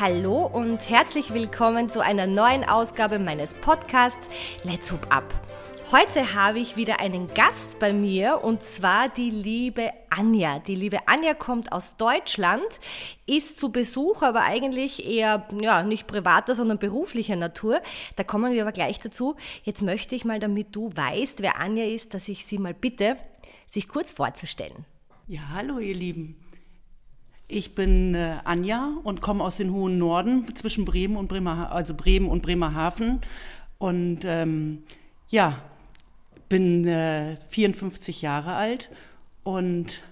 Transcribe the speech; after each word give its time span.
Hallo 0.00 0.44
und 0.44 0.90
herzlich 0.90 1.32
willkommen 1.32 1.88
zu 1.88 2.00
einer 2.00 2.26
neuen 2.26 2.64
Ausgabe 2.64 3.20
meines 3.20 3.54
Podcasts 3.54 4.28
Let's 4.64 4.90
Hoop 4.90 5.06
Up. 5.14 5.32
Heute 5.92 6.34
habe 6.34 6.58
ich 6.58 6.76
wieder 6.76 6.98
einen 6.98 7.28
Gast 7.28 7.78
bei 7.78 7.92
mir 7.92 8.40
und 8.42 8.64
zwar 8.64 9.08
die 9.08 9.30
liebe 9.30 9.92
Anja. 10.10 10.58
Die 10.58 10.74
liebe 10.74 11.06
Anja 11.06 11.34
kommt 11.34 11.70
aus 11.70 11.96
Deutschland, 11.96 12.64
ist 13.26 13.56
zu 13.56 13.70
Besuch, 13.70 14.22
aber 14.22 14.42
eigentlich 14.42 15.06
eher 15.06 15.46
ja, 15.60 15.84
nicht 15.84 16.08
privater, 16.08 16.56
sondern 16.56 16.80
beruflicher 16.80 17.36
Natur. 17.36 17.80
Da 18.16 18.24
kommen 18.24 18.52
wir 18.52 18.62
aber 18.62 18.72
gleich 18.72 18.98
dazu. 18.98 19.36
Jetzt 19.62 19.82
möchte 19.82 20.16
ich 20.16 20.24
mal, 20.24 20.40
damit 20.40 20.74
du 20.74 20.90
weißt, 20.92 21.40
wer 21.40 21.60
Anja 21.60 21.84
ist, 21.84 22.14
dass 22.14 22.26
ich 22.26 22.46
sie 22.46 22.58
mal 22.58 22.74
bitte, 22.74 23.16
sich 23.68 23.86
kurz 23.86 24.10
vorzustellen. 24.10 24.86
Ja, 25.28 25.50
hallo 25.52 25.78
ihr 25.78 25.94
Lieben. 25.94 26.36
Ich 27.46 27.74
bin 27.74 28.14
äh, 28.14 28.38
Anja 28.44 28.92
und 29.04 29.20
komme 29.20 29.44
aus 29.44 29.58
dem 29.58 29.72
hohen 29.72 29.98
Norden 29.98 30.54
zwischen 30.56 30.84
Bremen 30.84 31.16
und 31.16 31.28
Bremer, 31.28 31.70
also 31.72 31.94
Bremen 31.94 32.28
und 32.28 32.42
Bremerhaven. 32.42 33.20
Und 33.78 34.20
ähm, 34.24 34.82
ja, 35.28 35.60
bin 36.48 36.86
äh, 36.86 37.36
54 37.50 38.22
Jahre 38.22 38.54
alt 38.54 38.90
und 39.42 40.02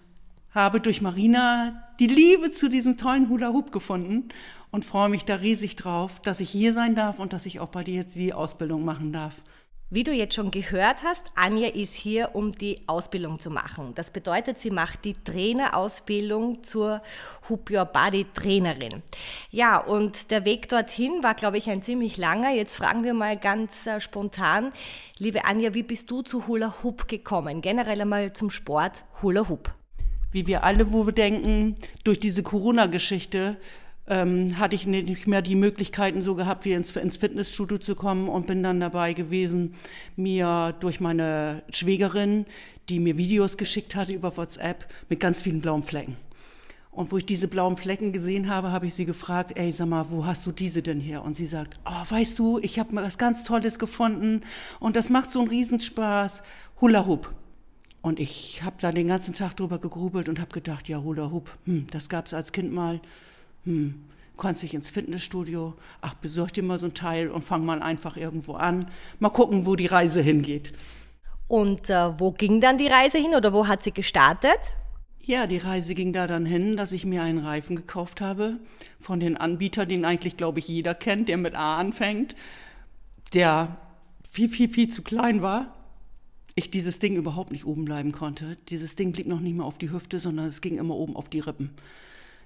habe 0.55 0.81
durch 0.81 1.01
Marina 1.01 1.83
die 1.99 2.07
Liebe 2.07 2.51
zu 2.51 2.69
diesem 2.69 2.99
tollen 2.99 3.29
Hula 3.29 3.49
Hoop 3.53 3.73
gefunden 3.73 4.29
und 4.71 4.85
freue 4.85 5.09
mich 5.09 5.25
da 5.25 5.37
riesig 5.37 5.77
drauf, 5.77 6.21
dass 6.21 6.41
ich 6.41 6.51
hier 6.51 6.75
sein 6.75 6.95
darf 6.95 7.19
und 7.19 7.33
dass 7.33 7.47
ich 7.47 7.61
auch 7.61 7.69
bei 7.69 7.85
dir 7.85 8.05
die 8.05 8.33
Ausbildung 8.33 8.85
machen 8.85 9.13
darf. 9.13 9.37
Wie 9.95 10.05
du 10.05 10.11
jetzt 10.11 10.37
schon 10.37 10.51
gehört 10.51 11.03
hast, 11.03 11.27
Anja 11.35 11.69
ist 11.69 11.93
hier, 11.93 12.31
um 12.33 12.51
die 12.51 12.81
Ausbildung 12.87 13.39
zu 13.39 13.51
machen. 13.51 13.93
Das 13.95 14.11
bedeutet, 14.11 14.59
sie 14.59 14.71
macht 14.71 15.05
die 15.05 15.13
Trainerausbildung 15.13 16.65
zur 16.65 17.03
Hoop 17.51 17.71
Your 17.71 17.85
Body 17.85 18.25
Trainerin. 18.33 19.03
Ja, 19.51 19.77
und 19.77 20.31
der 20.31 20.47
Weg 20.47 20.71
dorthin 20.71 21.23
war, 21.23 21.35
glaube 21.35 21.59
ich, 21.59 21.69
ein 21.69 21.83
ziemlich 21.83 22.17
langer. 22.17 22.53
Jetzt 22.53 22.75
fragen 22.75 23.05
wir 23.05 23.13
mal 23.13 23.37
ganz 23.37 23.87
äh, 23.87 24.01
spontan, 24.01 24.73
liebe 25.19 25.45
Anja, 25.45 25.75
wie 25.75 25.83
bist 25.83 26.11
du 26.11 26.23
zu 26.23 26.47
Hula 26.47 26.73
Hoop 26.83 27.07
gekommen? 27.07 27.61
Generell 27.61 28.01
einmal 28.01 28.33
zum 28.33 28.49
Sport 28.49 29.05
Hula 29.21 29.47
Hoop. 29.51 29.75
Wie 30.31 30.47
wir 30.47 30.65
alle, 30.65 30.91
wo 30.95 31.05
wir 31.05 31.13
denken, 31.13 31.75
durch 32.03 32.19
diese 32.19 32.43
Corona-Geschichte 32.43 33.59
ähm, 34.09 34.59
hatte 34.59 34.75
ich 34.75 34.87
nicht 34.87 35.27
mehr 35.27 35.43
die 35.43 35.55
Möglichkeiten 35.55 36.23
so 36.23 36.35
gehabt, 36.35 36.65
wie 36.65 36.73
ins, 36.73 36.95
ins, 36.97 37.17
Fitnessstudio 37.17 37.79
zu 37.79 37.95
kommen 37.95 38.29
und 38.29 38.47
bin 38.47 38.63
dann 38.63 38.81
dabei 38.81 39.13
gewesen, 39.13 39.75
mir 40.17 40.75
durch 40.81 41.01
meine 41.01 41.63
Schwägerin, 41.71 42.47
die 42.89 42.99
mir 42.99 43.17
Videos 43.17 43.57
geschickt 43.57 43.95
hatte 43.95 44.13
über 44.13 44.37
WhatsApp, 44.37 44.87
mit 45.09 45.21
ganz 45.21 45.43
vielen 45.43 45.61
blauen 45.61 45.83
Flecken. 45.83 46.17
Und 46.91 47.11
wo 47.11 47.17
ich 47.17 47.25
diese 47.25 47.49
blauen 47.49 47.77
Flecken 47.77 48.13
gesehen 48.13 48.51
habe, 48.51 48.71
habe 48.71 48.85
ich 48.85 48.93
sie 48.93 49.07
gefragt, 49.07 49.53
ey, 49.57 49.73
sag 49.73 49.89
mal, 49.89 50.11
wo 50.11 50.27
hast 50.27 50.45
du 50.45 50.53
diese 50.53 50.83
denn 50.83 51.01
her? 51.01 51.23
Und 51.23 51.35
sie 51.35 51.47
sagt, 51.47 51.81
oh, 51.87 52.11
weißt 52.11 52.39
du, 52.39 52.59
ich 52.59 52.79
habe 52.79 52.95
mal 52.95 53.05
was 53.05 53.17
ganz 53.17 53.45
Tolles 53.45 53.79
gefunden 53.79 54.43
und 54.79 54.95
das 54.95 55.09
macht 55.09 55.33
so 55.33 55.41
einen 55.41 55.49
Riesenspaß. 55.49 56.43
Hula 56.83 57.07
Hoop. 57.07 57.33
Und 58.03 58.21
ich 58.21 58.63
habe 58.63 58.77
da 58.81 58.93
den 58.93 59.07
ganzen 59.09 59.35
Tag 59.35 59.57
drüber 59.57 59.79
gegrubelt 59.79 60.29
und 60.29 60.39
habe 60.39 60.53
gedacht, 60.53 60.89
ja, 60.89 61.01
Hula 61.01 61.31
Hoop, 61.31 61.57
hm, 61.65 61.87
das 61.91 62.11
gab 62.11 62.27
es 62.27 62.35
als 62.35 62.53
Kind 62.53 62.73
mal 62.73 63.01
hm, 63.65 64.03
kannst 64.43 64.63
dich 64.63 64.75
ins 64.75 64.91
Fitnessstudio, 64.91 65.75
ach, 66.01 66.15
besorg 66.15 66.53
dir 66.53 66.65
mal 66.65 66.79
so 66.79 66.87
ein 66.87 66.95
Teil 66.95 67.31
und 67.31 67.43
fang 67.43 67.65
mal 67.65 67.81
einfach 67.81 68.17
irgendwo 68.17 68.55
an. 68.55 68.87
Mal 69.21 69.31
gucken, 69.31 69.67
wo 69.67 69.77
die 69.77 69.87
Reise 69.87 70.21
hingeht. 70.21 70.73
Und 71.47 71.89
äh, 71.89 72.19
wo 72.19 72.33
ging 72.33 72.61
dann 72.61 72.77
die 72.77 72.89
Reise 72.89 73.19
hin 73.19 73.35
oder 73.35 73.53
wo 73.53 73.69
hat 73.69 73.83
sie 73.83 73.93
gestartet? 73.93 74.59
Ja, 75.25 75.47
die 75.47 75.59
Reise 75.59 75.95
ging 75.95 76.13
da 76.13 76.27
dann 76.27 76.45
hin, 76.45 76.77
dass 76.77 76.91
ich 76.91 77.07
mir 77.07 77.23
einen 77.23 77.39
Reifen 77.39 77.77
gekauft 77.77 78.21
habe 78.21 78.59
von 78.99 79.21
den 79.21 79.37
Anbietern, 79.37 79.89
den 79.89 80.05
eigentlich, 80.05 80.37
glaube 80.37 80.59
ich, 80.59 80.67
jeder 80.67 80.95
kennt, 80.95 81.29
der 81.29 81.37
mit 81.37 81.55
A 81.55 81.79
anfängt, 81.79 82.35
der 83.33 83.77
viel, 84.29 84.49
viel, 84.49 84.69
viel 84.69 84.91
zu 84.91 85.03
klein 85.03 85.41
war. 85.41 85.77
Ich 86.57 86.71
dieses 86.71 86.99
Ding 86.99 87.15
überhaupt 87.15 87.53
nicht 87.53 87.67
oben 87.67 87.85
bleiben 87.85 88.11
konnte. 88.11 88.57
Dieses 88.69 88.97
Ding 88.97 89.13
blieb 89.13 89.29
noch 89.29 89.41
nicht 89.41 89.55
mehr 89.55 89.65
auf 89.65 89.79
die 89.79 89.93
Hüfte, 89.93 90.19
sondern 90.19 90.47
es 90.47 90.61
ging 90.61 90.77
immer 90.77 90.97
oben 90.97 91.15
auf 91.15 91.29
die 91.29 91.41
Rippen. 91.41 91.71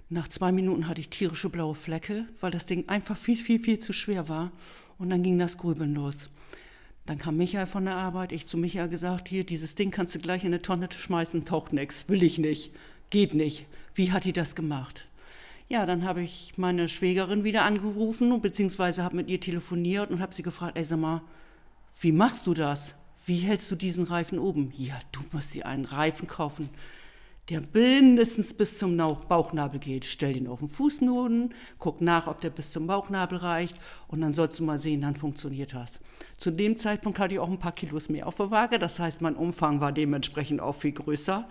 Nach 0.09 0.29
zwei 0.29 0.53
Minuten 0.53 0.87
hatte 0.87 1.01
ich 1.01 1.09
tierische 1.09 1.49
blaue 1.49 1.75
Flecke, 1.75 2.27
weil 2.41 2.53
das 2.53 2.65
Ding 2.65 2.89
einfach 2.89 3.17
viel, 3.17 3.35
viel, 3.35 3.59
viel 3.59 3.81
zu 3.81 3.93
schwer 3.93 4.29
war. 4.29 4.53
Und 4.99 5.11
dann 5.11 5.25
ging 5.25 5.37
das 5.37 5.59
Grübeln 5.59 5.95
los. 5.95 6.31
Dann 7.07 7.19
kam 7.19 7.37
Michael 7.37 7.67
von 7.67 7.87
der 7.87 7.97
Arbeit, 7.97 8.31
ich 8.31 8.47
zu 8.47 8.57
Michael 8.57 8.89
gesagt, 8.89 9.27
hier, 9.27 9.43
dieses 9.43 9.75
Ding 9.75 9.91
kannst 9.91 10.15
du 10.15 10.21
gleich 10.21 10.45
in 10.45 10.53
eine 10.53 10.63
Tonne 10.63 10.89
schmeißen, 10.97 11.45
taucht 11.45 11.73
nix, 11.73 12.09
will 12.09 12.23
ich 12.23 12.39
nicht, 12.39 12.73
geht 13.11 13.35
nicht. 13.35 13.67
Wie 13.95 14.13
hat 14.13 14.25
die 14.25 14.33
das 14.33 14.55
gemacht? 14.55 15.07
Ja, 15.69 15.87
dann 15.87 16.05
habe 16.05 16.23
ich 16.23 16.53
meine 16.57 16.89
Schwägerin 16.89 17.43
wieder 17.43 17.65
angerufen, 17.65 18.41
beziehungsweise 18.41 19.03
habe 19.03 19.17
mit 19.17 19.29
ihr 19.29 19.41
telefoniert 19.41 20.11
und 20.11 20.21
habe 20.21 20.35
sie 20.35 20.43
gefragt, 20.45 20.77
ey, 20.77 20.85
sag 20.85 21.01
mal, 21.01 21.23
wie 22.01 22.13
machst 22.13 22.47
du 22.47 22.55
das? 22.55 22.95
Wie 23.25 23.39
hältst 23.39 23.73
du 23.73 23.75
diesen 23.75 24.05
Reifen 24.05 24.39
oben? 24.39 24.73
Ja, 24.77 24.99
du 25.11 25.21
musst 25.33 25.55
dir 25.55 25.67
einen 25.67 25.85
Reifen 25.85 26.29
kaufen 26.29 26.69
der 27.49 27.63
mindestens 27.73 28.55
bis 28.55 28.79
zum 28.79 28.97
Bauchnabel 28.97 29.79
geht. 29.79 30.05
Stell 30.05 30.33
den 30.33 30.49
auf 30.49 30.59
den 30.59 30.69
Fußnoden, 30.69 31.55
guck 31.79 32.01
nach, 32.01 32.27
ob 32.27 32.41
der 32.41 32.51
bis 32.51 32.73
zum 32.73 32.87
Bauchnabel 32.87 33.39
reicht 33.39 33.77
und 34.09 34.21
dann 34.21 34.33
sollst 34.33 34.59
du 34.59 34.65
mal 34.65 34.79
sehen, 34.79 35.03
dann 35.03 35.15
funktioniert 35.15 35.73
das. 35.73 36.01
Zu 36.37 36.51
dem 36.51 36.77
Zeitpunkt 36.77 37.19
hatte 37.19 37.35
ich 37.35 37.41
auch 37.41 37.51
ein 37.51 37.59
paar 37.59 37.73
Kilos 37.73 38.09
mehr 38.09 38.27
auf 38.27 38.37
der 38.37 38.51
Waage, 38.51 38.79
das 38.79 38.99
heißt, 38.99 39.21
mein 39.21 39.37
Umfang 39.37 39.81
war 39.81 39.93
dementsprechend 39.93 40.61
auch 40.61 40.75
viel 40.75 40.93
größer. 40.93 41.49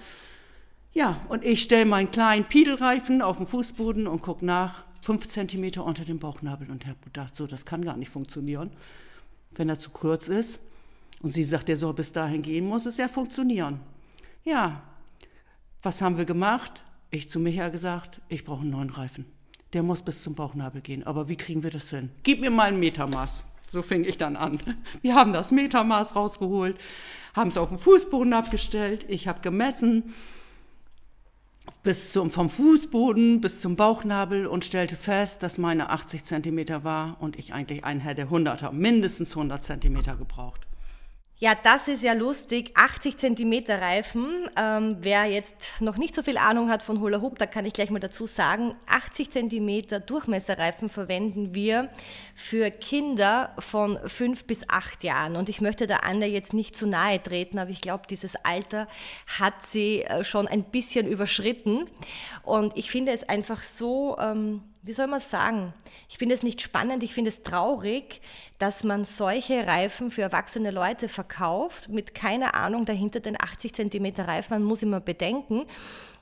Ja, 0.93 1.21
und 1.29 1.45
ich 1.45 1.61
stelle 1.61 1.85
meinen 1.85 2.11
kleinen 2.11 2.45
Piedelreifen 2.45 3.21
auf 3.21 3.37
den 3.37 3.45
Fußboden 3.45 4.07
und 4.07 4.21
guck 4.21 4.41
nach, 4.41 4.83
fünf 5.01 5.27
Zentimeter 5.27 5.85
unter 5.85 6.03
dem 6.03 6.19
Bauchnabel 6.19 6.69
und 6.71 6.85
habe 6.85 6.97
gedacht, 7.03 7.35
so, 7.35 7.47
das 7.47 7.65
kann 7.65 7.85
gar 7.85 7.95
nicht 7.95 8.09
funktionieren, 8.09 8.71
wenn 9.55 9.69
er 9.69 9.77
zu 9.77 9.91
kurz 9.91 10.27
ist. 10.27 10.59
Und 11.21 11.31
sie 11.31 11.43
sagt, 11.43 11.69
der 11.69 11.77
soll 11.77 11.93
bis 11.93 12.11
dahin 12.11 12.41
gehen, 12.41 12.67
muss 12.67 12.85
es 12.85 12.97
ja 12.97 13.07
funktionieren. 13.07 13.79
Ja, 14.43 14.81
was 15.85 16.01
haben 16.01 16.17
wir 16.17 16.25
gemacht? 16.25 16.83
Ich 17.11 17.29
zu 17.29 17.39
Micha 17.39 17.69
gesagt, 17.69 18.19
ich 18.27 18.43
brauche 18.43 18.61
einen 18.61 18.71
neuen 18.71 18.89
Reifen. 18.89 19.25
Der 19.73 19.83
muss 19.83 20.01
bis 20.01 20.23
zum 20.23 20.35
Bauchnabel 20.35 20.81
gehen. 20.81 21.05
Aber 21.05 21.29
wie 21.29 21.35
kriegen 21.35 21.63
wir 21.63 21.69
das 21.69 21.89
hin? 21.89 22.09
Gib 22.23 22.41
mir 22.41 22.49
mal 22.49 22.69
ein 22.69 22.79
Metermaß. 22.79 23.45
So 23.67 23.81
fing 23.81 24.03
ich 24.03 24.17
dann 24.17 24.35
an. 24.35 24.59
Wir 25.01 25.15
haben 25.15 25.31
das 25.31 25.51
Metermaß 25.51 26.15
rausgeholt, 26.15 26.77
haben 27.33 27.49
es 27.49 27.57
auf 27.57 27.69
den 27.69 27.77
Fußboden 27.77 28.33
abgestellt. 28.33 29.05
Ich 29.07 29.27
habe 29.27 29.41
gemessen 29.41 30.13
bis 31.83 32.11
zum, 32.11 32.31
vom 32.31 32.49
Fußboden 32.49 33.41
bis 33.41 33.59
zum 33.59 33.75
Bauchnabel 33.75 34.47
und 34.47 34.65
stellte 34.65 34.95
fest, 34.95 35.43
dass 35.43 35.57
meine 35.57 35.89
80 35.89 36.23
Zentimeter 36.23 36.83
war 36.83 37.17
und 37.19 37.37
ich 37.37 37.53
eigentlich 37.53 37.83
einen 37.83 37.99
Herr 37.99 38.15
der 38.15 38.25
100 38.25 38.61
habe, 38.61 38.75
mindestens 38.75 39.35
100 39.35 39.63
Zentimeter 39.63 40.15
gebraucht. 40.15 40.67
Ja, 41.37 41.53
das 41.53 41.89
ist 41.89 42.01
ja 42.01 42.13
lustig. 42.13 42.71
80 42.75 43.17
Zentimeter 43.17 43.81
Reifen. 43.81 44.49
Ähm, 44.57 44.95
wer 45.01 45.25
jetzt 45.25 45.67
noch 45.81 45.97
nicht 45.97 46.15
so 46.15 46.23
viel 46.23 46.37
Ahnung 46.37 46.69
hat 46.69 46.81
von 46.81 47.01
Hula 47.01 47.19
Hoop, 47.19 47.37
da 47.37 47.45
kann 47.45 47.65
ich 47.65 47.73
gleich 47.73 47.89
mal 47.89 47.99
dazu 47.99 48.25
sagen, 48.25 48.73
80 48.87 49.31
Zentimeter 49.31 49.99
Durchmesserreifen 49.99 50.87
verwenden 50.87 51.53
wir 51.53 51.89
für 52.35 52.71
Kinder 52.71 53.53
von 53.59 53.99
fünf 54.05 54.45
bis 54.45 54.69
acht 54.69 55.03
Jahren. 55.03 55.35
Und 55.35 55.49
ich 55.49 55.59
möchte 55.59 55.87
der 55.87 56.05
Anne 56.05 56.25
jetzt 56.25 56.53
nicht 56.53 56.73
zu 56.73 56.87
nahe 56.87 57.21
treten, 57.21 57.59
aber 57.59 57.69
ich 57.69 57.81
glaube, 57.81 58.03
dieses 58.09 58.37
Alter 58.37 58.87
hat 59.27 59.61
sie 59.61 60.03
äh, 60.03 60.23
schon 60.23 60.47
ein 60.47 60.63
bisschen 60.63 61.05
überschritten. 61.05 61.83
Und 62.43 62.77
ich 62.77 62.89
finde 62.89 63.11
es 63.11 63.27
einfach 63.27 63.61
so... 63.61 64.17
Ähm, 64.19 64.61
wie 64.85 64.93
soll 64.93 65.07
man 65.07 65.19
sagen? 65.19 65.73
Ich 66.09 66.19
finde 66.19 66.35
es 66.35 66.43
nicht 66.43 66.61
spannend, 66.61 67.01
ich 67.01 67.13
finde 67.13 67.29
es 67.29 67.41
traurig, 67.41 68.21
dass 68.59 68.83
man 68.83 69.03
solche 69.03 69.65
Reifen 69.65 70.11
für 70.11 70.21
erwachsene 70.21 70.69
Leute 70.69 71.09
verkauft, 71.09 71.89
mit 71.89 72.13
keiner 72.13 72.53
Ahnung 72.53 72.85
dahinter 72.85 73.19
den 73.19 73.35
80 73.35 73.73
cm 73.73 74.05
Reifen. 74.19 74.53
Man 74.53 74.63
muss 74.63 74.83
immer 74.83 74.99
bedenken, 74.99 75.65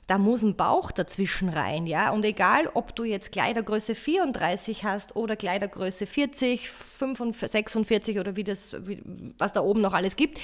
da 0.06 0.18
muss 0.18 0.42
ein 0.42 0.56
Bauch 0.56 0.90
dazwischen 0.90 1.48
rein, 1.48 1.86
ja. 1.86 2.10
Und 2.10 2.24
egal, 2.24 2.68
ob 2.74 2.94
du 2.94 3.04
jetzt 3.04 3.32
Kleidergröße 3.32 3.94
34 3.94 4.84
hast 4.84 5.16
oder 5.16 5.36
Kleidergröße 5.36 6.06
40, 6.06 6.68
45, 6.68 7.50
46 7.50 8.18
oder 8.18 8.36
wie 8.36 8.44
das, 8.44 8.74
wie, 8.86 9.02
was 9.38 9.52
da 9.52 9.62
oben 9.62 9.80
noch 9.80 9.94
alles 9.94 10.16
gibt, 10.16 10.38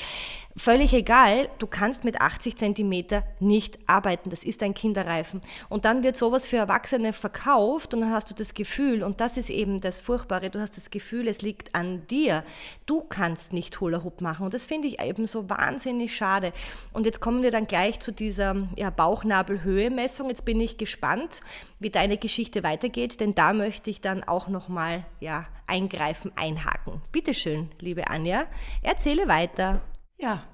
völlig 0.56 0.92
egal. 0.94 1.48
Du 1.58 1.66
kannst 1.66 2.04
mit 2.04 2.20
80 2.20 2.56
Zentimeter 2.56 3.22
nicht 3.38 3.78
arbeiten. 3.86 4.30
Das 4.30 4.44
ist 4.44 4.62
ein 4.62 4.74
Kinderreifen. 4.74 5.42
Und 5.68 5.84
dann 5.84 6.02
wird 6.02 6.16
sowas 6.16 6.48
für 6.48 6.56
Erwachsene 6.56 7.12
verkauft 7.12 7.92
und 7.92 8.00
dann 8.00 8.12
hast 8.12 8.30
du 8.30 8.34
das 8.34 8.54
Gefühl, 8.54 9.02
und 9.02 9.20
das 9.20 9.36
ist 9.36 9.50
eben 9.50 9.80
das 9.80 10.00
Furchtbare, 10.00 10.50
du 10.50 10.60
hast 10.60 10.76
das 10.76 10.90
Gefühl, 10.90 11.28
es 11.28 11.42
liegt 11.42 11.74
an 11.74 12.06
dir. 12.06 12.44
Du 12.86 13.02
kannst 13.02 13.52
nicht 13.52 13.80
Hula 13.80 14.02
Hoop 14.04 14.20
machen. 14.20 14.44
Und 14.44 14.54
das 14.54 14.66
finde 14.66 14.88
ich 14.88 15.02
eben 15.02 15.26
so 15.26 15.48
wahnsinnig 15.50 16.16
schade. 16.16 16.52
Und 16.92 17.06
jetzt 17.06 17.20
kommen 17.20 17.42
wir 17.42 17.50
dann 17.50 17.66
gleich 17.66 18.00
zu 18.00 18.12
dieser 18.12 18.56
ja, 18.76 18.90
Bauchnabel 18.90 19.49
Nabelhöhemessung. 19.50 20.28
Jetzt 20.28 20.44
bin 20.44 20.60
ich 20.60 20.78
gespannt, 20.78 21.40
wie 21.78 21.90
deine 21.90 22.16
Geschichte 22.16 22.62
weitergeht, 22.62 23.20
denn 23.20 23.34
da 23.34 23.52
möchte 23.52 23.90
ich 23.90 24.00
dann 24.00 24.22
auch 24.22 24.48
nochmal 24.48 25.04
ja, 25.18 25.46
eingreifen, 25.66 26.32
einhaken. 26.36 27.02
Bitte 27.12 27.34
schön, 27.34 27.68
liebe 27.80 28.08
Anja, 28.08 28.46
erzähle 28.82 29.28
weiter. 29.28 29.80
Ja, 30.18 30.44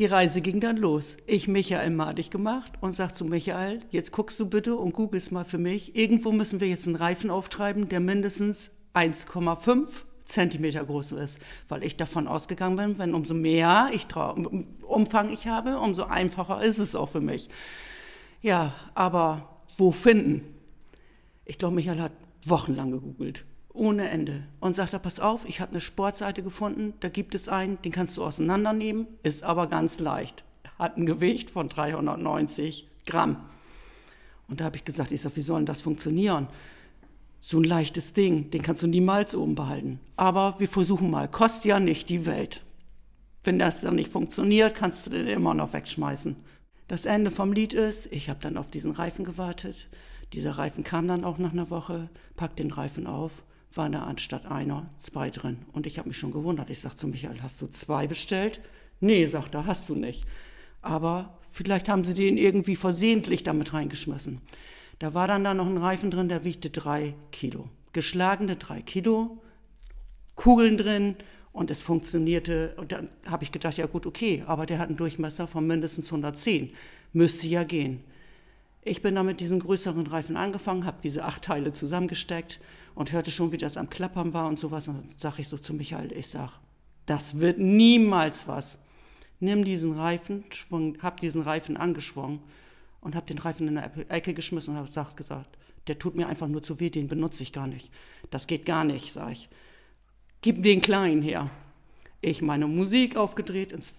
Die 0.00 0.06
Reise 0.06 0.40
ging 0.40 0.58
dann 0.58 0.76
los. 0.76 1.18
Ich 1.24 1.46
Michael 1.46 1.90
madig 1.90 2.32
gemacht 2.32 2.72
und 2.80 2.90
sag 2.92 3.14
zu 3.14 3.24
Michael, 3.24 3.78
jetzt 3.90 4.10
guckst 4.10 4.40
du 4.40 4.50
bitte 4.50 4.74
und 4.74 4.92
googelst 4.92 5.30
mal 5.30 5.44
für 5.44 5.58
mich. 5.58 5.94
Irgendwo 5.94 6.32
müssen 6.32 6.58
wir 6.58 6.66
jetzt 6.66 6.88
einen 6.88 6.96
Reifen 6.96 7.30
auftreiben, 7.30 7.88
der 7.88 8.00
mindestens 8.00 8.72
1,5 8.92 9.86
Zentimeter 10.24 10.84
groß 10.84 11.12
ist, 11.12 11.38
weil 11.68 11.84
ich 11.84 11.96
davon 11.96 12.26
ausgegangen 12.26 12.76
bin, 12.76 12.98
wenn 12.98 13.14
umso 13.14 13.34
mehr 13.34 13.90
ich 13.92 14.08
Umfang 14.82 15.32
ich 15.32 15.46
habe, 15.46 15.78
umso 15.78 16.04
einfacher 16.04 16.60
ist 16.60 16.78
es 16.78 16.96
auch 16.96 17.10
für 17.10 17.20
mich. 17.20 17.48
Ja, 18.44 18.74
aber 18.92 19.48
wo 19.78 19.90
finden? 19.90 20.42
Ich 21.46 21.56
glaube, 21.56 21.76
Michael 21.76 21.98
hat 21.98 22.12
wochenlang 22.44 22.90
gegoogelt, 22.90 23.46
ohne 23.72 24.10
Ende. 24.10 24.42
Und 24.60 24.76
sagte, 24.76 24.98
pass 24.98 25.18
auf, 25.18 25.48
ich 25.48 25.62
habe 25.62 25.70
eine 25.70 25.80
Sportseite 25.80 26.42
gefunden, 26.42 26.92
da 27.00 27.08
gibt 27.08 27.34
es 27.34 27.48
einen, 27.48 27.80
den 27.80 27.90
kannst 27.90 28.18
du 28.18 28.22
auseinandernehmen, 28.22 29.06
ist 29.22 29.44
aber 29.44 29.66
ganz 29.66 29.98
leicht. 29.98 30.44
Hat 30.78 30.98
ein 30.98 31.06
Gewicht 31.06 31.48
von 31.48 31.70
390 31.70 32.86
Gramm. 33.06 33.36
Und 34.46 34.60
da 34.60 34.66
habe 34.66 34.76
ich 34.76 34.84
gesagt, 34.84 35.10
ich 35.10 35.22
sag, 35.22 35.36
wie 35.36 35.40
soll 35.40 35.60
denn 35.60 35.66
das 35.66 35.80
funktionieren? 35.80 36.46
So 37.40 37.58
ein 37.58 37.64
leichtes 37.64 38.12
Ding, 38.12 38.50
den 38.50 38.60
kannst 38.60 38.82
du 38.82 38.86
niemals 38.86 39.34
oben 39.34 39.54
behalten. 39.54 40.00
Aber 40.16 40.56
wir 40.58 40.68
versuchen 40.68 41.10
mal, 41.10 41.28
kostet 41.28 41.64
ja 41.64 41.80
nicht 41.80 42.10
die 42.10 42.26
Welt. 42.26 42.60
Wenn 43.42 43.58
das 43.58 43.80
dann 43.80 43.94
nicht 43.94 44.10
funktioniert, 44.10 44.74
kannst 44.74 45.06
du 45.06 45.10
den 45.12 45.28
immer 45.28 45.54
noch 45.54 45.72
wegschmeißen. 45.72 46.36
Das 46.86 47.06
Ende 47.06 47.30
vom 47.30 47.52
Lied 47.52 47.72
ist, 47.72 48.12
ich 48.12 48.28
habe 48.28 48.40
dann 48.42 48.58
auf 48.58 48.70
diesen 48.70 48.92
Reifen 48.92 49.24
gewartet. 49.24 49.88
Dieser 50.34 50.52
Reifen 50.52 50.84
kam 50.84 51.08
dann 51.08 51.24
auch 51.24 51.38
nach 51.38 51.52
einer 51.52 51.70
Woche, 51.70 52.10
packt 52.36 52.58
den 52.58 52.70
Reifen 52.70 53.06
auf, 53.06 53.42
war 53.72 53.88
da 53.88 54.02
anstatt 54.02 54.46
einer 54.46 54.90
zwei 54.98 55.30
drin. 55.30 55.64
Und 55.72 55.86
ich 55.86 55.98
habe 55.98 56.08
mich 56.08 56.18
schon 56.18 56.32
gewundert. 56.32 56.68
Ich 56.68 56.80
sage 56.80 56.96
zu 56.96 57.08
Michael, 57.08 57.40
hast 57.42 57.62
du 57.62 57.68
zwei 57.68 58.06
bestellt? 58.06 58.60
Nee, 59.00 59.24
sagt 59.24 59.54
er, 59.54 59.66
hast 59.66 59.88
du 59.88 59.94
nicht. 59.94 60.24
Aber 60.82 61.38
vielleicht 61.50 61.88
haben 61.88 62.04
sie 62.04 62.14
den 62.14 62.36
irgendwie 62.36 62.76
versehentlich 62.76 63.42
damit 63.42 63.72
reingeschmissen. 63.72 64.42
Da 64.98 65.14
war 65.14 65.26
dann 65.26 65.42
da 65.42 65.54
noch 65.54 65.66
ein 65.66 65.78
Reifen 65.78 66.10
drin, 66.10 66.28
der 66.28 66.44
wiegte 66.44 66.68
drei 66.68 67.14
Kilo. 67.32 67.70
Geschlagene 67.94 68.56
drei 68.56 68.82
Kilo, 68.82 69.42
Kugeln 70.36 70.76
drin 70.76 71.16
und 71.54 71.70
es 71.70 71.82
funktionierte. 71.82 72.74
Und 72.76 72.92
dann 72.92 73.08
habe 73.24 73.44
ich 73.44 73.52
gedacht, 73.52 73.78
ja 73.78 73.86
gut, 73.86 74.04
okay, 74.04 74.42
aber 74.46 74.66
der 74.66 74.78
hat 74.78 74.88
einen 74.88 74.98
Durchmesser 74.98 75.46
von 75.46 75.66
mindestens 75.66 76.08
110. 76.08 76.74
Müsste 77.14 77.46
ja 77.46 77.64
gehen. 77.64 78.04
Ich 78.82 79.00
bin 79.00 79.14
dann 79.14 79.24
mit 79.24 79.40
diesen 79.40 79.60
größeren 79.60 80.06
Reifen 80.06 80.36
angefangen, 80.36 80.84
habe 80.84 80.98
diese 81.02 81.24
acht 81.24 81.42
Teile 81.42 81.72
zusammengesteckt 81.72 82.60
und 82.94 83.12
hörte 83.12 83.30
schon, 83.30 83.52
wie 83.52 83.56
das 83.56 83.78
am 83.78 83.88
Klappern 83.88 84.34
war 84.34 84.46
und 84.48 84.58
sowas. 84.58 84.88
Und 84.88 84.96
dann 84.96 85.08
sage 85.16 85.40
ich 85.40 85.48
so 85.48 85.56
zu 85.56 85.72
Michael, 85.72 86.12
ich 86.12 86.26
sage, 86.26 86.52
das 87.06 87.38
wird 87.38 87.58
niemals 87.58 88.46
was. 88.46 88.80
Nimm 89.38 89.64
diesen 89.64 89.94
Reifen, 89.94 90.44
schwung, 90.50 90.98
hab 91.02 91.20
diesen 91.20 91.42
Reifen 91.42 91.76
angeschwungen 91.76 92.40
und 93.00 93.14
habe 93.14 93.26
den 93.26 93.38
Reifen 93.38 93.68
in 93.68 93.78
eine 93.78 94.10
Ecke 94.10 94.34
geschmissen 94.34 94.76
und 94.76 94.80
habe 94.96 95.14
gesagt, 95.14 95.56
der 95.86 95.98
tut 95.98 96.16
mir 96.16 96.26
einfach 96.26 96.48
nur 96.48 96.62
zu 96.62 96.80
weh, 96.80 96.90
den 96.90 97.08
benutze 97.08 97.44
ich 97.44 97.52
gar 97.52 97.68
nicht. 97.68 97.90
Das 98.30 98.48
geht 98.48 98.66
gar 98.66 98.84
nicht, 98.84 99.12
sage 99.12 99.32
ich. 99.32 99.48
Gib 100.44 100.62
den 100.62 100.82
Kleinen 100.82 101.22
her. 101.22 101.48
Ich 102.20 102.42
meine 102.42 102.66
Musik 102.66 103.16
aufgedreht, 103.16 103.72
ins 103.72 103.94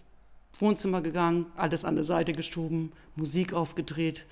Wohnzimmer 0.59 1.01
gegangen, 1.01 1.47
alles 1.55 1.83
an 1.83 1.95
der 1.95 2.03
Seite 2.03 2.33
gestoben, 2.33 2.91
Musik 3.15 3.53
aufgedreht. 3.53 4.25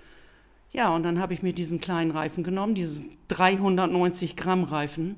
Ja, 0.71 0.93
und 0.95 1.01
dann 1.01 1.19
habe 1.19 1.33
ich 1.33 1.41
mir 1.41 1.53
diesen 1.53 1.81
kleinen 1.81 2.11
Reifen 2.11 2.43
genommen, 2.43 2.75
diesen 2.75 3.17
390 3.29 4.35
Gramm 4.35 4.63
Reifen, 4.63 5.15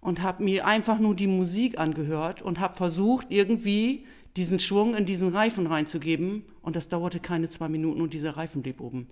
und 0.00 0.22
habe 0.22 0.44
mir 0.44 0.68
einfach 0.68 1.00
nur 1.00 1.16
die 1.16 1.26
Musik 1.26 1.80
angehört 1.80 2.42
und 2.42 2.60
habe 2.60 2.76
versucht, 2.76 3.26
irgendwie 3.30 4.06
diesen 4.36 4.60
Schwung 4.60 4.94
in 4.94 5.06
diesen 5.06 5.30
Reifen 5.30 5.66
reinzugeben. 5.66 6.44
Und 6.62 6.76
das 6.76 6.88
dauerte 6.88 7.18
keine 7.18 7.48
zwei 7.48 7.68
Minuten 7.68 8.00
und 8.00 8.14
dieser 8.14 8.36
Reifen 8.36 8.62
blieb 8.62 8.80
oben. 8.80 9.08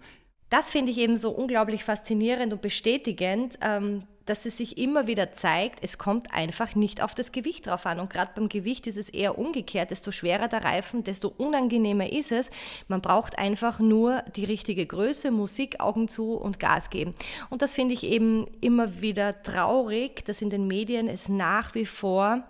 Das 0.51 0.71
finde 0.71 0.93
ich 0.93 0.99
eben 0.99 1.17
so 1.17 1.31
unglaublich 1.31 1.83
faszinierend 1.83 2.53
und 2.53 2.63
bestätigend, 2.63 3.59
ähm, 3.61 4.05
dass 4.27 4.47
es 4.47 4.57
sich 4.57 4.79
immer 4.79 5.07
wieder 5.07 5.33
zeigt, 5.33 5.83
es 5.83 5.99
kommt 5.99 6.33
einfach 6.33 6.75
nicht 6.75 7.03
auf 7.03 7.15
das 7.15 7.33
Gewicht 7.33 7.67
drauf 7.67 7.87
an. 7.87 8.01
Und 8.01 8.11
gerade 8.11 8.33
beim 8.35 8.49
Gewicht 8.49 8.87
ist 8.87 8.97
es 8.97 9.09
eher 9.09 9.39
umgekehrt. 9.39 9.91
Desto 9.91 10.11
schwerer 10.13 10.49
der 10.49 10.65
Reifen, 10.65 11.05
desto 11.05 11.29
unangenehmer 11.29 12.13
ist 12.13 12.33
es. 12.33 12.51
Man 12.89 13.01
braucht 13.01 13.39
einfach 13.39 13.81
nur 13.81 14.23
die 14.37 14.45
richtige 14.45 14.87
Größe, 14.87 15.31
Musik, 15.31 15.81
Augen 15.81 16.09
zu 16.09 16.35
und 16.35 16.61
Gas 16.61 16.91
geben. 16.91 17.15
Und 17.51 17.63
das 17.63 17.75
finde 17.75 17.95
ich 17.95 18.05
eben 18.05 18.47
immer 18.61 19.01
wieder 19.01 19.43
traurig, 19.43 20.25
dass 20.25 20.43
in 20.43 20.51
den 20.51 20.67
Medien 20.67 21.09
es 21.09 21.29
nach 21.29 21.75
wie 21.75 21.87
vor 21.87 22.45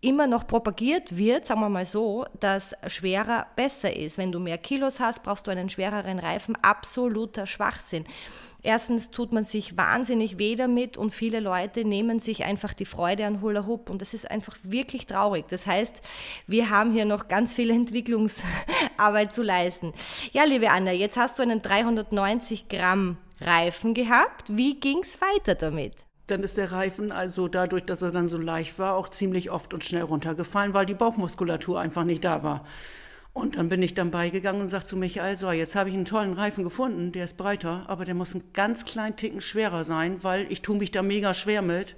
immer 0.00 0.26
noch 0.26 0.46
propagiert 0.46 1.16
wird, 1.16 1.46
sagen 1.46 1.60
wir 1.60 1.68
mal 1.68 1.86
so, 1.86 2.26
dass 2.38 2.74
schwerer 2.86 3.46
besser 3.56 3.94
ist. 3.94 4.18
Wenn 4.18 4.30
du 4.30 4.38
mehr 4.38 4.58
Kilos 4.58 5.00
hast, 5.00 5.22
brauchst 5.22 5.46
du 5.46 5.50
einen 5.50 5.68
schwereren 5.68 6.18
Reifen. 6.18 6.56
Absoluter 6.62 7.46
Schwachsinn. 7.46 8.04
Erstens 8.66 9.12
tut 9.12 9.30
man 9.30 9.44
sich 9.44 9.76
wahnsinnig 9.76 10.38
weh 10.40 10.56
damit 10.56 10.98
und 10.98 11.14
viele 11.14 11.38
Leute 11.38 11.84
nehmen 11.84 12.18
sich 12.18 12.44
einfach 12.44 12.74
die 12.74 12.84
Freude 12.84 13.24
an 13.24 13.40
Hula 13.40 13.64
Hoop 13.64 13.88
und 13.90 14.02
das 14.02 14.12
ist 14.12 14.28
einfach 14.28 14.56
wirklich 14.64 15.06
traurig. 15.06 15.44
Das 15.48 15.68
heißt, 15.68 15.94
wir 16.48 16.68
haben 16.68 16.90
hier 16.90 17.04
noch 17.04 17.28
ganz 17.28 17.54
viel 17.54 17.70
Entwicklungsarbeit 17.80 19.32
zu 19.32 19.44
leisten. 19.44 19.94
Ja, 20.32 20.42
liebe 20.42 20.68
Anna, 20.68 20.90
jetzt 20.90 21.16
hast 21.16 21.38
du 21.38 21.44
einen 21.44 21.62
390 21.62 22.68
Gramm 22.68 23.18
Reifen 23.40 23.94
gehabt. 23.94 24.46
Wie 24.48 24.80
ging 24.80 24.98
es 25.00 25.20
weiter 25.20 25.54
damit? 25.54 25.92
dann 26.26 26.42
ist 26.42 26.56
der 26.56 26.72
Reifen 26.72 27.12
also 27.12 27.46
dadurch, 27.46 27.84
dass 27.84 28.02
er 28.02 28.10
dann 28.10 28.26
so 28.26 28.36
leicht 28.36 28.80
war, 28.80 28.96
auch 28.96 29.10
ziemlich 29.10 29.52
oft 29.52 29.72
und 29.72 29.84
schnell 29.84 30.02
runtergefallen, 30.02 30.74
weil 30.74 30.84
die 30.84 30.94
Bauchmuskulatur 30.94 31.78
einfach 31.78 32.02
nicht 32.02 32.24
da 32.24 32.42
war. 32.42 32.64
Und 33.36 33.56
dann 33.56 33.68
bin 33.68 33.82
ich 33.82 33.92
dann 33.92 34.10
beigegangen 34.10 34.62
und 34.62 34.68
sagte 34.68 34.88
zu 34.88 34.96
Michael, 34.96 35.36
so, 35.36 35.50
jetzt 35.50 35.76
habe 35.76 35.90
ich 35.90 35.94
einen 35.94 36.06
tollen 36.06 36.32
Reifen 36.32 36.64
gefunden, 36.64 37.12
der 37.12 37.26
ist 37.26 37.36
breiter, 37.36 37.84
aber 37.86 38.06
der 38.06 38.14
muss 38.14 38.34
einen 38.34 38.50
ganz 38.54 38.86
kleinen 38.86 39.14
Ticken 39.14 39.42
schwerer 39.42 39.84
sein, 39.84 40.24
weil 40.24 40.50
ich 40.50 40.62
tue 40.62 40.78
mich 40.78 40.90
da 40.90 41.02
mega 41.02 41.34
schwer 41.34 41.60
mit. 41.60 41.96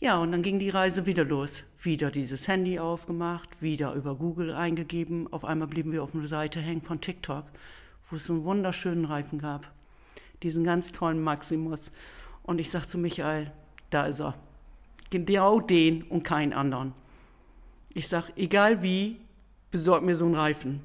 Ja, 0.00 0.18
und 0.18 0.32
dann 0.32 0.42
ging 0.42 0.58
die 0.58 0.70
Reise 0.70 1.06
wieder 1.06 1.24
los. 1.24 1.62
Wieder 1.80 2.10
dieses 2.10 2.48
Handy 2.48 2.80
aufgemacht, 2.80 3.62
wieder 3.62 3.94
über 3.94 4.16
Google 4.16 4.52
eingegeben. 4.52 5.32
Auf 5.32 5.44
einmal 5.44 5.68
blieben 5.68 5.92
wir 5.92 6.02
auf 6.02 6.16
einer 6.16 6.26
Seite 6.26 6.58
hängen 6.58 6.82
von 6.82 7.00
TikTok, 7.00 7.44
wo 8.10 8.16
es 8.16 8.26
so 8.26 8.32
einen 8.32 8.42
wunderschönen 8.42 9.04
Reifen 9.04 9.38
gab. 9.38 9.70
Diesen 10.42 10.64
ganz 10.64 10.90
tollen 10.90 11.22
Maximus. 11.22 11.92
Und 12.42 12.58
ich 12.58 12.72
sage 12.72 12.88
zu 12.88 12.98
Michael, 12.98 13.52
da 13.90 14.06
ist 14.06 14.20
er. 14.20 14.34
Genau 15.10 15.60
den 15.60 16.02
und 16.02 16.24
keinen 16.24 16.52
anderen. 16.52 16.92
Ich 17.90 18.08
sage, 18.08 18.32
egal 18.34 18.82
wie, 18.82 19.20
besorg 19.74 20.04
mir 20.04 20.14
so 20.14 20.24
einen 20.24 20.36
Reifen. 20.36 20.80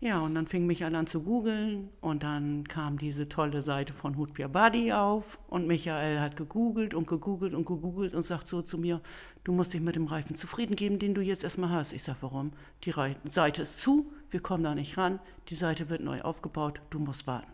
Ja, 0.00 0.18
und 0.18 0.34
dann 0.34 0.48
fing 0.48 0.66
Michael 0.66 0.96
an 0.96 1.06
zu 1.06 1.22
googeln 1.22 1.90
und 2.00 2.24
dann 2.24 2.66
kam 2.66 2.98
diese 2.98 3.28
tolle 3.28 3.62
Seite 3.62 3.92
von 3.92 4.16
Hutbier 4.16 4.48
Buddy 4.48 4.92
auf 4.92 5.38
und 5.46 5.68
Michael 5.68 6.18
hat 6.18 6.36
gegoogelt 6.36 6.92
und 6.92 7.06
gegoogelt 7.06 7.54
und 7.54 7.66
gegoogelt 7.66 8.12
und 8.12 8.24
sagt 8.24 8.48
so 8.48 8.62
zu 8.62 8.78
mir, 8.78 9.00
du 9.44 9.52
musst 9.52 9.74
dich 9.74 9.80
mit 9.80 9.94
dem 9.94 10.08
Reifen 10.08 10.34
zufrieden 10.34 10.74
geben, 10.74 10.98
den 10.98 11.14
du 11.14 11.20
jetzt 11.20 11.44
erstmal 11.44 11.70
hast. 11.70 11.92
Ich 11.92 12.02
sage, 12.02 12.18
warum? 12.22 12.50
Die 12.84 12.92
Seite 13.30 13.62
ist 13.62 13.80
zu, 13.80 14.10
wir 14.28 14.40
kommen 14.40 14.64
da 14.64 14.74
nicht 14.74 14.98
ran, 14.98 15.20
die 15.50 15.54
Seite 15.54 15.88
wird 15.88 16.02
neu 16.02 16.20
aufgebaut, 16.20 16.80
du 16.90 16.98
musst 16.98 17.28
warten. 17.28 17.52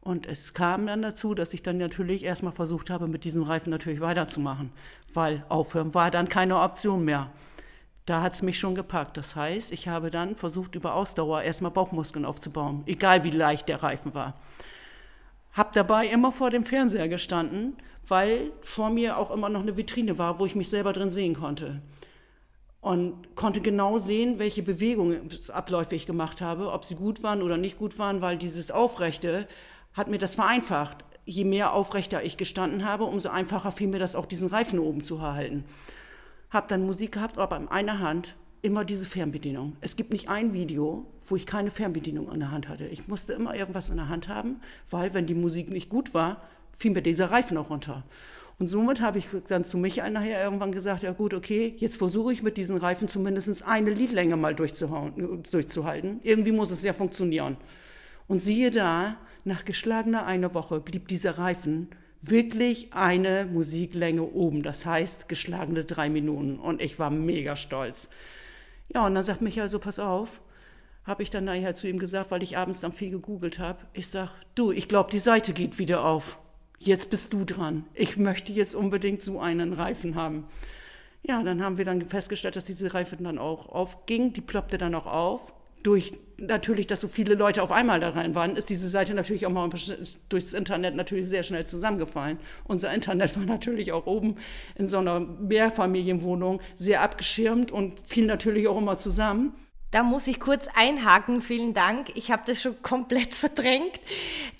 Und 0.00 0.24
es 0.24 0.54
kam 0.54 0.86
dann 0.86 1.02
dazu, 1.02 1.34
dass 1.34 1.52
ich 1.52 1.62
dann 1.62 1.76
natürlich 1.76 2.24
erstmal 2.24 2.52
versucht 2.54 2.88
habe, 2.88 3.08
mit 3.08 3.24
diesem 3.24 3.42
Reifen 3.42 3.68
natürlich 3.68 4.00
weiterzumachen, 4.00 4.70
weil 5.12 5.44
aufhören 5.50 5.92
war 5.92 6.10
dann 6.10 6.30
keine 6.30 6.58
Option 6.60 7.04
mehr. 7.04 7.30
Da 8.06 8.20
hat 8.20 8.34
es 8.34 8.42
mich 8.42 8.58
schon 8.58 8.74
gepackt. 8.74 9.16
Das 9.16 9.34
heißt, 9.34 9.72
ich 9.72 9.88
habe 9.88 10.10
dann 10.10 10.36
versucht, 10.36 10.74
über 10.74 10.94
Ausdauer 10.94 11.42
erstmal 11.42 11.70
Bauchmuskeln 11.70 12.24
aufzubauen, 12.24 12.82
egal 12.86 13.24
wie 13.24 13.30
leicht 13.30 13.68
der 13.68 13.82
Reifen 13.82 14.14
war. 14.14 14.34
Hab 15.52 15.72
dabei 15.72 16.08
immer 16.08 16.32
vor 16.32 16.50
dem 16.50 16.64
Fernseher 16.64 17.08
gestanden, 17.08 17.76
weil 18.06 18.52
vor 18.62 18.90
mir 18.90 19.16
auch 19.16 19.30
immer 19.30 19.48
noch 19.48 19.62
eine 19.62 19.76
Vitrine 19.76 20.18
war, 20.18 20.38
wo 20.38 20.46
ich 20.46 20.54
mich 20.54 20.68
selber 20.68 20.92
drin 20.92 21.10
sehen 21.10 21.34
konnte. 21.34 21.80
Und 22.80 23.34
konnte 23.34 23.62
genau 23.62 23.96
sehen, 23.96 24.38
welche 24.38 24.62
Bewegungen, 24.62 25.30
Abläufe 25.50 25.94
ich 25.94 26.04
gemacht 26.04 26.42
habe, 26.42 26.70
ob 26.70 26.84
sie 26.84 26.96
gut 26.96 27.22
waren 27.22 27.40
oder 27.40 27.56
nicht 27.56 27.78
gut 27.78 27.98
waren, 27.98 28.20
weil 28.20 28.36
dieses 28.36 28.70
Aufrechte 28.70 29.48
hat 29.94 30.08
mir 30.08 30.18
das 30.18 30.34
vereinfacht. 30.34 30.98
Je 31.24 31.44
mehr 31.44 31.72
aufrechter 31.72 32.22
ich 32.22 32.36
gestanden 32.36 32.84
habe, 32.84 33.04
umso 33.04 33.30
einfacher 33.30 33.72
fiel 33.72 33.88
mir 33.88 34.00
das 34.00 34.16
auch, 34.16 34.26
diesen 34.26 34.48
Reifen 34.48 34.78
oben 34.78 35.02
zu 35.02 35.16
erhalten. 35.16 35.64
Hab 36.54 36.68
dann 36.68 36.86
Musik 36.86 37.12
gehabt, 37.12 37.36
aber 37.36 37.56
in 37.56 37.66
einer 37.66 37.98
Hand 37.98 38.36
immer 38.62 38.84
diese 38.84 39.06
Fernbedienung. 39.06 39.76
Es 39.80 39.96
gibt 39.96 40.12
nicht 40.12 40.28
ein 40.28 40.54
Video, 40.54 41.04
wo 41.26 41.34
ich 41.34 41.46
keine 41.46 41.72
Fernbedienung 41.72 42.30
in 42.32 42.38
der 42.38 42.52
Hand 42.52 42.68
hatte. 42.68 42.86
Ich 42.86 43.08
musste 43.08 43.32
immer 43.32 43.56
irgendwas 43.56 43.90
in 43.90 43.96
der 43.96 44.08
Hand 44.08 44.28
haben, 44.28 44.60
weil 44.88 45.14
wenn 45.14 45.26
die 45.26 45.34
Musik 45.34 45.68
nicht 45.70 45.88
gut 45.88 46.14
war, 46.14 46.42
fiel 46.72 46.92
mir 46.92 47.02
dieser 47.02 47.32
Reifen 47.32 47.56
auch 47.56 47.70
runter. 47.70 48.04
Und 48.60 48.68
somit 48.68 49.00
habe 49.00 49.18
ich 49.18 49.26
dann 49.48 49.64
zu 49.64 49.78
Michael 49.78 50.12
nachher 50.12 50.44
irgendwann 50.44 50.70
gesagt, 50.70 51.02
ja 51.02 51.10
gut, 51.12 51.34
okay, 51.34 51.74
jetzt 51.76 51.96
versuche 51.96 52.32
ich 52.32 52.44
mit 52.44 52.56
diesen 52.56 52.76
Reifen 52.76 53.08
zumindest 53.08 53.66
eine 53.66 53.90
Liedlänge 53.90 54.36
mal 54.36 54.54
durchzuhalten. 54.54 56.20
Irgendwie 56.22 56.52
muss 56.52 56.70
es 56.70 56.84
ja 56.84 56.92
funktionieren. 56.92 57.56
Und 58.28 58.44
siehe 58.44 58.70
da, 58.70 59.16
nach 59.42 59.64
geschlagener 59.64 60.24
einer 60.24 60.54
Woche 60.54 60.78
blieb 60.78 61.08
dieser 61.08 61.36
Reifen 61.36 61.88
wirklich 62.28 62.92
eine 62.92 63.46
Musiklänge 63.46 64.22
oben. 64.22 64.62
Das 64.62 64.86
heißt, 64.86 65.28
geschlagene 65.28 65.84
drei 65.84 66.08
Minuten. 66.08 66.58
Und 66.58 66.80
ich 66.80 66.98
war 66.98 67.10
mega 67.10 67.56
stolz. 67.56 68.08
Ja, 68.88 69.06
und 69.06 69.14
dann 69.14 69.24
sagt 69.24 69.42
Michael 69.42 69.68
so, 69.68 69.78
pass 69.78 69.98
auf, 69.98 70.40
habe 71.04 71.22
ich 71.22 71.30
dann 71.30 71.44
nachher 71.44 71.74
zu 71.74 71.88
ihm 71.88 71.98
gesagt, 71.98 72.30
weil 72.30 72.42
ich 72.42 72.56
abends 72.56 72.80
dann 72.80 72.92
viel 72.92 73.10
gegoogelt 73.10 73.58
habe. 73.58 73.78
Ich 73.92 74.08
sag, 74.08 74.30
du, 74.54 74.72
ich 74.72 74.88
glaube, 74.88 75.10
die 75.10 75.18
Seite 75.18 75.52
geht 75.52 75.78
wieder 75.78 76.04
auf. 76.04 76.38
Jetzt 76.78 77.10
bist 77.10 77.32
du 77.32 77.44
dran. 77.44 77.84
Ich 77.94 78.16
möchte 78.16 78.52
jetzt 78.52 78.74
unbedingt 78.74 79.22
so 79.22 79.40
einen 79.40 79.72
Reifen 79.72 80.14
haben. 80.14 80.44
Ja, 81.22 81.42
dann 81.42 81.62
haben 81.62 81.78
wir 81.78 81.84
dann 81.84 82.02
festgestellt, 82.06 82.56
dass 82.56 82.64
diese 82.64 82.92
Reifen 82.92 83.24
dann 83.24 83.38
auch 83.38 83.68
aufging. 83.68 84.32
Die 84.32 84.42
ploppte 84.42 84.76
dann 84.76 84.94
auch 84.94 85.06
auf. 85.06 85.54
Durch 85.84 86.12
natürlich, 86.38 86.88
dass 86.88 87.00
so 87.00 87.08
viele 87.08 87.34
Leute 87.34 87.62
auf 87.62 87.70
einmal 87.70 88.00
da 88.00 88.10
rein 88.10 88.34
waren, 88.34 88.56
ist 88.56 88.68
diese 88.68 88.88
Seite 88.88 89.14
natürlich 89.14 89.46
auch 89.46 89.50
mal 89.50 89.70
durchs 90.28 90.52
Internet 90.52 90.96
natürlich 90.96 91.28
sehr 91.28 91.42
schnell 91.42 91.64
zusammengefallen. 91.64 92.38
Unser 92.64 92.92
Internet 92.92 93.36
war 93.36 93.44
natürlich 93.44 93.92
auch 93.92 94.06
oben 94.06 94.36
in 94.74 94.88
so 94.88 94.98
einer 94.98 95.20
Mehrfamilienwohnung 95.20 96.60
sehr 96.76 97.02
abgeschirmt 97.02 97.70
und 97.70 98.00
fiel 98.00 98.26
natürlich 98.26 98.66
auch 98.66 98.78
immer 98.78 98.98
zusammen. 98.98 99.54
Da 99.94 100.02
muss 100.02 100.26
ich 100.26 100.40
kurz 100.40 100.66
einhaken, 100.74 101.40
vielen 101.40 101.72
Dank. 101.72 102.10
Ich 102.16 102.32
habe 102.32 102.42
das 102.44 102.60
schon 102.60 102.82
komplett 102.82 103.32
verdrängt. 103.32 104.00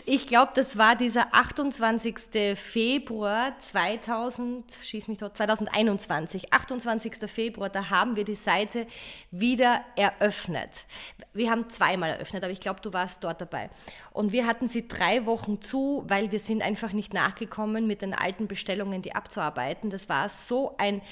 Ich 0.07 0.27
glaube, 0.27 0.53
das 0.55 0.79
war 0.79 0.95
dieser 0.95 1.35
28. 1.35 2.57
Februar 2.57 3.59
2000, 3.59 4.65
schieß 4.83 5.09
mich 5.09 5.19
dort, 5.19 5.37
2021. 5.37 6.53
28. 6.53 7.29
Februar, 7.29 7.69
da 7.69 7.91
haben 7.91 8.15
wir 8.15 8.23
die 8.23 8.37
Seite 8.37 8.87
wieder 9.33 9.81
eröffnet. 9.97 10.87
Wir 11.33 11.51
haben 11.51 11.69
zweimal 11.69 12.11
eröffnet, 12.11 12.45
aber 12.45 12.53
ich 12.53 12.61
glaube, 12.61 12.81
du 12.81 12.93
warst 12.93 13.25
dort 13.25 13.41
dabei. 13.41 13.71
Und 14.13 14.31
wir 14.31 14.47
hatten 14.47 14.69
sie 14.69 14.87
drei 14.87 15.27
Wochen 15.27 15.61
zu, 15.61 16.05
weil 16.07 16.31
wir 16.31 16.39
sind 16.39 16.63
einfach 16.63 16.93
nicht 16.93 17.13
nachgekommen, 17.13 17.89
mit 17.89 18.03
den 18.03 18.15
alten 18.15 18.47
Bestellungen 18.47 19.03
die 19.03 19.17
abzuarbeiten. 19.17 19.91
Das 19.91 20.09
war 20.09 20.29
so 20.29 20.77
ein, 20.79 21.03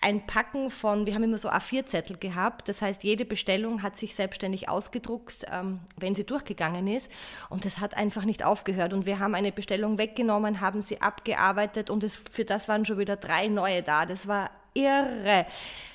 ein 0.00 0.26
Packen 0.26 0.70
von, 0.70 1.06
wir 1.06 1.14
haben 1.14 1.24
immer 1.24 1.38
so 1.38 1.48
A4-Zettel 1.48 2.18
gehabt. 2.18 2.68
Das 2.68 2.82
heißt, 2.82 3.02
jede 3.02 3.24
Bestellung 3.24 3.71
hat 3.80 3.96
sich 3.96 4.14
selbstständig 4.14 4.68
ausgedruckt, 4.68 5.46
ähm, 5.50 5.78
wenn 5.96 6.16
sie 6.16 6.24
durchgegangen 6.24 6.88
ist. 6.88 7.08
Und 7.48 7.64
das 7.64 7.78
hat 7.78 7.96
einfach 7.96 8.24
nicht 8.24 8.44
aufgehört. 8.44 8.92
Und 8.92 9.06
wir 9.06 9.20
haben 9.20 9.36
eine 9.36 9.52
Bestellung 9.52 9.98
weggenommen, 9.98 10.60
haben 10.60 10.82
sie 10.82 11.00
abgearbeitet 11.00 11.88
und 11.88 12.02
es, 12.02 12.20
für 12.30 12.44
das 12.44 12.68
waren 12.68 12.84
schon 12.84 12.98
wieder 12.98 13.16
drei 13.16 13.46
neue 13.46 13.82
da. 13.82 14.04
Das 14.04 14.26
war 14.26 14.50
irre. 14.74 15.46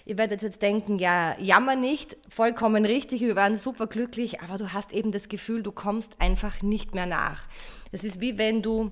Ihr 0.05 0.17
werdet 0.17 0.41
jetzt 0.41 0.61
denken, 0.61 0.99
ja, 0.99 1.37
jammer 1.39 1.75
nicht, 1.75 2.15
vollkommen 2.29 2.85
richtig, 2.85 3.21
wir 3.21 3.35
waren 3.35 3.57
super 3.57 3.87
glücklich, 3.87 4.41
aber 4.41 4.57
du 4.57 4.71
hast 4.71 4.93
eben 4.93 5.11
das 5.11 5.27
Gefühl, 5.27 5.63
du 5.63 5.71
kommst 5.71 6.21
einfach 6.21 6.61
nicht 6.61 6.95
mehr 6.95 7.07
nach. 7.07 7.43
Es 7.91 8.03
ist 8.03 8.21
wie 8.21 8.37
wenn 8.37 8.61
du 8.61 8.91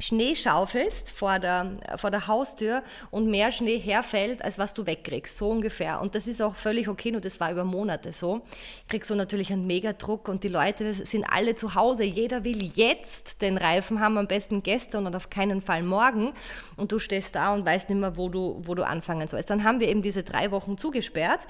Schnee 0.00 0.34
schaufelst 0.34 1.08
vor 1.08 1.38
der, 1.38 1.78
vor 1.96 2.10
der 2.10 2.26
Haustür 2.26 2.82
und 3.12 3.30
mehr 3.30 3.52
Schnee 3.52 3.78
herfällt, 3.78 4.44
als 4.44 4.58
was 4.58 4.74
du 4.74 4.86
wegkriegst, 4.86 5.36
so 5.36 5.48
ungefähr. 5.50 6.00
Und 6.00 6.16
das 6.16 6.26
ist 6.26 6.42
auch 6.42 6.56
völlig 6.56 6.88
okay, 6.88 7.12
nur 7.12 7.20
das 7.20 7.38
war 7.38 7.52
über 7.52 7.62
Monate 7.62 8.10
so. 8.10 8.42
Kriegst 8.88 9.08
so 9.08 9.14
natürlich 9.14 9.52
einen 9.52 9.68
Megadruck 9.68 10.28
und 10.28 10.42
die 10.42 10.48
Leute 10.48 10.94
sind 10.94 11.24
alle 11.24 11.54
zu 11.54 11.76
Hause. 11.76 12.02
Jeder 12.02 12.42
will 12.42 12.72
jetzt 12.74 13.40
den 13.40 13.56
Reifen 13.56 14.00
haben, 14.00 14.18
am 14.18 14.26
besten 14.26 14.64
gestern 14.64 15.06
und 15.06 15.14
auf 15.14 15.30
keinen 15.30 15.60
Fall 15.60 15.84
morgen. 15.84 16.32
Und 16.76 16.90
du 16.90 16.98
stehst 16.98 17.36
da 17.36 17.54
und 17.54 17.64
weißt 17.64 17.88
nicht 17.88 18.00
mehr, 18.00 18.16
wo 18.16 18.28
du, 18.28 18.62
wo 18.64 18.74
du 18.74 18.84
anfangen 18.84 19.28
sollst. 19.28 19.48
Dann 19.48 19.62
haben 19.62 19.78
wir 19.78 19.88
eben 19.88 20.02
diese 20.02 20.24
drei 20.24 20.50
Wochen 20.50 20.76
zugesperrt, 20.76 21.46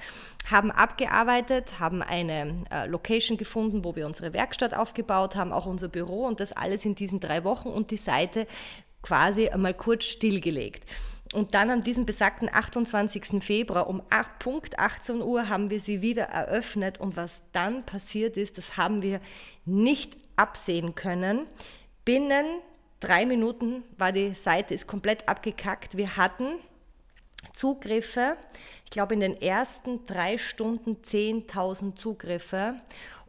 haben 0.51 0.69
abgearbeitet, 0.69 1.79
haben 1.79 2.03
eine 2.03 2.63
äh, 2.69 2.85
Location 2.85 3.39
gefunden, 3.39 3.83
wo 3.83 3.95
wir 3.95 4.05
unsere 4.05 4.33
Werkstatt 4.33 4.75
aufgebaut 4.75 5.35
haben, 5.35 5.51
auch 5.51 5.65
unser 5.65 5.87
Büro 5.87 6.27
und 6.27 6.39
das 6.39 6.53
alles 6.53 6.85
in 6.85 6.93
diesen 6.93 7.19
drei 7.19 7.43
Wochen 7.43 7.69
und 7.69 7.89
die 7.89 7.97
Seite 7.97 8.34
Seite 8.35 8.47
quasi 9.01 9.49
einmal 9.49 9.73
kurz 9.73 10.05
stillgelegt. 10.05 10.83
Und 11.33 11.53
dann 11.53 11.69
an 11.69 11.83
diesem 11.83 12.05
besagten 12.05 12.49
28. 12.51 13.43
Februar 13.43 13.87
um 13.87 14.01
8, 14.09 14.39
Punkt 14.39 14.79
18 14.79 15.21
Uhr 15.21 15.49
haben 15.49 15.69
wir 15.69 15.79
sie 15.79 16.01
wieder 16.01 16.23
eröffnet. 16.23 16.99
Und 16.99 17.17
was 17.17 17.43
dann 17.51 17.85
passiert 17.85 18.37
ist, 18.37 18.57
das 18.57 18.77
haben 18.77 19.01
wir 19.01 19.19
nicht 19.65 20.15
absehen 20.35 20.95
können. 20.95 21.45
Binnen 22.05 22.45
drei 22.99 23.25
Minuten 23.25 23.83
war 23.97 24.11
die 24.11 24.33
Seite 24.33 24.73
ist 24.73 24.87
komplett 24.87 25.27
abgekackt. 25.27 25.97
Wir 25.97 26.15
hatten 26.15 26.59
Zugriffe, 27.53 28.37
ich 28.85 28.91
glaube 28.91 29.13
in 29.13 29.19
den 29.19 29.39
ersten 29.39 30.05
drei 30.05 30.37
Stunden 30.37 30.97
10.000 31.03 31.95
Zugriffe 31.95 32.75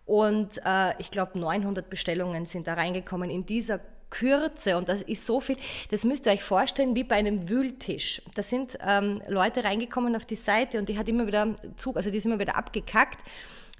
und 0.07 0.59
äh, 0.65 0.99
ich 0.99 1.11
glaube 1.11 1.39
900 1.39 1.91
Bestellungen 1.91 2.45
sind 2.47 2.67
da 2.67 2.75
reingekommen 2.75 3.31
in 3.31 3.45
dieser 3.45 3.81
Kürze 4.17 4.79
und 4.79 4.89
das 4.89 5.03
ist 5.03 5.27
so 5.27 5.41
viel, 5.41 5.57
das 5.91 6.05
müsst 6.05 6.27
ihr 6.27 6.33
euch 6.33 6.43
vorstellen 6.43 6.97
wie 6.97 7.05
bei 7.05 7.17
einem 7.17 7.49
Wühltisch. 7.49 8.23
Da 8.35 8.43
sind 8.43 8.79
ähm, 8.87 9.21
Leute 9.29 9.65
reingekommen 9.65 10.17
auf 10.17 10.25
die 10.25 10.37
Seite 10.37 10.79
und 10.79 10.89
die 10.89 10.99
hat 10.99 11.09
immer 11.09 11.27
wieder 11.27 11.55
Zug, 11.77 11.97
also 11.97 12.11
die 12.11 12.17
ist 12.17 12.25
immer 12.27 12.39
wieder 12.39 12.57
abgekackt. 12.57 13.19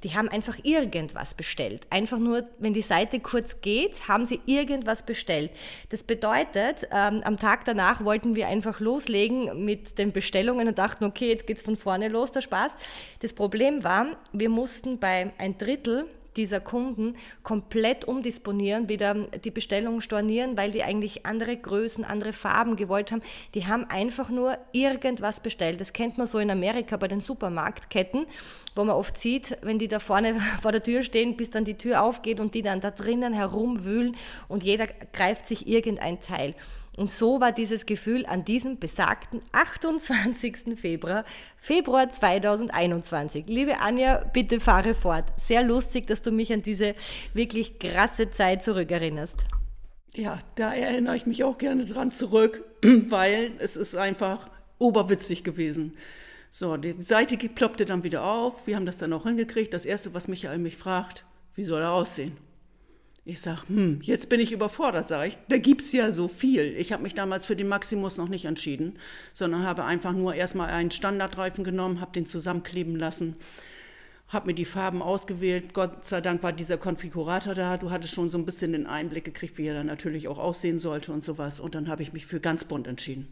Die 0.03 0.15
haben 0.15 0.29
einfach 0.29 0.59
irgendwas 0.63 1.33
bestellt. 1.33 1.87
Einfach 1.89 2.19
nur, 2.19 2.47
wenn 2.59 2.75
die 2.75 2.83
Seite 2.83 3.19
kurz 3.19 3.63
geht, 3.63 4.09
haben 4.09 4.27
sie 4.27 4.41
irgendwas 4.45 5.07
bestellt. 5.07 5.51
Das 5.89 6.05
bedeutet, 6.05 6.87
ähm, 6.93 7.23
am 7.25 7.39
Tag 7.39 7.65
danach 7.65 8.05
wollten 8.05 8.37
wir 8.37 8.47
einfach 8.47 8.79
loslegen 8.79 9.65
mit 9.65 9.97
den 9.97 10.13
Bestellungen 10.13 10.69
und 10.69 10.77
dachten, 10.77 11.05
okay, 11.05 11.31
jetzt 11.31 11.47
geht's 11.47 11.63
von 11.63 11.77
vorne 11.77 12.09
los, 12.09 12.31
der 12.31 12.43
Spaß. 12.43 12.73
Das 13.21 13.33
Problem 13.33 13.85
war, 13.85 14.19
wir 14.33 14.51
mussten 14.51 14.99
bei 14.99 15.33
ein 15.39 15.57
Drittel 15.57 16.05
dieser 16.37 16.61
Kunden 16.61 17.17
komplett 17.43 18.05
umdisponieren, 18.05 18.89
wieder 18.89 19.15
die 19.15 19.51
Bestellungen 19.51 20.01
stornieren, 20.01 20.57
weil 20.57 20.71
die 20.71 20.83
eigentlich 20.83 21.27
andere 21.27 21.57
Größen, 21.57 22.05
andere 22.05 22.33
Farben 22.33 22.77
gewollt 22.77 23.13
haben. 23.13 23.23
Die 23.55 23.67
haben 23.67 23.85
einfach 23.85 24.29
nur 24.29 24.59
irgendwas 24.73 25.41
bestellt. 25.41 25.81
Das 25.81 25.93
kennt 25.93 26.19
man 26.19 26.27
so 26.27 26.39
in 26.39 26.51
Amerika 26.51 26.97
bei 26.97 27.09
den 27.09 27.21
Supermarktketten, 27.21 28.27
wo 28.75 28.85
man 28.85 28.97
oft 28.97 29.17
sieht, 29.17 29.59
wenn 29.63 29.79
die 29.79 29.89
da 29.89 29.99
vorne 29.99 30.37
vor 30.63 30.73
der 30.73 30.83
Tür 30.83 31.03
stehen, 31.03 31.37
bis 31.37 31.51
dann 31.51 31.65
die 31.65 31.79
Tür 31.79 32.03
aufgeht 32.03 32.41
und 32.41 32.55
die 32.55 32.63
dann 32.63 32.81
da 32.81 32.91
drinnen 32.91 33.33
herumwühlen 33.33 34.17
und 34.49 34.63
jeder 34.63 34.87
greift 35.13 35.47
sich 35.47 35.67
irgendein 35.67 36.21
Teil. 36.21 36.55
Und 36.97 37.11
so 37.11 37.41
war 37.41 37.53
dieses 37.53 37.85
Gefühl 37.85 38.25
an 38.27 38.45
diesem 38.45 38.79
besagten 38.79 39.43
28. 39.53 40.79
Februar, 40.81 41.25
Februar 41.59 42.09
2021. 42.09 43.45
Liebe 43.47 43.81
Anja, 43.81 44.25
bitte 44.33 44.61
fahre 44.61 44.95
fort. 44.95 45.25
Sehr 45.39 45.63
lustig, 45.63 46.07
dass 46.07 46.23
du 46.23 46.33
mich 46.33 46.53
an 46.53 46.63
diese 46.63 46.95
wirklich 47.35 47.79
krasse 47.79 48.31
Zeit 48.31 48.63
zurückerinnerst. 48.63 49.45
Ja, 50.15 50.39
da 50.55 50.73
erinnere 50.73 51.17
ich 51.17 51.27
mich 51.27 51.45
auch 51.45 51.59
gerne 51.59 51.85
dran 51.85 52.11
zurück, 52.11 52.65
weil 52.83 53.53
es 53.59 53.77
ist 53.77 53.95
einfach 53.95 54.49
oberwitzig 54.79 55.45
gewesen. 55.45 55.95
So, 56.51 56.79
die 56.79 57.03
Seite 57.03 57.37
ploppte 57.37 57.85
dann 57.85 58.03
wieder 58.03 58.25
auf. 58.25 58.67
Wir 58.67 58.77
haben 58.77 58.87
das 58.87 58.97
dann 58.97 59.13
auch 59.13 59.25
hingekriegt. 59.25 59.75
Das 59.75 59.85
erste, 59.85 60.15
was 60.15 60.27
Michael 60.27 60.59
mich 60.59 60.79
fragt, 60.79 61.27
wie 61.55 61.65
soll 61.65 61.83
er 61.83 61.93
aussehen? 61.93 62.39
Ich 63.29 63.41
sag, 63.41 63.69
hm, 63.69 63.99
jetzt 64.03 64.29
bin 64.29 64.39
ich 64.39 64.53
überfordert, 64.53 65.09
sage 65.09 65.31
ich. 65.31 65.39
Da 65.49 65.59
gibt's 65.59 65.91
ja 65.91 66.13
so 66.13 66.29
viel. 66.29 66.77
Ich 66.77 66.93
habe 66.93 67.03
mich 67.03 67.13
damals 67.13 67.45
für 67.45 67.57
den 67.57 67.67
Maximus 67.67 68.19
noch 68.19 68.29
nicht 68.29 68.45
entschieden, 68.45 69.01
sondern 69.33 69.65
habe 69.65 69.83
einfach 69.83 70.13
nur 70.13 70.37
erstmal 70.37 70.71
einen 70.71 70.93
Standardreifen 70.93 71.65
genommen, 71.65 72.01
habe 72.01 72.13
den 72.13 72.27
zusammenkleben 72.27 72.95
lassen, 72.95 73.35
habe 74.29 74.47
mir 74.47 74.55
die 74.55 74.65
Farben 74.65 75.03
ausgewählt. 75.03 75.75
Gott 75.75 76.07
sei 76.07 76.21
Dank 76.21 76.45
war 76.45 76.53
dieser 76.53 76.79
Konfigurator 76.79 77.57
da. 77.57 77.77
Du 77.77 77.91
hattest 77.91 78.15
schon 78.15 78.31
so 78.31 78.39
ein 78.39 78.47
bisschen 78.47 78.71
den 78.71 78.87
Einblick 78.87 79.25
gekriegt, 79.25 79.59
wie 79.59 79.67
er 79.67 79.75
dann 79.75 79.87
natürlich 79.87 80.29
auch 80.29 80.39
aussehen 80.39 80.79
sollte 80.79 81.11
und 81.11 81.25
sowas. 81.25 81.59
Und 81.59 81.75
dann 81.75 81.89
habe 81.89 82.03
ich 82.03 82.13
mich 82.13 82.27
für 82.27 82.39
ganz 82.39 82.63
bunt 82.63 82.87
entschieden. 82.87 83.27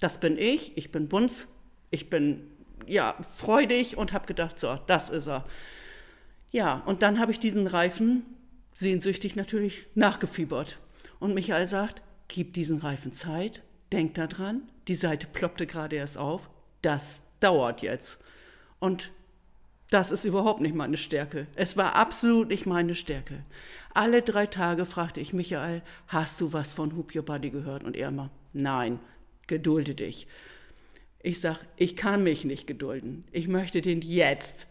Das 0.00 0.20
bin 0.20 0.36
ich. 0.36 0.76
Ich 0.76 0.92
bin 0.92 1.08
bunt. 1.08 1.48
Ich 1.88 2.10
bin 2.10 2.42
ja 2.86 3.16
freudig 3.38 3.96
und 3.96 4.12
habe 4.12 4.26
gedacht, 4.26 4.60
so, 4.60 4.78
das 4.86 5.08
ist 5.08 5.28
er. 5.28 5.46
Ja, 6.50 6.82
und 6.84 7.00
dann 7.00 7.18
habe 7.18 7.32
ich 7.32 7.40
diesen 7.40 7.66
Reifen 7.66 8.26
sehnsüchtig 8.78 9.34
natürlich 9.34 9.88
nachgefiebert. 9.96 10.78
Und 11.18 11.34
Michael 11.34 11.66
sagt, 11.66 12.00
gib 12.28 12.52
diesen 12.52 12.78
Reifen 12.78 13.12
Zeit, 13.12 13.62
denk 13.90 14.14
da 14.14 14.28
dran, 14.28 14.70
die 14.86 14.94
Seite 14.94 15.26
ploppte 15.26 15.66
gerade 15.66 15.96
erst 15.96 16.16
auf, 16.16 16.48
das 16.80 17.24
dauert 17.40 17.82
jetzt. 17.82 18.20
Und 18.78 19.10
das 19.90 20.12
ist 20.12 20.24
überhaupt 20.24 20.60
nicht 20.60 20.76
meine 20.76 20.96
Stärke. 20.96 21.48
Es 21.56 21.76
war 21.76 21.96
absolut 21.96 22.48
nicht 22.48 22.66
meine 22.66 22.94
Stärke. 22.94 23.44
Alle 23.94 24.22
drei 24.22 24.46
Tage 24.46 24.86
fragte 24.86 25.20
ich 25.20 25.32
Michael, 25.32 25.82
hast 26.06 26.40
du 26.40 26.52
was 26.52 26.72
von 26.72 26.94
Hoop 26.94 27.16
Your 27.16 27.24
Body 27.24 27.50
gehört? 27.50 27.82
Und 27.82 27.96
er 27.96 28.08
immer, 28.08 28.30
nein, 28.52 29.00
gedulde 29.48 29.96
dich. 29.96 30.28
Ich 31.20 31.40
sag, 31.40 31.58
ich 31.76 31.96
kann 31.96 32.22
mich 32.22 32.44
nicht 32.44 32.68
gedulden. 32.68 33.24
Ich 33.32 33.48
möchte 33.48 33.80
den 33.80 34.02
jetzt 34.02 34.68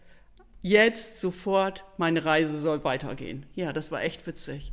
jetzt 0.62 1.20
sofort, 1.20 1.84
meine 1.96 2.24
Reise 2.24 2.58
soll 2.58 2.84
weitergehen. 2.84 3.46
Ja, 3.54 3.72
das 3.72 3.90
war 3.90 4.02
echt 4.02 4.26
witzig. 4.26 4.72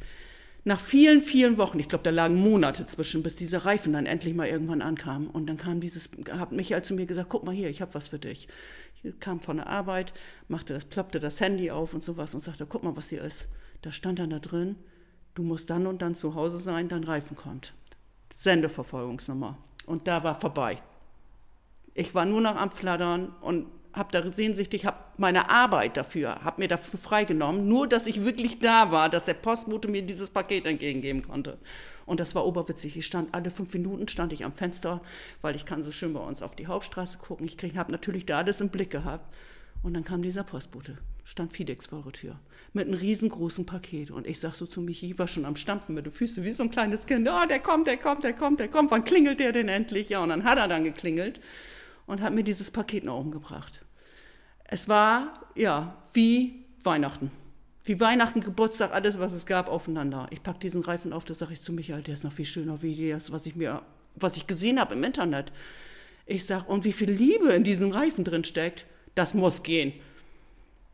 Nach 0.67 0.79
vielen, 0.79 1.21
vielen 1.21 1.59
Wochen, 1.59 1.79
ich 1.79 1.89
glaube, 1.89 2.03
da 2.03 2.09
lagen 2.09 2.35
Monate 2.35 2.87
zwischen, 2.87 3.21
bis 3.21 3.35
dieser 3.35 3.65
Reifen 3.65 3.93
dann 3.93 4.07
endlich 4.07 4.33
mal 4.33 4.47
irgendwann 4.47 4.81
ankam. 4.81 5.27
Und 5.27 5.45
dann 5.45 5.57
kam 5.57 5.79
dieses, 5.79 6.09
hat 6.31 6.51
Michael 6.51 6.81
zu 6.81 6.95
mir 6.95 7.05
gesagt, 7.05 7.29
guck 7.29 7.45
mal 7.45 7.53
hier, 7.53 7.69
ich 7.69 7.81
habe 7.81 7.93
was 7.93 8.07
für 8.07 8.17
dich. 8.17 8.47
Ich 9.03 9.19
kam 9.19 9.41
von 9.41 9.57
der 9.57 9.67
Arbeit, 9.67 10.11
machte 10.47 10.73
das, 10.73 10.85
ploppte 10.85 11.19
das 11.19 11.39
Handy 11.39 11.69
auf 11.69 11.93
und 11.93 12.03
sowas 12.03 12.33
und 12.33 12.39
sagte, 12.39 12.65
guck 12.65 12.83
mal, 12.83 12.95
was 12.97 13.09
hier 13.09 13.21
ist. 13.21 13.47
Da 13.83 13.91
stand 13.91 14.17
dann 14.17 14.31
da 14.31 14.39
drin, 14.39 14.75
du 15.35 15.43
musst 15.43 15.69
dann 15.69 15.85
und 15.85 16.01
dann 16.01 16.15
zu 16.15 16.33
Hause 16.33 16.57
sein, 16.57 16.89
dein 16.89 17.03
Reifen 17.03 17.37
kommt. 17.37 17.75
Sendeverfolgungsnummer. 18.33 19.59
Und 19.85 20.07
da 20.07 20.23
war 20.23 20.39
vorbei. 20.39 20.81
Ich 21.93 22.15
war 22.15 22.25
nur 22.25 22.41
noch 22.41 22.55
am 22.55 22.71
Flattern 22.71 23.35
und 23.41 23.67
habe 23.95 24.11
da 24.11 24.29
sehnsüchtig, 24.29 24.85
habe 24.85 24.97
meine 25.17 25.49
Arbeit 25.49 25.97
dafür, 25.97 26.43
habe 26.43 26.61
mir 26.61 26.67
dafür 26.67 26.99
freigenommen, 26.99 27.67
nur 27.67 27.87
dass 27.87 28.07
ich 28.07 28.25
wirklich 28.25 28.59
da 28.59 28.91
war, 28.91 29.09
dass 29.09 29.25
der 29.25 29.33
Postbote 29.33 29.87
mir 29.87 30.01
dieses 30.01 30.29
Paket 30.29 30.65
entgegengeben 30.65 31.21
konnte. 31.21 31.57
Und 32.05 32.19
das 32.19 32.35
war 32.35 32.45
oberwitzig. 32.45 32.97
Ich 32.97 33.05
stand 33.05 33.33
alle 33.33 33.49
fünf 33.49 33.73
Minuten 33.73 34.07
stand 34.07 34.33
ich 34.33 34.45
am 34.45 34.53
Fenster, 34.53 35.01
weil 35.41 35.55
ich 35.55 35.65
kann 35.65 35.81
so 35.81 35.91
schön 35.91 36.13
bei 36.13 36.19
uns 36.19 36.43
auf 36.43 36.55
die 36.55 36.67
Hauptstraße 36.67 37.17
gucken. 37.17 37.47
Ich 37.47 37.77
habe 37.77 37.91
natürlich 37.91 38.25
da 38.25 38.39
alles 38.39 38.61
im 38.61 38.69
Blick 38.69 38.91
gehabt. 38.91 39.33
Und 39.81 39.93
dann 39.93 40.03
kam 40.03 40.23
dieser 40.23 40.43
Postbote, 40.43 40.97
stand 41.23 41.51
Fidex 41.51 41.85
vor 41.85 42.01
der 42.01 42.11
Tür, 42.11 42.39
mit 42.73 42.87
einem 42.87 42.97
riesengroßen 42.97 43.67
Paket. 43.67 44.09
Und 44.09 44.25
ich 44.25 44.39
sag 44.39 44.55
so 44.55 44.65
zu 44.65 44.81
Michi, 44.81 45.11
ich 45.11 45.19
war 45.19 45.27
schon 45.27 45.45
am 45.45 45.55
Stampfen 45.55 45.93
mit 45.93 46.05
den 46.05 46.11
Füßen, 46.11 46.43
wie 46.43 46.51
so 46.51 46.63
ein 46.63 46.71
kleines 46.71 47.05
Kind. 47.05 47.27
Oh, 47.29 47.45
der 47.47 47.59
kommt, 47.59 47.85
der 47.85 47.97
kommt, 47.97 48.23
der 48.23 48.33
kommt, 48.33 48.59
der 48.59 48.67
kommt. 48.67 48.89
Wann 48.89 49.03
klingelt 49.03 49.39
der 49.39 49.51
denn 49.51 49.69
endlich? 49.69 50.09
Ja, 50.09 50.23
und 50.23 50.29
dann 50.29 50.43
hat 50.43 50.57
er 50.57 50.67
dann 50.67 50.85
geklingelt 50.85 51.39
und 52.07 52.21
hat 52.21 52.33
mir 52.33 52.43
dieses 52.43 52.71
Paket 52.71 53.03
nach 53.03 53.13
oben 53.13 53.29
gebracht. 53.29 53.84
Es 54.67 54.89
war, 54.89 55.33
ja, 55.55 55.95
wie 56.13 56.65
Weihnachten. 56.83 57.31
Wie 57.83 57.99
Weihnachten, 57.99 58.41
Geburtstag, 58.41 58.93
alles, 58.93 59.19
was 59.19 59.31
es 59.31 59.45
gab, 59.45 59.69
aufeinander. 59.69 60.27
Ich 60.31 60.41
packe 60.41 60.59
diesen 60.59 60.81
Reifen 60.81 61.13
auf, 61.13 61.23
das 61.23 61.39
sage 61.39 61.53
ich 61.53 61.61
zu 61.61 61.71
Michael, 61.71 62.01
der 62.01 62.15
ist 62.15 62.23
noch 62.23 62.33
viel 62.33 62.45
schöner 62.45 62.81
wie 62.81 63.09
das, 63.09 63.31
was 63.31 63.45
ich 63.45 63.55
mir, 63.55 63.83
was 64.15 64.37
ich 64.37 64.47
gesehen 64.47 64.79
habe 64.79 64.95
im 64.95 65.03
Internet. 65.03 65.51
Ich 66.25 66.45
sage, 66.45 66.65
und 66.65 66.83
wie 66.83 66.93
viel 66.93 67.11
Liebe 67.11 67.49
in 67.49 67.63
diesem 67.63 67.91
Reifen 67.91 68.23
drin 68.23 68.43
steckt, 68.43 68.87
das 69.13 69.35
muss 69.35 69.61
gehen. 69.61 69.93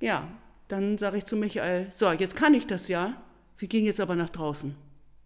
Ja, 0.02 0.28
dann 0.68 0.98
sage 0.98 1.18
ich 1.18 1.26
zu 1.26 1.38
Michael, 1.38 1.90
so, 1.96 2.12
jetzt 2.12 2.36
kann 2.36 2.54
ich 2.54 2.68
das 2.68 2.90
ja. 2.90 3.22
Wir 3.58 3.70
gehen 3.70 3.86
jetzt 3.86 4.02
aber 4.02 4.16
nach 4.16 4.30
draußen. 4.30 4.76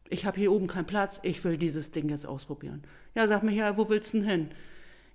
Ich 0.10 0.26
habe 0.26 0.40
hier 0.40 0.52
oben 0.52 0.68
keinen 0.68 0.86
Platz, 0.86 1.20
ich 1.24 1.44
will 1.44 1.58
dieses 1.58 1.90
Ding 1.90 2.10
jetzt 2.10 2.28
ausprobieren. 2.28 2.84
Ja, 3.16 3.26
sag 3.26 3.42
Michael, 3.42 3.78
wo 3.78 3.90
willst 3.90 4.14
du 4.14 4.20
denn 4.20 4.30
hin? 4.30 4.52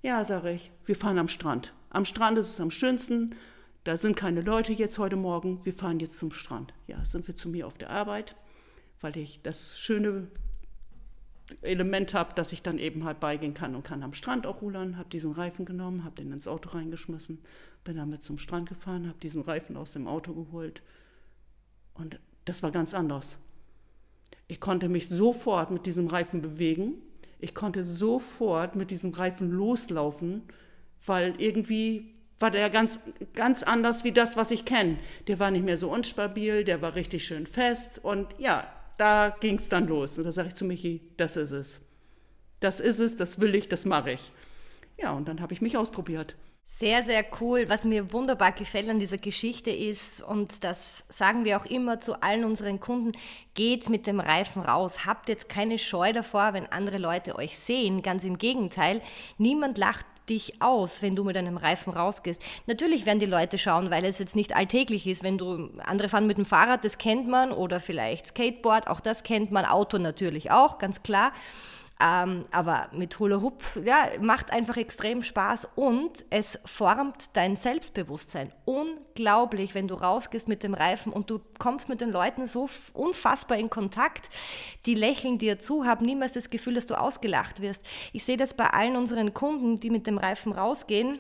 Ja, 0.02 0.25
sage 0.25 0.52
ich, 0.52 0.73
wir 0.87 0.97
fahren 0.97 1.19
am 1.19 1.28
Strand. 1.28 1.75
Am 1.90 2.07
Strand 2.07 2.38
ist 2.38 2.49
es 2.49 2.61
am 2.61 2.71
schönsten. 2.71 3.35
Da 3.85 3.99
sind 3.99 4.16
keine 4.16 4.40
Leute 4.40 4.73
jetzt 4.73 4.99
heute 4.99 5.16
Morgen. 5.16 5.62
Wir 5.66 5.75
fahren 5.75 6.00
jetzt 6.00 6.19
zum 6.19 6.33
Strand. 6.33 6.73
Ja, 6.87 7.04
sind 7.04 7.28
wir 7.28 7.37
zu 7.37 7.50
mir 7.50 7.66
auf 7.66 7.76
der 7.76 7.90
Arbeit, 7.90 8.35
weil 9.02 9.19
ich 9.19 9.42
das 9.42 9.78
schöne 9.78 10.28
Element 11.61 12.14
habe, 12.14 12.33
dass 12.33 12.54
ich 12.54 12.62
dann 12.62 12.78
eben 12.78 13.04
halt 13.04 13.21
beigehen 13.21 13.52
kann 13.52 13.75
und 13.75 13.83
kann 13.83 14.02
am 14.02 14.14
Strand 14.14 14.47
auch 14.47 14.62
rudern. 14.62 14.97
Habe 14.97 15.11
diesen 15.11 15.33
Reifen 15.33 15.66
genommen, 15.66 16.02
habe 16.02 16.14
den 16.14 16.33
ins 16.33 16.49
Auto 16.49 16.71
reingeschmissen, 16.71 17.42
bin 17.85 17.97
damit 17.99 18.23
zum 18.23 18.38
Strand 18.38 18.71
gefahren, 18.71 19.07
habe 19.07 19.19
diesen 19.19 19.42
Reifen 19.42 19.76
aus 19.76 19.92
dem 19.92 20.07
Auto 20.07 20.33
geholt. 20.33 20.83
Und 21.92 22.21
das 22.47 22.62
war 22.62 22.71
ganz 22.71 22.95
anders. 22.95 23.38
Ich 24.49 24.61
konnte 24.61 24.88
mich 24.88 25.11
sofort 25.11 25.71
mit 25.71 25.85
diesem 25.85 26.07
Reifen 26.07 26.40
bewegen 26.40 27.02
ich 27.40 27.54
konnte 27.54 27.85
sofort 27.85 28.76
mit 28.76 28.90
diesem 28.90 29.12
Reifen 29.12 29.50
loslaufen, 29.50 30.42
weil 31.06 31.35
irgendwie 31.38 32.14
war 32.38 32.50
der 32.50 32.70
ganz, 32.70 32.99
ganz 33.35 33.62
anders 33.62 34.04
wie 34.04 34.12
das, 34.12 34.37
was 34.37 34.50
ich 34.50 34.64
kenne. 34.64 34.99
Der 35.28 35.38
war 35.38 35.50
nicht 35.50 35.64
mehr 35.64 35.78
so 35.78 35.92
unstabil, 35.92 36.64
der 36.64 36.80
war 36.80 36.94
richtig 36.94 37.25
schön 37.25 37.47
fest 37.47 38.00
und 38.02 38.28
ja, 38.38 38.66
da 38.99 39.35
ging 39.40 39.56
es 39.56 39.68
dann 39.68 39.88
los. 39.88 40.18
Und 40.18 40.25
da 40.25 40.32
sage 40.32 40.49
ich 40.49 40.54
zu 40.54 40.64
Michi, 40.64 41.00
das 41.16 41.37
ist 41.37 41.52
es. 41.52 41.80
Das 42.61 42.80
ist 42.80 42.99
es, 42.99 43.16
das 43.16 43.40
will 43.40 43.54
ich, 43.54 43.68
das 43.68 43.85
mache 43.87 44.12
ich. 44.12 44.32
Ja, 45.00 45.12
und 45.12 45.28
dann 45.28 45.40
habe 45.40 45.52
ich 45.52 45.61
mich 45.61 45.76
ausprobiert. 45.76 46.37
Sehr, 46.66 47.02
sehr 47.02 47.25
cool. 47.40 47.69
Was 47.69 47.85
mir 47.85 48.12
wunderbar 48.12 48.52
gefällt 48.52 48.88
an 48.88 49.00
dieser 49.00 49.19
Geschichte 49.19 49.71
ist, 49.71 50.23
und 50.23 50.62
das 50.62 51.04
sagen 51.09 51.45
wir 51.45 51.59
auch 51.59 51.66
immer 51.66 52.00
zu 52.00 52.23
allen 52.23 52.45
unseren 52.45 52.78
Kunden, 52.80 53.12
geht 53.54 53.90
mit 53.90 54.07
dem 54.07 54.21
Reifen 54.21 54.62
raus. 54.62 55.04
Habt 55.04 55.28
jetzt 55.28 55.49
keine 55.49 55.78
Scheu 55.78 56.12
davor, 56.12 56.52
wenn 56.52 56.66
andere 56.66 56.99
Leute 56.99 57.37
euch 57.37 57.59
sehen. 57.59 58.02
Ganz 58.02 58.25
im 58.25 58.38
Gegenteil. 58.38 59.02
Niemand 59.37 59.78
lacht 59.78 60.07
dich 60.28 60.62
aus, 60.62 61.02
wenn 61.02 61.16
du 61.16 61.25
mit 61.25 61.37
einem 61.37 61.57
Reifen 61.57 61.92
rausgehst. 61.92 62.40
Natürlich 62.66 63.04
werden 63.04 63.19
die 63.19 63.26
Leute 63.26 63.59
schauen, 63.59 63.90
weil 63.90 64.04
es 64.04 64.19
jetzt 64.19 64.37
nicht 64.37 64.54
alltäglich 64.54 65.07
ist. 65.07 65.25
Wenn 65.25 65.38
du, 65.38 65.71
andere 65.85 66.09
fahren 66.09 66.28
mit 66.28 66.38
dem 66.38 66.45
Fahrrad, 66.45 66.85
das 66.85 66.99
kennt 66.99 67.28
man, 67.28 67.52
oder 67.52 67.80
vielleicht 67.80 68.28
Skateboard, 68.28 68.87
auch 68.87 69.00
das 69.00 69.23
kennt 69.25 69.50
man, 69.50 69.64
Auto 69.64 69.99
natürlich 69.99 70.50
auch, 70.50 70.78
ganz 70.78 71.02
klar. 71.02 71.33
Ähm, 72.02 72.45
aber 72.50 72.88
mit 72.92 73.19
Hula 73.19 73.42
Hoop, 73.42 73.62
ja, 73.85 74.09
macht 74.21 74.52
einfach 74.52 74.79
extrem 74.79 75.22
Spaß 75.22 75.68
und 75.77 76.25
es 76.31 76.59
formt 76.64 77.31
dein 77.35 77.57
Selbstbewusstsein. 77.57 78.53
Unglaublich, 78.64 79.75
wenn 79.75 79.87
du 79.87 79.96
rausgehst 79.96 80.48
mit 80.48 80.62
dem 80.62 80.72
Reifen 80.72 81.12
und 81.12 81.29
du 81.29 81.40
kommst 81.59 81.90
mit 81.90 82.01
den 82.01 82.11
Leuten 82.11 82.46
so 82.46 82.70
unfassbar 82.94 83.59
in 83.59 83.68
Kontakt. 83.68 84.31
Die 84.87 84.94
lächeln 84.94 85.37
dir 85.37 85.59
zu, 85.59 85.85
haben 85.85 86.07
niemals 86.07 86.33
das 86.33 86.48
Gefühl, 86.48 86.75
dass 86.75 86.87
du 86.87 86.98
ausgelacht 86.98 87.61
wirst. 87.61 87.85
Ich 88.14 88.25
sehe 88.25 88.38
das 88.38 88.55
bei 88.55 88.64
allen 88.64 88.96
unseren 88.96 89.35
Kunden, 89.35 89.79
die 89.79 89.90
mit 89.90 90.07
dem 90.07 90.16
Reifen 90.16 90.53
rausgehen. 90.53 91.18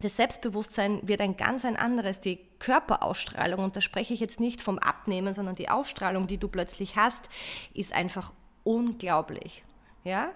Das 0.00 0.16
Selbstbewusstsein 0.16 1.06
wird 1.06 1.20
ein 1.20 1.36
ganz 1.36 1.66
ein 1.66 1.76
anderes. 1.76 2.22
Die 2.22 2.38
Körperausstrahlung, 2.58 3.62
und 3.62 3.76
da 3.76 3.82
spreche 3.82 4.14
ich 4.14 4.20
jetzt 4.20 4.40
nicht 4.40 4.62
vom 4.62 4.78
Abnehmen, 4.78 5.34
sondern 5.34 5.56
die 5.56 5.68
Ausstrahlung, 5.68 6.26
die 6.26 6.38
du 6.38 6.48
plötzlich 6.48 6.96
hast, 6.96 7.28
ist 7.74 7.92
einfach 7.92 8.32
unglaublich. 8.64 9.62
Ja? 10.04 10.32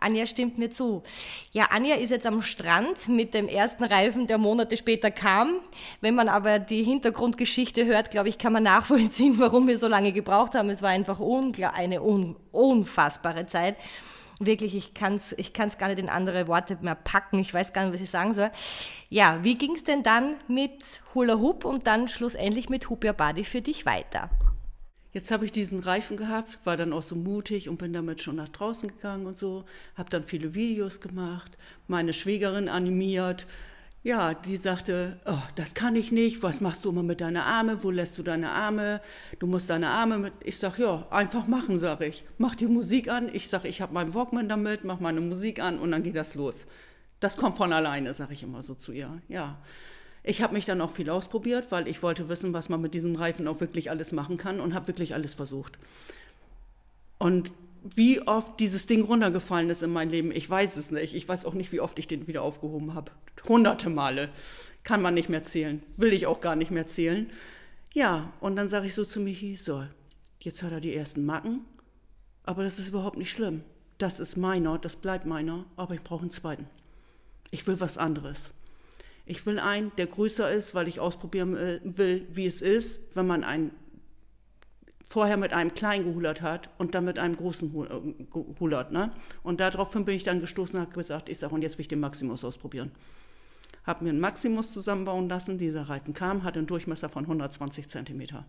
Anja 0.00 0.26
stimmt 0.26 0.58
mir 0.58 0.70
zu. 0.70 1.02
Ja, 1.52 1.66
Anja 1.70 1.96
ist 1.96 2.10
jetzt 2.10 2.26
am 2.26 2.42
Strand 2.42 3.08
mit 3.08 3.34
dem 3.34 3.48
ersten 3.48 3.84
Reifen, 3.84 4.26
der 4.26 4.38
Monate 4.38 4.76
später 4.76 5.10
kam. 5.10 5.56
Wenn 6.00 6.14
man 6.14 6.28
aber 6.28 6.58
die 6.58 6.84
Hintergrundgeschichte 6.84 7.84
hört, 7.84 8.10
glaube 8.10 8.28
ich, 8.28 8.38
kann 8.38 8.52
man 8.52 8.62
nachvollziehen, 8.62 9.34
warum 9.38 9.66
wir 9.66 9.78
so 9.78 9.88
lange 9.88 10.12
gebraucht 10.12 10.54
haben. 10.54 10.70
Es 10.70 10.82
war 10.82 10.90
einfach 10.90 11.20
eine 11.20 12.02
un 12.02 12.36
unfassbare 12.52 13.46
Zeit. 13.46 13.76
Wirklich, 14.40 14.76
ich 14.76 14.94
kann 14.94 15.16
es 15.16 15.32
ich 15.36 15.52
kann's 15.52 15.78
gar 15.78 15.88
nicht 15.88 15.98
in 15.98 16.08
andere 16.08 16.46
Worte 16.46 16.78
mehr 16.80 16.94
packen. 16.94 17.40
Ich 17.40 17.52
weiß 17.52 17.72
gar 17.72 17.84
nicht, 17.84 17.94
was 17.94 18.00
ich 18.00 18.10
sagen 18.10 18.34
soll. 18.34 18.52
Ja, 19.10 19.42
wie 19.42 19.56
ging 19.56 19.74
es 19.74 19.82
denn 19.82 20.04
dann 20.04 20.36
mit 20.46 21.00
Hula 21.14 21.38
Hoop 21.38 21.64
und 21.64 21.88
dann 21.88 22.06
schlussendlich 22.06 22.68
mit 22.68 22.88
Hoop 22.88 23.04
Your 23.04 23.14
Body 23.14 23.44
für 23.44 23.62
dich 23.62 23.84
weiter? 23.84 24.30
Jetzt 25.12 25.30
habe 25.30 25.46
ich 25.46 25.52
diesen 25.52 25.78
Reifen 25.78 26.18
gehabt, 26.18 26.58
war 26.64 26.76
dann 26.76 26.92
auch 26.92 27.02
so 27.02 27.16
mutig 27.16 27.68
und 27.68 27.78
bin 27.78 27.94
damit 27.94 28.20
schon 28.20 28.36
nach 28.36 28.48
draußen 28.48 28.90
gegangen 28.90 29.26
und 29.26 29.38
so, 29.38 29.64
habe 29.94 30.10
dann 30.10 30.22
viele 30.22 30.54
Videos 30.54 31.00
gemacht, 31.00 31.56
meine 31.86 32.12
Schwägerin 32.12 32.68
animiert. 32.68 33.46
Ja, 34.04 34.34
die 34.34 34.56
sagte, 34.56 35.18
oh, 35.26 35.42
das 35.56 35.74
kann 35.74 35.96
ich 35.96 36.12
nicht, 36.12 36.42
was 36.42 36.60
machst 36.60 36.84
du 36.84 36.90
immer 36.90 37.02
mit 37.02 37.20
deinen 37.20 37.38
Armen, 37.38 37.82
wo 37.82 37.90
lässt 37.90 38.16
du 38.18 38.22
deine 38.22 38.50
Arme, 38.50 39.00
du 39.38 39.46
musst 39.46 39.70
deine 39.70 39.88
Arme 39.88 40.18
mit, 40.18 40.32
ich 40.44 40.58
sag, 40.58 40.78
ja, 40.78 41.06
einfach 41.10 41.46
machen, 41.46 41.78
sag 41.78 42.02
ich. 42.02 42.24
Mach 42.36 42.54
die 42.54 42.68
Musik 42.68 43.08
an, 43.08 43.28
ich 43.32 43.48
sag, 43.48 43.64
ich 43.64 43.80
habe 43.80 43.94
meinen 43.94 44.14
Walkman 44.14 44.48
damit, 44.48 44.84
mach 44.84 45.00
meine 45.00 45.20
Musik 45.20 45.60
an 45.60 45.78
und 45.78 45.90
dann 45.90 46.02
geht 46.02 46.16
das 46.16 46.34
los. 46.34 46.66
Das 47.18 47.36
kommt 47.36 47.56
von 47.56 47.72
alleine, 47.72 48.14
sag 48.14 48.30
ich 48.30 48.42
immer 48.42 48.62
so 48.62 48.74
zu 48.74 48.92
ihr, 48.92 49.20
ja. 49.28 49.58
Ich 50.28 50.42
habe 50.42 50.52
mich 50.52 50.66
dann 50.66 50.82
auch 50.82 50.90
viel 50.90 51.08
ausprobiert, 51.08 51.72
weil 51.72 51.88
ich 51.88 52.02
wollte 52.02 52.28
wissen, 52.28 52.52
was 52.52 52.68
man 52.68 52.82
mit 52.82 52.92
diesem 52.92 53.16
Reifen 53.16 53.48
auch 53.48 53.60
wirklich 53.60 53.90
alles 53.90 54.12
machen 54.12 54.36
kann 54.36 54.60
und 54.60 54.74
habe 54.74 54.88
wirklich 54.88 55.14
alles 55.14 55.32
versucht. 55.32 55.78
Und 57.16 57.50
wie 57.82 58.20
oft 58.20 58.60
dieses 58.60 58.84
Ding 58.84 59.04
runtergefallen 59.04 59.70
ist 59.70 59.82
in 59.82 59.90
mein 59.90 60.10
Leben, 60.10 60.30
ich 60.30 60.48
weiß 60.48 60.76
es 60.76 60.90
nicht. 60.90 61.14
Ich 61.14 61.26
weiß 61.26 61.46
auch 61.46 61.54
nicht, 61.54 61.72
wie 61.72 61.80
oft 61.80 61.98
ich 61.98 62.08
den 62.08 62.26
wieder 62.26 62.42
aufgehoben 62.42 62.92
habe. 62.92 63.10
Hunderte 63.48 63.88
Male. 63.88 64.28
Kann 64.84 65.00
man 65.00 65.14
nicht 65.14 65.30
mehr 65.30 65.44
zählen. 65.44 65.82
Will 65.96 66.12
ich 66.12 66.26
auch 66.26 66.42
gar 66.42 66.56
nicht 66.56 66.70
mehr 66.70 66.86
zählen. 66.86 67.30
Ja, 67.94 68.30
und 68.40 68.56
dann 68.56 68.68
sage 68.68 68.86
ich 68.86 68.92
so 68.92 69.06
zu 69.06 69.20
Michi, 69.20 69.56
so, 69.56 69.82
jetzt 70.40 70.62
hat 70.62 70.72
er 70.72 70.80
die 70.80 70.94
ersten 70.94 71.24
Macken, 71.24 71.60
aber 72.44 72.64
das 72.64 72.78
ist 72.78 72.88
überhaupt 72.88 73.16
nicht 73.16 73.30
schlimm. 73.30 73.62
Das 73.96 74.20
ist 74.20 74.36
meiner, 74.36 74.76
das 74.76 74.96
bleibt 74.96 75.24
meiner, 75.24 75.64
aber 75.76 75.94
ich 75.94 76.02
brauche 76.02 76.20
einen 76.20 76.30
zweiten. 76.30 76.66
Ich 77.50 77.66
will 77.66 77.80
was 77.80 77.96
anderes. 77.96 78.52
Ich 79.28 79.44
will 79.44 79.58
einen, 79.58 79.92
der 79.98 80.06
größer 80.06 80.50
ist, 80.50 80.74
weil 80.74 80.88
ich 80.88 81.00
ausprobieren 81.00 81.54
äh, 81.54 81.80
will, 81.84 82.26
wie 82.30 82.46
es 82.46 82.62
ist, 82.62 83.14
wenn 83.14 83.26
man 83.26 83.44
einen 83.44 83.72
vorher 85.06 85.36
mit 85.36 85.52
einem 85.52 85.74
kleinen 85.74 86.04
gehulert 86.04 86.40
hat 86.40 86.70
und 86.78 86.94
dann 86.94 87.04
mit 87.04 87.18
einem 87.18 87.36
großen 87.36 87.70
gehulert. 88.32 88.90
Ne? 88.90 89.12
Und 89.42 89.60
daraufhin 89.60 90.06
bin 90.06 90.14
ich 90.14 90.24
dann 90.24 90.40
gestoßen 90.40 90.76
und 90.76 90.86
habe 90.86 90.94
gesagt, 90.94 91.28
ich 91.28 91.38
sage, 91.38 91.54
und 91.54 91.62
jetzt 91.62 91.76
will 91.76 91.82
ich 91.82 91.88
den 91.88 92.00
Maximus 92.00 92.42
ausprobieren. 92.42 92.90
Habe 93.84 94.04
mir 94.04 94.10
einen 94.10 94.20
Maximus 94.20 94.72
zusammenbauen 94.72 95.28
lassen. 95.28 95.58
Dieser 95.58 95.88
Reifen 95.88 96.14
kam, 96.14 96.42
hat 96.42 96.56
einen 96.56 96.66
Durchmesser 96.66 97.08
von 97.08 97.24
120 97.24 97.88
Zentimeter. 97.88 98.46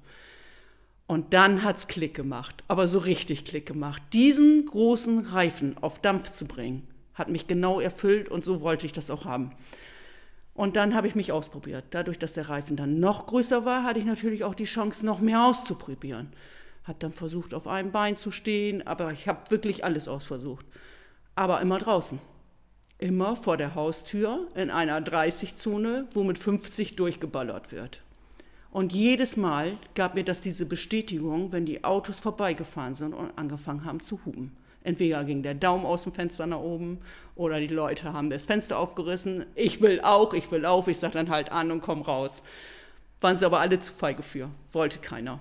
Und 1.07 1.33
dann 1.33 1.63
hat 1.63 1.77
es 1.77 1.87
Klick 1.87 2.13
gemacht, 2.13 2.63
aber 2.67 2.87
so 2.87 2.99
richtig 2.99 3.43
Klick 3.43 3.65
gemacht. 3.65 4.01
Diesen 4.13 4.65
großen 4.65 5.19
Reifen 5.19 5.77
auf 5.77 5.99
Dampf 5.99 6.31
zu 6.31 6.45
bringen, 6.45 6.87
hat 7.15 7.29
mich 7.29 7.47
genau 7.47 7.79
erfüllt 7.79 8.29
und 8.29 8.45
so 8.45 8.61
wollte 8.61 8.85
ich 8.85 8.93
das 8.93 9.09
auch 9.11 9.25
haben. 9.25 9.51
Und 10.59 10.75
dann 10.75 10.93
habe 10.93 11.07
ich 11.07 11.15
mich 11.15 11.31
ausprobiert. 11.31 11.85
Dadurch, 11.91 12.19
dass 12.19 12.33
der 12.33 12.49
Reifen 12.49 12.75
dann 12.75 12.99
noch 12.99 13.27
größer 13.27 13.63
war, 13.63 13.85
hatte 13.85 13.97
ich 13.99 14.03
natürlich 14.03 14.43
auch 14.43 14.53
die 14.53 14.65
Chance, 14.65 15.05
noch 15.05 15.21
mehr 15.21 15.45
auszuprobieren. 15.45 16.33
Habe 16.83 16.99
dann 16.99 17.13
versucht, 17.13 17.53
auf 17.53 17.65
einem 17.65 17.93
Bein 17.93 18.17
zu 18.17 18.29
stehen, 18.29 18.85
aber 18.85 19.13
ich 19.13 19.29
habe 19.29 19.49
wirklich 19.51 19.85
alles 19.85 20.09
ausversucht. 20.09 20.65
Aber 21.33 21.61
immer 21.61 21.79
draußen. 21.79 22.19
Immer 22.97 23.37
vor 23.37 23.55
der 23.55 23.73
Haustür 23.73 24.49
in 24.53 24.69
einer 24.69 24.99
30-Zone, 24.99 26.07
wo 26.11 26.25
mit 26.25 26.37
50 26.37 26.97
durchgeballert 26.97 27.71
wird. 27.71 28.01
Und 28.69 28.91
jedes 28.91 29.37
Mal 29.37 29.77
gab 29.95 30.13
mir 30.15 30.25
das 30.25 30.41
diese 30.41 30.65
Bestätigung, 30.65 31.53
wenn 31.53 31.65
die 31.65 31.85
Autos 31.85 32.19
vorbeigefahren 32.19 32.95
sind 32.95 33.13
und 33.13 33.31
angefangen 33.37 33.85
haben 33.85 34.01
zu 34.01 34.19
hupen. 34.25 34.51
Entweder 34.83 35.23
ging 35.23 35.43
der 35.43 35.55
Daumen 35.55 35.85
aus 35.85 36.03
dem 36.03 36.13
Fenster 36.13 36.47
nach 36.47 36.59
oben 36.59 36.99
oder 37.35 37.59
die 37.59 37.67
Leute 37.67 38.13
haben 38.13 38.29
das 38.29 38.45
Fenster 38.45 38.77
aufgerissen. 38.77 39.45
Ich 39.55 39.81
will 39.81 40.01
auch, 40.01 40.33
ich 40.33 40.49
will 40.51 40.65
auf. 40.65 40.87
Ich 40.87 40.97
sage 40.97 41.13
dann 41.13 41.29
halt 41.29 41.51
an 41.51 41.71
und 41.71 41.81
komm 41.81 42.01
raus. 42.01 42.43
Waren 43.21 43.37
sie 43.37 43.45
aber 43.45 43.59
alle 43.59 43.79
zu 43.79 43.91
feige 43.91 44.23
für. 44.23 44.49
Wollte 44.71 44.99
keiner. 44.99 45.39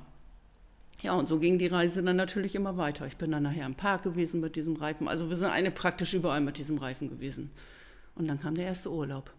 Ja, 1.01 1.13
und 1.13 1.27
so 1.27 1.39
ging 1.39 1.59
die 1.59 1.69
Reise 1.69 2.03
dann 2.03 2.17
natürlich 2.17 2.57
immer 2.57 2.77
weiter. 2.77 3.07
Ich 3.07 3.17
bin 3.17 3.31
dann 3.31 3.45
nachher 3.45 3.67
im 3.67 3.77
Park 3.77 4.03
gewesen 4.03 4.41
mit 4.41 4.57
diesem 4.57 4.75
Reifen. 4.75 5.07
Also 5.07 5.29
wir 5.29 5.37
sind 5.37 5.51
eine 5.51 5.71
praktisch 5.71 6.13
überall 6.15 6.41
mit 6.41 6.59
diesem 6.59 6.79
Reifen 6.79 7.09
gewesen. 7.09 7.53
Und 8.17 8.27
dann 8.27 8.41
kam 8.41 8.57
der 8.57 8.67
erste 8.67 8.91
Urlaub. 8.91 9.31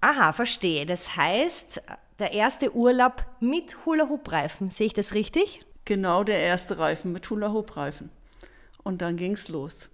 Aha, 0.00 0.32
verstehe. 0.32 0.86
Das 0.86 1.16
heißt, 1.16 1.82
der 2.18 2.32
erste 2.32 2.74
Urlaub 2.74 3.26
mit 3.40 3.84
Hula-Hoop-Reifen. 3.84 4.70
Sehe 4.70 4.86
ich 4.86 4.94
das 4.94 5.12
richtig? 5.12 5.60
Genau, 5.84 6.24
der 6.24 6.38
erste 6.38 6.78
Reifen 6.78 7.12
mit 7.12 7.28
Hula-Hoop-Reifen. 7.28 8.10
Und 8.88 9.02
dann 9.02 9.18
ging's 9.18 9.48
los. 9.48 9.90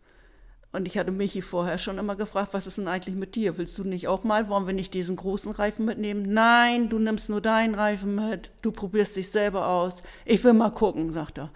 Und 0.70 0.86
ich 0.86 0.96
hatte 0.96 1.10
Michi 1.10 1.42
vorher 1.42 1.78
schon 1.78 1.98
immer 1.98 2.14
gefragt, 2.14 2.54
was 2.54 2.68
ist 2.68 2.78
denn 2.78 2.86
eigentlich 2.86 3.16
mit 3.16 3.34
dir? 3.34 3.58
Willst 3.58 3.76
du 3.76 3.82
nicht 3.82 4.06
auch 4.06 4.22
mal? 4.22 4.48
Wollen 4.48 4.68
wir 4.68 4.72
nicht 4.72 4.94
diesen 4.94 5.16
großen 5.16 5.50
Reifen 5.50 5.84
mitnehmen? 5.84 6.22
Nein, 6.22 6.88
du 6.90 7.00
nimmst 7.00 7.28
nur 7.28 7.40
deinen 7.40 7.74
Reifen 7.74 8.14
mit. 8.14 8.52
Du 8.62 8.70
probierst 8.70 9.16
dich 9.16 9.30
selber 9.30 9.66
aus. 9.66 9.96
Ich 10.24 10.44
will 10.44 10.52
mal 10.52 10.70
gucken, 10.70 11.12
sagt 11.12 11.38
er. 11.38 11.50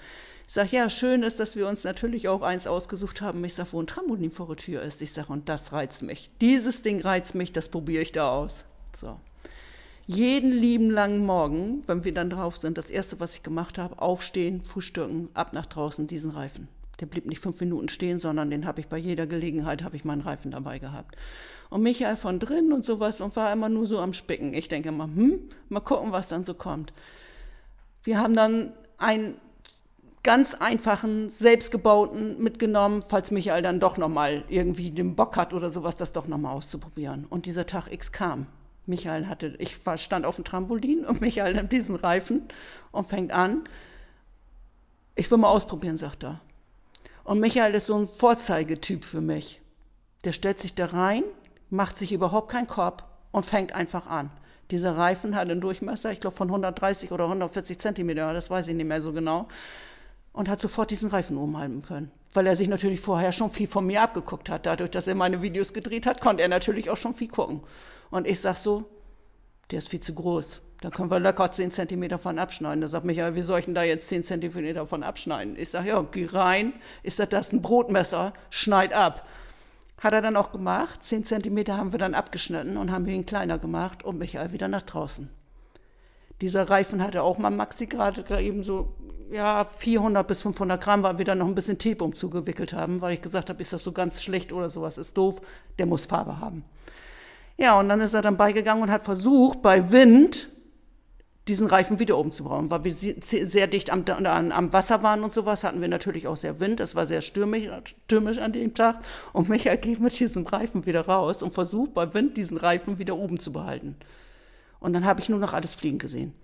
Ich 0.48 0.54
sage, 0.54 0.70
ja, 0.72 0.90
schön 0.90 1.22
ist, 1.22 1.38
dass 1.38 1.54
wir 1.54 1.68
uns 1.68 1.84
natürlich 1.84 2.26
auch 2.26 2.42
eins 2.42 2.66
ausgesucht 2.66 3.20
haben. 3.20 3.44
Ich 3.44 3.54
sage, 3.54 3.68
wo 3.70 3.80
ein 3.80 3.86
Trampolin 3.86 4.32
vor 4.32 4.48
der 4.48 4.56
Tür 4.56 4.82
ist. 4.82 5.00
Ich 5.00 5.12
sage, 5.12 5.32
und 5.32 5.48
das 5.48 5.72
reizt 5.72 6.02
mich. 6.02 6.32
Dieses 6.40 6.82
Ding 6.82 7.00
reizt 7.02 7.36
mich, 7.36 7.52
das 7.52 7.68
probiere 7.68 8.02
ich 8.02 8.10
da 8.10 8.32
aus. 8.32 8.64
So. 8.96 9.20
Jeden 10.08 10.50
lieben 10.50 10.90
langen 10.90 11.24
Morgen, 11.24 11.86
wenn 11.86 12.02
wir 12.02 12.12
dann 12.12 12.30
drauf 12.30 12.56
sind, 12.56 12.76
das 12.76 12.90
erste, 12.90 13.20
was 13.20 13.34
ich 13.34 13.44
gemacht 13.44 13.78
habe, 13.78 14.02
aufstehen, 14.02 14.64
frühstücken, 14.64 15.28
ab 15.34 15.52
nach 15.52 15.66
draußen, 15.66 16.08
diesen 16.08 16.32
Reifen. 16.32 16.66
Der 17.00 17.06
blieb 17.06 17.26
nicht 17.26 17.40
fünf 17.40 17.60
Minuten 17.60 17.88
stehen, 17.88 18.18
sondern 18.18 18.50
den 18.50 18.66
habe 18.66 18.80
ich 18.80 18.88
bei 18.88 18.98
jeder 18.98 19.26
Gelegenheit, 19.26 19.84
habe 19.84 19.96
ich 19.96 20.04
meinen 20.04 20.22
Reifen 20.22 20.50
dabei 20.50 20.78
gehabt. 20.78 21.16
Und 21.70 21.82
Michael 21.82 22.16
von 22.16 22.38
drin 22.38 22.72
und 22.72 22.84
sowas 22.84 23.20
und 23.20 23.36
war 23.36 23.52
immer 23.52 23.68
nur 23.68 23.86
so 23.86 24.00
am 24.00 24.12
Spicken. 24.12 24.54
Ich 24.54 24.68
denke 24.68 24.90
mal, 24.90 25.06
hm, 25.06 25.40
mal 25.68 25.80
gucken, 25.80 26.12
was 26.12 26.28
dann 26.28 26.42
so 26.42 26.54
kommt. 26.54 26.92
Wir 28.02 28.18
haben 28.18 28.34
dann 28.34 28.72
einen 28.96 29.36
ganz 30.22 30.54
einfachen, 30.54 31.30
selbstgebauten 31.30 32.42
mitgenommen, 32.42 33.02
falls 33.02 33.30
Michael 33.30 33.62
dann 33.62 33.80
doch 33.80 33.96
nochmal 33.96 34.44
irgendwie 34.48 34.90
den 34.90 35.14
Bock 35.14 35.36
hat 35.36 35.54
oder 35.54 35.70
sowas, 35.70 35.96
das 35.96 36.12
doch 36.12 36.26
nochmal 36.26 36.54
auszuprobieren. 36.54 37.26
Und 37.28 37.46
dieser 37.46 37.66
Tag 37.66 37.90
X 37.90 38.12
kam. 38.12 38.46
Michael 38.86 39.26
hatte, 39.26 39.54
ich 39.58 39.84
war, 39.86 39.98
stand 39.98 40.24
auf 40.24 40.36
dem 40.36 40.44
Trampolin 40.44 41.04
und 41.04 41.20
Michael 41.20 41.54
nimmt 41.54 41.72
diesen 41.72 41.94
Reifen 41.94 42.42
und 42.90 43.06
fängt 43.06 43.32
an. 43.32 43.64
Ich 45.14 45.30
will 45.30 45.38
mal 45.38 45.50
ausprobieren, 45.50 45.96
sagt 45.96 46.24
er. 46.24 46.40
Und 47.28 47.40
Michael 47.40 47.74
ist 47.74 47.88
so 47.88 47.94
ein 47.94 48.06
Vorzeigetyp 48.06 49.04
für 49.04 49.20
mich. 49.20 49.60
Der 50.24 50.32
stellt 50.32 50.58
sich 50.58 50.74
da 50.74 50.86
rein, 50.86 51.24
macht 51.68 51.98
sich 51.98 52.14
überhaupt 52.14 52.50
keinen 52.50 52.66
Korb 52.66 53.04
und 53.32 53.44
fängt 53.44 53.74
einfach 53.74 54.06
an. 54.06 54.30
Dieser 54.70 54.96
Reifen 54.96 55.36
hat 55.36 55.50
einen 55.50 55.60
Durchmesser, 55.60 56.10
ich 56.10 56.20
glaube, 56.20 56.36
von 56.36 56.48
130 56.48 57.12
oder 57.12 57.24
140 57.24 57.78
Zentimeter, 57.78 58.32
das 58.32 58.48
weiß 58.48 58.68
ich 58.68 58.74
nicht 58.74 58.86
mehr 58.86 59.02
so 59.02 59.12
genau. 59.12 59.46
Und 60.32 60.48
hat 60.48 60.58
sofort 60.58 60.90
diesen 60.90 61.10
Reifen 61.10 61.36
umhalten 61.36 61.82
können. 61.82 62.10
Weil 62.32 62.46
er 62.46 62.56
sich 62.56 62.68
natürlich 62.68 63.02
vorher 63.02 63.32
schon 63.32 63.50
viel 63.50 63.66
von 63.66 63.84
mir 63.84 64.00
abgeguckt 64.00 64.48
hat. 64.48 64.64
Dadurch, 64.64 64.90
dass 64.90 65.06
er 65.06 65.14
meine 65.14 65.42
Videos 65.42 65.74
gedreht 65.74 66.06
hat, 66.06 66.22
konnte 66.22 66.42
er 66.42 66.48
natürlich 66.48 66.88
auch 66.88 66.96
schon 66.96 67.12
viel 67.12 67.28
gucken. 67.28 67.60
Und 68.10 68.26
ich 68.26 68.40
sag 68.40 68.56
so, 68.56 68.88
der 69.70 69.80
ist 69.80 69.90
viel 69.90 70.00
zu 70.00 70.14
groß. 70.14 70.62
Da 70.80 70.90
können 70.90 71.10
wir 71.10 71.18
locker 71.18 71.50
10 71.50 71.72
cm 71.72 72.18
von 72.18 72.38
abschneiden. 72.38 72.80
Da 72.80 72.88
sagt 72.88 73.04
Michael, 73.04 73.34
wie 73.34 73.42
soll 73.42 73.58
ich 73.58 73.64
denn 73.64 73.74
da 73.74 73.82
jetzt 73.82 74.08
10 74.08 74.22
cm 74.22 74.86
von 74.86 75.02
abschneiden? 75.02 75.56
Ich 75.58 75.70
sage, 75.70 75.88
ja, 75.88 76.04
geh 76.12 76.26
rein, 76.26 76.72
ist 77.02 77.18
das, 77.18 77.28
das 77.30 77.52
ein 77.52 77.62
Brotmesser, 77.62 78.32
schneid 78.50 78.92
ab. 78.92 79.26
Hat 80.00 80.12
er 80.12 80.22
dann 80.22 80.36
auch 80.36 80.52
gemacht. 80.52 81.02
10 81.02 81.24
cm 81.24 81.76
haben 81.76 81.90
wir 81.90 81.98
dann 81.98 82.14
abgeschnitten 82.14 82.76
und 82.76 82.92
haben 82.92 83.06
ihn 83.06 83.26
kleiner 83.26 83.58
gemacht 83.58 84.04
und 84.04 84.18
Michael 84.18 84.52
wieder 84.52 84.68
nach 84.68 84.82
draußen. 84.82 85.28
Dieser 86.40 86.70
Reifen 86.70 87.02
hatte 87.02 87.22
auch 87.24 87.38
mal 87.38 87.50
Maxi 87.50 87.86
gerade 87.86 88.40
eben 88.40 88.62
so, 88.62 88.94
ja, 89.32 89.64
400 89.64 90.26
bis 90.28 90.42
500 90.42 90.80
Gramm, 90.80 91.02
weil 91.02 91.18
wir 91.18 91.24
dann 91.24 91.38
noch 91.38 91.48
ein 91.48 91.56
bisschen 91.56 91.78
Tape 91.78 92.04
umzugewickelt 92.04 92.72
haben, 92.72 93.00
weil 93.00 93.14
ich 93.14 93.20
gesagt 93.20 93.50
habe, 93.50 93.60
ist 93.60 93.72
das 93.72 93.82
so 93.82 93.90
ganz 93.90 94.22
schlecht 94.22 94.52
oder 94.52 94.70
sowas, 94.70 94.98
ist 94.98 95.16
doof, 95.16 95.40
der 95.80 95.86
muss 95.86 96.04
Farbe 96.04 96.38
haben. 96.38 96.64
Ja, 97.56 97.80
und 97.80 97.88
dann 97.88 98.00
ist 98.00 98.14
er 98.14 98.22
dann 98.22 98.36
beigegangen 98.36 98.84
und 98.84 98.90
hat 98.92 99.02
versucht, 99.02 99.62
bei 99.62 99.90
Wind 99.90 100.48
diesen 101.48 101.66
Reifen 101.66 101.98
wieder 101.98 102.18
oben 102.18 102.32
zu 102.32 102.44
bauen, 102.44 102.70
weil 102.70 102.84
wir 102.84 102.92
sehr 102.92 103.66
dicht 103.66 103.90
am, 103.90 104.04
am, 104.06 104.72
Wasser 104.72 105.02
waren 105.02 105.24
und 105.24 105.32
sowas, 105.32 105.64
hatten 105.64 105.80
wir 105.80 105.88
natürlich 105.88 106.26
auch 106.26 106.36
sehr 106.36 106.60
Wind. 106.60 106.80
Es 106.80 106.94
war 106.94 107.06
sehr 107.06 107.20
stürmisch, 107.20 107.68
stürmisch 107.84 108.38
an 108.38 108.52
dem 108.52 108.74
Tag. 108.74 109.00
Und 109.32 109.48
Michael 109.48 109.78
geht 109.78 110.00
mit 110.00 110.18
diesem 110.18 110.46
Reifen 110.46 110.86
wieder 110.86 111.06
raus 111.06 111.42
und 111.42 111.50
versucht 111.50 111.94
bei 111.94 112.12
Wind 112.14 112.36
diesen 112.36 112.56
Reifen 112.56 112.98
wieder 112.98 113.16
oben 113.16 113.38
zu 113.38 113.52
behalten. 113.52 113.96
Und 114.80 114.92
dann 114.92 115.04
habe 115.04 115.20
ich 115.20 115.28
nur 115.28 115.38
noch 115.38 115.54
alles 115.54 115.74
fliegen 115.74 115.98
gesehen. 115.98 116.34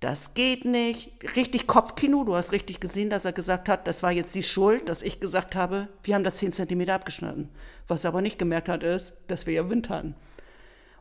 Das 0.00 0.34
geht 0.34 0.64
nicht. 0.64 1.10
Richtig 1.36 1.66
Kopfkino. 1.66 2.24
Du 2.24 2.34
hast 2.34 2.52
richtig 2.52 2.80
gesehen, 2.80 3.08
dass 3.08 3.24
er 3.24 3.32
gesagt 3.32 3.68
hat, 3.68 3.86
das 3.86 4.02
war 4.02 4.12
jetzt 4.12 4.34
die 4.34 4.42
Schuld, 4.42 4.88
dass 4.88 5.02
ich 5.02 5.20
gesagt 5.20 5.56
habe, 5.56 5.88
wir 6.02 6.14
haben 6.14 6.24
da 6.24 6.32
10 6.32 6.52
Zentimeter 6.52 6.94
abgeschnitten. 6.94 7.48
Was 7.88 8.04
er 8.04 8.08
aber 8.08 8.20
nicht 8.20 8.38
gemerkt 8.38 8.68
hat, 8.68 8.82
ist, 8.82 9.14
dass 9.28 9.46
wir 9.46 9.54
ja 9.54 9.70
Wind 9.70 9.88
hatten. 9.88 10.14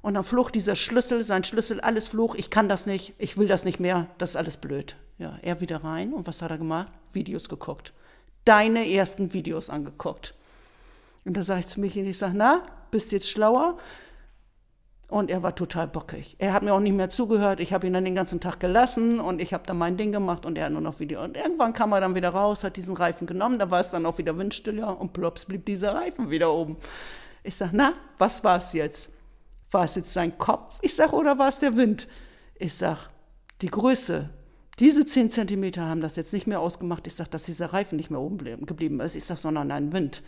Und 0.06 0.14
dann 0.14 0.24
flog 0.24 0.54
dieser 0.54 0.76
Schlüssel, 0.76 1.24
sein 1.24 1.44
Schlüssel, 1.44 1.82
alles 1.82 2.06
flog. 2.06 2.38
Ich 2.38 2.52
kann 2.52 2.70
das 2.70 2.86
nicht, 2.86 3.16
ich 3.18 3.40
will 3.40 3.48
das 3.48 3.66
nicht 3.66 3.80
mehr, 3.80 4.06
das 4.20 4.30
ist 4.30 4.36
alles 4.36 4.58
blöd. 4.58 4.96
Ja, 5.18 5.40
er 5.42 5.62
wieder 5.62 5.84
rein 5.84 6.14
und 6.14 6.28
was 6.28 6.44
hat 6.44 6.52
er 6.52 6.60
gemacht? 6.60 6.94
Videos 7.12 7.50
geguckt. 7.50 7.92
Deine 8.44 8.88
ersten 8.88 9.34
Videos 9.34 9.72
angeguckt. 9.72 10.36
Und 11.24 11.36
da 11.36 11.42
sage 11.42 11.62
ich 11.62 11.66
zu 11.66 11.80
Michi, 11.80 12.02
ich 12.02 12.20
sage, 12.20 12.34
na, 12.38 12.62
bist 12.92 13.12
jetzt 13.14 13.28
schlauer? 13.28 13.80
Und 15.10 15.32
er 15.32 15.42
war 15.42 15.56
total 15.56 15.88
bockig. 15.88 16.36
Er 16.38 16.54
hat 16.54 16.62
mir 16.62 16.76
auch 16.76 16.80
nicht 16.80 16.94
mehr 16.94 17.10
zugehört. 17.10 17.60
Ich 17.60 17.74
habe 17.74 17.88
ihn 17.88 17.94
dann 17.94 18.06
den 18.06 18.14
ganzen 18.14 18.40
Tag 18.40 18.60
gelassen 18.60 19.20
und 19.20 19.42
ich 19.42 19.56
habe 19.56 19.66
dann 19.66 19.80
mein 19.80 19.98
Ding 19.98 20.12
gemacht 20.12 20.46
und 20.46 20.56
er 20.60 20.66
hat 20.66 20.72
nur 20.72 20.82
noch 20.82 21.00
Video. 21.00 21.24
Und 21.24 21.36
irgendwann 21.36 21.74
kam 21.74 21.94
er 21.94 22.02
dann 22.02 22.14
wieder 22.14 22.30
raus, 22.30 22.64
hat 22.64 22.78
diesen 22.78 22.96
Reifen 22.96 23.26
genommen, 23.26 23.58
da 23.58 23.72
war 23.72 23.80
es 23.80 23.90
dann 23.90 24.06
auch 24.06 24.20
wieder 24.20 24.38
windstiller 24.38 25.00
und 25.00 25.14
plops 25.14 25.46
blieb 25.46 25.66
dieser 25.66 25.96
Reifen 25.96 26.30
wieder 26.30 26.54
oben. 26.54 26.78
Ich 27.42 27.56
sage, 27.56 27.72
na, 27.74 27.94
was 28.20 28.44
war 28.44 28.60
es 28.60 28.72
jetzt? 28.74 29.15
War 29.76 29.84
es 29.84 29.96
jetzt 29.96 30.14
sein 30.14 30.38
Kopf? 30.38 30.80
Ich 30.82 30.96
sage, 30.96 31.12
oder 31.12 31.38
war 31.38 31.50
es 31.50 31.60
der 31.60 31.76
Wind? 31.76 32.08
Ich 32.58 32.76
sage, 32.76 33.02
die 33.62 33.68
Größe. 33.68 34.30
Diese 34.80 35.06
10 35.06 35.32
Zentimeter 35.32 35.84
haben 35.84 36.00
das 36.00 36.16
jetzt 36.16 36.32
nicht 36.32 36.48
mehr 36.48 36.62
ausgemacht. 36.62 37.06
Ich 37.08 37.16
sage, 37.16 37.30
dass 37.30 37.44
dieser 37.44 37.74
Reifen 37.74 37.98
nicht 37.98 38.10
mehr 38.10 38.22
oben 38.22 38.66
geblieben 38.66 39.02
ist. 39.02 39.18
Ich 39.18 39.26
sage, 39.26 39.42
sondern 39.42 39.72
ein 39.72 39.92
Wind. 39.92 40.24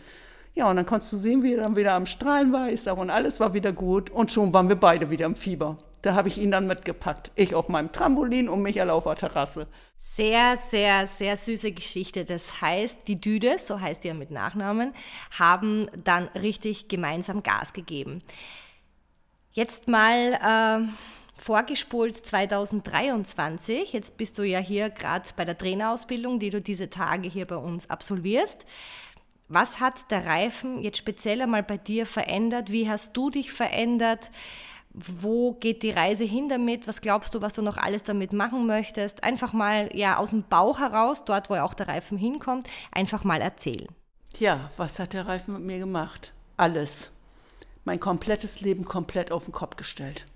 Ja, 0.52 0.68
und 0.68 0.76
dann 0.76 0.84
konntest 0.84 1.14
du 1.14 1.16
sehen, 1.16 1.42
wie 1.42 1.54
er 1.54 1.62
dann 1.62 1.76
wieder 1.76 1.94
am 1.94 2.04
Strahlen 2.04 2.52
war. 2.52 2.68
Ich 2.68 2.82
sage, 2.82 3.00
und 3.00 3.08
alles 3.08 3.40
war 3.40 3.54
wieder 3.54 3.72
gut. 3.72 4.10
Und 4.10 4.30
schon 4.30 4.52
waren 4.52 4.68
wir 4.68 4.76
beide 4.76 5.08
wieder 5.08 5.24
im 5.24 5.34
Fieber. 5.34 5.78
Da 6.02 6.14
habe 6.14 6.28
ich 6.28 6.36
ihn 6.36 6.50
dann 6.50 6.66
mitgepackt. 6.66 7.30
Ich 7.34 7.54
auf 7.54 7.70
meinem 7.70 7.90
Trampolin 7.90 8.50
und 8.50 8.60
Michael 8.60 8.90
auf 8.90 9.04
der 9.04 9.16
Terrasse. 9.16 9.66
Sehr, 9.98 10.58
sehr, 10.58 11.06
sehr 11.06 11.38
süße 11.38 11.72
Geschichte. 11.72 12.26
Das 12.26 12.60
heißt, 12.60 13.08
die 13.08 13.18
Düde, 13.18 13.56
so 13.56 13.80
heißt 13.80 14.04
ja 14.04 14.12
mit 14.12 14.30
Nachnamen, 14.30 14.92
haben 15.38 15.86
dann 16.04 16.24
richtig 16.34 16.88
gemeinsam 16.88 17.42
Gas 17.42 17.72
gegeben. 17.72 18.20
Jetzt 19.58 19.88
mal 19.88 20.34
äh, 20.34 20.88
vorgespult 21.36 22.14
2023. 22.14 23.92
Jetzt 23.92 24.16
bist 24.16 24.38
du 24.38 24.44
ja 24.44 24.60
hier 24.60 24.88
gerade 24.88 25.28
bei 25.34 25.44
der 25.44 25.58
Trainerausbildung, 25.58 26.38
die 26.38 26.50
du 26.50 26.60
diese 26.60 26.90
Tage 26.90 27.28
hier 27.28 27.44
bei 27.44 27.56
uns 27.56 27.90
absolvierst. 27.90 28.64
Was 29.48 29.80
hat 29.80 30.12
der 30.12 30.26
Reifen 30.26 30.80
jetzt 30.80 30.98
speziell 30.98 31.42
einmal 31.42 31.64
bei 31.64 31.76
dir 31.76 32.06
verändert? 32.06 32.70
Wie 32.70 32.88
hast 32.88 33.16
du 33.16 33.30
dich 33.30 33.50
verändert? 33.50 34.30
Wo 34.90 35.54
geht 35.54 35.82
die 35.82 35.90
Reise 35.90 36.22
hin 36.22 36.48
damit? 36.48 36.86
Was 36.86 37.00
glaubst 37.00 37.34
du, 37.34 37.42
was 37.42 37.54
du 37.54 37.62
noch 37.62 37.78
alles 37.78 38.04
damit 38.04 38.32
machen 38.32 38.64
möchtest? 38.64 39.24
Einfach 39.24 39.52
mal 39.52 39.90
ja 39.92 40.18
aus 40.18 40.30
dem 40.30 40.44
Bauch 40.44 40.78
heraus, 40.78 41.24
dort 41.24 41.50
wo 41.50 41.56
auch 41.56 41.74
der 41.74 41.88
Reifen 41.88 42.16
hinkommt, 42.16 42.68
einfach 42.92 43.24
mal 43.24 43.40
erzählen. 43.40 43.88
Ja, 44.36 44.70
was 44.76 45.00
hat 45.00 45.14
der 45.14 45.26
Reifen 45.26 45.54
mit 45.54 45.64
mir 45.64 45.80
gemacht? 45.80 46.32
Alles 46.56 47.10
mein 47.88 48.00
komplettes 48.00 48.60
Leben 48.60 48.84
komplett 48.84 49.32
auf 49.32 49.46
den 49.46 49.52
Kopf 49.52 49.76
gestellt. 49.76 50.26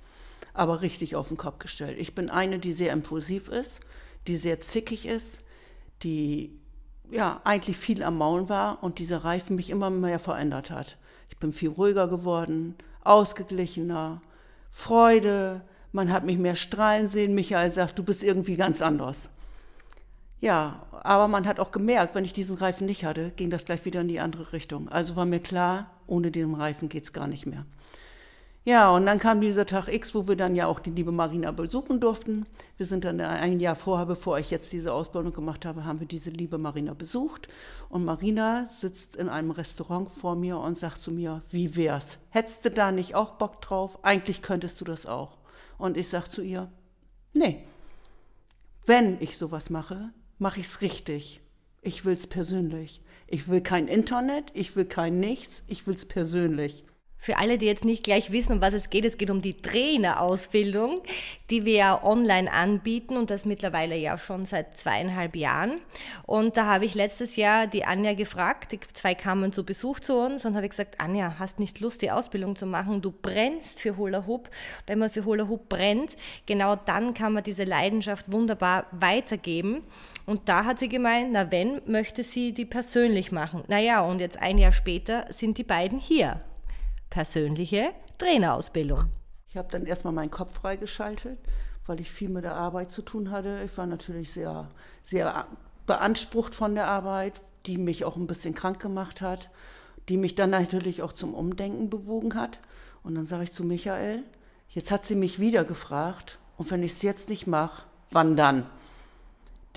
Aber 0.54 0.80
richtig 0.80 1.16
auf 1.16 1.28
den 1.28 1.36
Kopf 1.36 1.58
gestellt. 1.58 1.98
Ich 1.98 2.14
bin 2.14 2.30
eine, 2.30 2.58
die 2.58 2.72
sehr 2.72 2.94
impulsiv 2.94 3.48
ist, 3.48 3.80
die 4.26 4.38
sehr 4.38 4.58
zickig 4.58 5.04
ist, 5.04 5.42
die 6.02 6.58
ja 7.10 7.42
eigentlich 7.44 7.76
viel 7.76 8.02
am 8.02 8.16
Maul 8.16 8.48
war 8.48 8.82
und 8.82 8.98
dieser 8.98 9.18
Reifen 9.18 9.56
mich 9.56 9.68
immer 9.68 9.90
mehr 9.90 10.18
verändert 10.18 10.70
hat. 10.70 10.96
Ich 11.28 11.36
bin 11.36 11.52
viel 11.52 11.68
ruhiger 11.68 12.08
geworden, 12.08 12.74
ausgeglichener, 13.04 14.22
Freude, 14.70 15.60
man 15.92 16.10
hat 16.10 16.24
mich 16.24 16.38
mehr 16.38 16.56
strahlen 16.56 17.06
sehen. 17.06 17.34
Michael 17.34 17.70
sagt, 17.70 17.98
du 17.98 18.02
bist 18.02 18.24
irgendwie 18.24 18.56
ganz 18.56 18.80
anders. 18.80 19.28
Ja, 20.42 20.86
aber 20.90 21.28
man 21.28 21.46
hat 21.46 21.60
auch 21.60 21.70
gemerkt, 21.70 22.16
wenn 22.16 22.24
ich 22.24 22.32
diesen 22.32 22.58
Reifen 22.58 22.84
nicht 22.84 23.04
hatte, 23.04 23.30
ging 23.36 23.48
das 23.48 23.64
gleich 23.64 23.84
wieder 23.84 24.00
in 24.00 24.08
die 24.08 24.18
andere 24.18 24.52
Richtung. 24.52 24.88
Also 24.88 25.14
war 25.14 25.24
mir 25.24 25.38
klar, 25.38 25.92
ohne 26.08 26.32
den 26.32 26.52
Reifen 26.54 26.88
geht 26.88 27.04
es 27.04 27.12
gar 27.12 27.28
nicht 27.28 27.46
mehr. 27.46 27.64
Ja, 28.64 28.90
und 28.94 29.06
dann 29.06 29.20
kam 29.20 29.40
dieser 29.40 29.66
Tag 29.66 29.86
X, 29.86 30.16
wo 30.16 30.26
wir 30.26 30.34
dann 30.34 30.56
ja 30.56 30.66
auch 30.66 30.80
die 30.80 30.90
liebe 30.90 31.12
Marina 31.12 31.52
besuchen 31.52 32.00
durften. 32.00 32.46
Wir 32.76 32.86
sind 32.86 33.04
dann 33.04 33.20
ein 33.20 33.60
Jahr 33.60 33.76
vorher, 33.76 34.06
bevor 34.06 34.36
ich 34.40 34.50
jetzt 34.50 34.72
diese 34.72 34.92
Ausbildung 34.92 35.32
gemacht 35.32 35.64
habe, 35.64 35.84
haben 35.84 36.00
wir 36.00 36.08
diese 36.08 36.30
liebe 36.30 36.58
Marina 36.58 36.94
besucht. 36.94 37.46
Und 37.88 38.04
Marina 38.04 38.66
sitzt 38.66 39.14
in 39.14 39.28
einem 39.28 39.52
Restaurant 39.52 40.10
vor 40.10 40.34
mir 40.34 40.58
und 40.58 40.76
sagt 40.76 41.02
zu 41.02 41.12
mir, 41.12 41.42
wie 41.52 41.76
wär's? 41.76 42.18
Hättest 42.30 42.64
du 42.64 42.70
da 42.72 42.90
nicht 42.90 43.14
auch 43.14 43.32
Bock 43.32 43.60
drauf? 43.62 44.00
Eigentlich 44.02 44.42
könntest 44.42 44.80
du 44.80 44.84
das 44.84 45.06
auch. 45.06 45.38
Und 45.78 45.96
ich 45.96 46.08
sag 46.08 46.26
zu 46.26 46.42
ihr, 46.42 46.68
nee. 47.32 47.62
Wenn 48.86 49.20
ich 49.20 49.38
sowas 49.38 49.70
mache, 49.70 50.10
mache 50.42 50.60
ich's 50.60 50.82
richtig. 50.82 51.40
Ich 51.80 52.04
will's 52.04 52.26
persönlich. 52.26 53.00
Ich 53.28 53.48
will 53.48 53.62
kein 53.62 53.88
Internet, 53.88 54.50
ich 54.52 54.76
will 54.76 54.84
kein 54.84 55.20
Nichts, 55.20 55.64
ich 55.68 55.86
will's 55.86 56.04
persönlich. 56.04 56.84
Für 57.16 57.38
alle, 57.38 57.56
die 57.56 57.66
jetzt 57.66 57.84
nicht 57.84 58.02
gleich 58.02 58.32
wissen, 58.32 58.54
um 58.54 58.60
was 58.60 58.74
es 58.74 58.90
geht, 58.90 59.04
es 59.04 59.16
geht 59.16 59.30
um 59.30 59.40
die 59.40 59.54
Trainerausbildung, 59.54 61.02
die 61.50 61.64
wir 61.64 61.74
ja 61.74 62.02
online 62.02 62.52
anbieten 62.52 63.16
und 63.16 63.30
das 63.30 63.44
mittlerweile 63.44 63.96
ja 63.96 64.18
schon 64.18 64.44
seit 64.44 64.76
zweieinhalb 64.76 65.36
Jahren. 65.36 65.80
Und 66.26 66.56
da 66.56 66.66
habe 66.66 66.84
ich 66.84 66.96
letztes 66.96 67.36
Jahr 67.36 67.68
die 67.68 67.84
Anja 67.84 68.14
gefragt, 68.14 68.72
die 68.72 68.80
zwei 68.92 69.14
kamen 69.14 69.52
zu 69.52 69.64
Besuch 69.64 70.00
zu 70.00 70.14
uns 70.16 70.44
und 70.44 70.56
habe 70.56 70.68
gesagt, 70.68 71.00
Anja, 71.00 71.38
hast 71.38 71.60
nicht 71.60 71.78
Lust, 71.78 72.02
die 72.02 72.10
Ausbildung 72.10 72.56
zu 72.56 72.66
machen? 72.66 73.02
Du 73.02 73.12
brennst 73.12 73.80
für 73.80 73.96
Hula 73.96 74.26
Hoop. 74.26 74.50
Wenn 74.88 74.98
man 74.98 75.08
für 75.08 75.24
Hula 75.24 75.46
Hoop 75.46 75.68
brennt, 75.68 76.16
genau 76.46 76.74
dann 76.74 77.14
kann 77.14 77.34
man 77.34 77.44
diese 77.44 77.62
Leidenschaft 77.62 78.32
wunderbar 78.32 78.86
weitergeben. 78.90 79.84
Und 80.26 80.48
da 80.48 80.64
hat 80.64 80.78
sie 80.78 80.88
gemeint, 80.88 81.30
na 81.32 81.50
wenn, 81.50 81.82
möchte 81.86 82.22
sie 82.22 82.52
die 82.52 82.64
persönlich 82.64 83.32
machen. 83.32 83.64
Naja, 83.68 84.02
und 84.02 84.20
jetzt 84.20 84.38
ein 84.38 84.58
Jahr 84.58 84.72
später 84.72 85.26
sind 85.30 85.58
die 85.58 85.64
beiden 85.64 85.98
hier 85.98 86.40
persönliche 87.10 87.90
Trainerausbildung. 88.18 89.04
Ich 89.48 89.56
habe 89.56 89.68
dann 89.70 89.84
erstmal 89.84 90.14
meinen 90.14 90.30
Kopf 90.30 90.54
freigeschaltet, 90.54 91.38
weil 91.86 92.00
ich 92.00 92.10
viel 92.10 92.30
mit 92.30 92.44
der 92.44 92.54
Arbeit 92.54 92.90
zu 92.90 93.02
tun 93.02 93.30
hatte. 93.30 93.62
Ich 93.64 93.76
war 93.76 93.86
natürlich 93.86 94.32
sehr, 94.32 94.68
sehr 95.02 95.46
beansprucht 95.86 96.54
von 96.54 96.74
der 96.74 96.86
Arbeit, 96.86 97.40
die 97.66 97.76
mich 97.76 98.04
auch 98.04 98.16
ein 98.16 98.26
bisschen 98.26 98.54
krank 98.54 98.80
gemacht 98.80 99.20
hat, 99.20 99.50
die 100.08 100.16
mich 100.16 100.34
dann 100.34 100.50
natürlich 100.50 101.02
auch 101.02 101.12
zum 101.12 101.34
Umdenken 101.34 101.90
bewogen 101.90 102.34
hat. 102.34 102.60
Und 103.02 103.14
dann 103.14 103.26
sage 103.26 103.44
ich 103.44 103.52
zu 103.52 103.64
Michael, 103.64 104.22
jetzt 104.68 104.90
hat 104.90 105.04
sie 105.04 105.16
mich 105.16 105.38
wieder 105.38 105.64
gefragt, 105.64 106.38
und 106.56 106.70
wenn 106.70 106.82
ich 106.82 106.92
es 106.92 107.02
jetzt 107.02 107.28
nicht 107.28 107.46
mache, 107.46 107.84
wann 108.10 108.36
dann? 108.36 108.66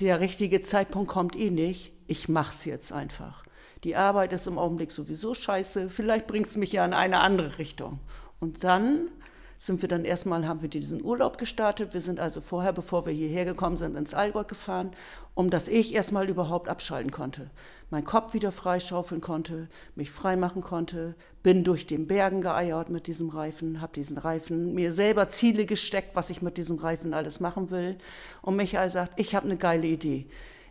Der 0.00 0.20
richtige 0.20 0.60
Zeitpunkt 0.60 1.08
kommt 1.10 1.36
eh 1.36 1.50
nicht, 1.50 1.92
ich 2.06 2.28
mache 2.28 2.52
es 2.52 2.66
jetzt 2.66 2.92
einfach. 2.92 3.44
Die 3.82 3.96
Arbeit 3.96 4.32
ist 4.32 4.46
im 4.46 4.58
Augenblick 4.58 4.92
sowieso 4.92 5.32
scheiße, 5.32 5.88
vielleicht 5.88 6.26
bringt 6.26 6.48
es 6.48 6.56
mich 6.56 6.72
ja 6.72 6.84
in 6.84 6.92
eine 6.92 7.20
andere 7.20 7.58
Richtung. 7.58 8.00
Und 8.38 8.62
dann 8.62 9.08
sind 9.58 9.82
wir 9.82 9.88
dann 9.88 10.04
erstmal, 10.04 10.46
haben 10.46 10.62
wir 10.62 10.68
diesen 10.68 11.02
Urlaub 11.02 11.38
gestartet. 11.38 11.94
Wir 11.94 12.00
sind 12.00 12.20
also 12.20 12.40
vorher, 12.40 12.72
bevor 12.72 13.06
wir 13.06 13.12
hierher 13.12 13.44
gekommen 13.44 13.76
sind, 13.76 13.96
ins 13.96 14.14
Allgäu 14.14 14.44
gefahren, 14.44 14.90
um 15.34 15.50
dass 15.50 15.68
ich 15.68 15.94
erstmal 15.94 16.28
überhaupt 16.28 16.68
abschalten 16.68 17.10
konnte. 17.10 17.50
Meinen 17.90 18.04
Kopf 18.04 18.34
wieder 18.34 18.52
freischaufeln 18.52 19.20
konnte, 19.20 19.68
mich 19.94 20.10
freimachen 20.10 20.62
konnte, 20.62 21.14
bin 21.42 21.62
durch 21.62 21.86
den 21.86 22.06
Bergen 22.06 22.40
geeiert 22.40 22.90
mit 22.90 23.06
diesem 23.06 23.30
Reifen, 23.30 23.80
habe 23.80 23.92
diesen 23.92 24.18
Reifen 24.18 24.74
mir 24.74 24.92
selber 24.92 25.28
Ziele 25.28 25.66
gesteckt, 25.66 26.16
was 26.16 26.30
ich 26.30 26.42
mit 26.42 26.56
diesem 26.56 26.78
Reifen 26.78 27.14
alles 27.14 27.40
machen 27.40 27.70
will. 27.70 27.96
Und 28.42 28.56
Michael 28.56 28.90
sagt, 28.90 29.12
ich 29.20 29.34
habe 29.34 29.46
eine 29.46 29.56
geile 29.56 29.86
Idee 29.86 30.26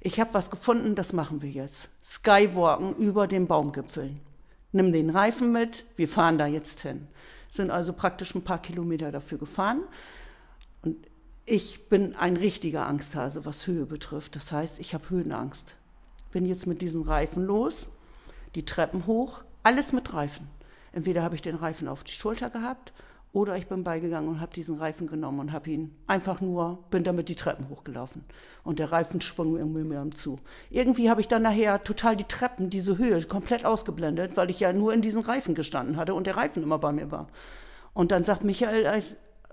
ich 0.06 0.19
habe 0.19 0.36
was 0.36 0.52
gefunden, 0.52 0.93
das 0.93 1.13
machen 1.13 1.41
wir 1.41 1.50
jetzt. 1.50 1.89
Skywalken 2.04 2.95
über 2.98 3.26
den 3.26 3.48
Baumgipfeln. 3.48 4.21
Nimm 4.71 4.93
den 4.93 5.10
Reifen 5.10 5.52
mit, 5.52 5.84
wir 5.95 6.08
fahren 6.08 6.38
da 6.38 6.45
jetzt 6.45 6.82
hin. 6.82 7.08
Sind 7.56 7.72
also 7.72 7.94
praktisch 7.94 8.36
ein 8.36 8.44
paar 8.44 8.62
Kilometer 8.62 9.12
dafür 9.12 9.38
gefahren. 9.38 9.84
Und 10.82 11.08
ich 11.46 11.88
bin 11.88 12.15
ein 12.15 12.38
richtiger 12.38 12.86
Angsthase, 12.86 13.46
was 13.46 13.65
Höhe 13.65 13.86
betrifft. 13.86 14.36
Das 14.36 14.52
heißt, 14.52 14.80
ich 14.80 14.94
habe 14.94 15.10
Höhenangst. 15.10 15.76
Bin 16.32 16.46
jetzt 16.46 16.68
mit 16.68 16.82
diesen 16.82 17.04
Reifen 17.04 17.46
los, 17.46 17.88
die 18.56 18.65
Treppen 18.65 19.06
hoch, 19.06 19.44
alles 19.63 19.94
mit 19.94 20.13
Reifen. 20.13 20.50
Entweder 20.91 21.24
habe 21.24 21.36
ich 21.36 21.41
den 21.41 21.56
Reifen 21.56 21.88
auf 21.88 22.04
die 22.04 22.12
Schulter 22.12 22.50
gehabt 22.50 22.94
oder 23.36 23.58
ich 23.58 23.67
bin 23.67 23.84
beigegangen 23.84 24.30
und 24.30 24.39
habe 24.39 24.54
diesen 24.54 24.78
Reifen 24.78 25.08
genommen 25.08 25.41
und 25.41 25.52
habe 25.52 25.69
ihn 25.69 25.93
einfach 26.08 26.39
nur, 26.39 26.86
bin 26.89 27.04
damit 27.04 27.28
die 27.28 27.36
Treppen 27.36 27.67
hochgelaufen. 27.67 28.24
Und 28.63 28.80
der 28.80 28.93
Reifen 28.93 29.19
schwung 29.19 29.58
irgendwie 29.58 29.84
mir 29.84 30.10
zu. 30.12 30.39
Irgendwie 30.69 31.10
habe 31.10 31.19
ich 31.19 31.28
dann 31.28 31.41
nachher 31.41 31.84
total 31.84 32.15
die 32.15 32.24
Treppen, 32.24 32.69
diese 32.69 32.98
Höhe, 32.98 33.21
komplett 33.24 33.65
ausgeblendet, 33.65 34.38
weil 34.38 34.50
ich 34.50 34.62
ja 34.62 34.71
nur 34.71 34.93
in 34.93 35.02
diesen 35.02 35.21
Reifen 35.21 35.54
gestanden 35.54 35.98
hatte 35.98 36.13
und 36.13 36.28
der 36.28 36.38
Reifen 36.38 36.63
immer 36.63 36.80
bei 36.80 36.93
mir 36.93 37.12
war. 37.12 37.28
Und 37.93 38.13
dann 38.13 38.24
sagt 38.24 38.45
Michael, 38.45 39.04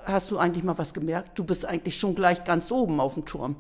hast 0.05 0.31
du 0.31 0.38
eigentlich 0.38 0.62
mal 0.62 0.79
was 0.79 0.95
gemerkt? 0.95 1.37
Du 1.37 1.42
bist 1.42 1.64
eigentlich 1.64 1.97
schon 1.99 2.14
gleich 2.14 2.45
ganz 2.45 2.71
oben 2.71 3.01
auf 3.01 3.14
dem 3.14 3.25
Turm. 3.25 3.57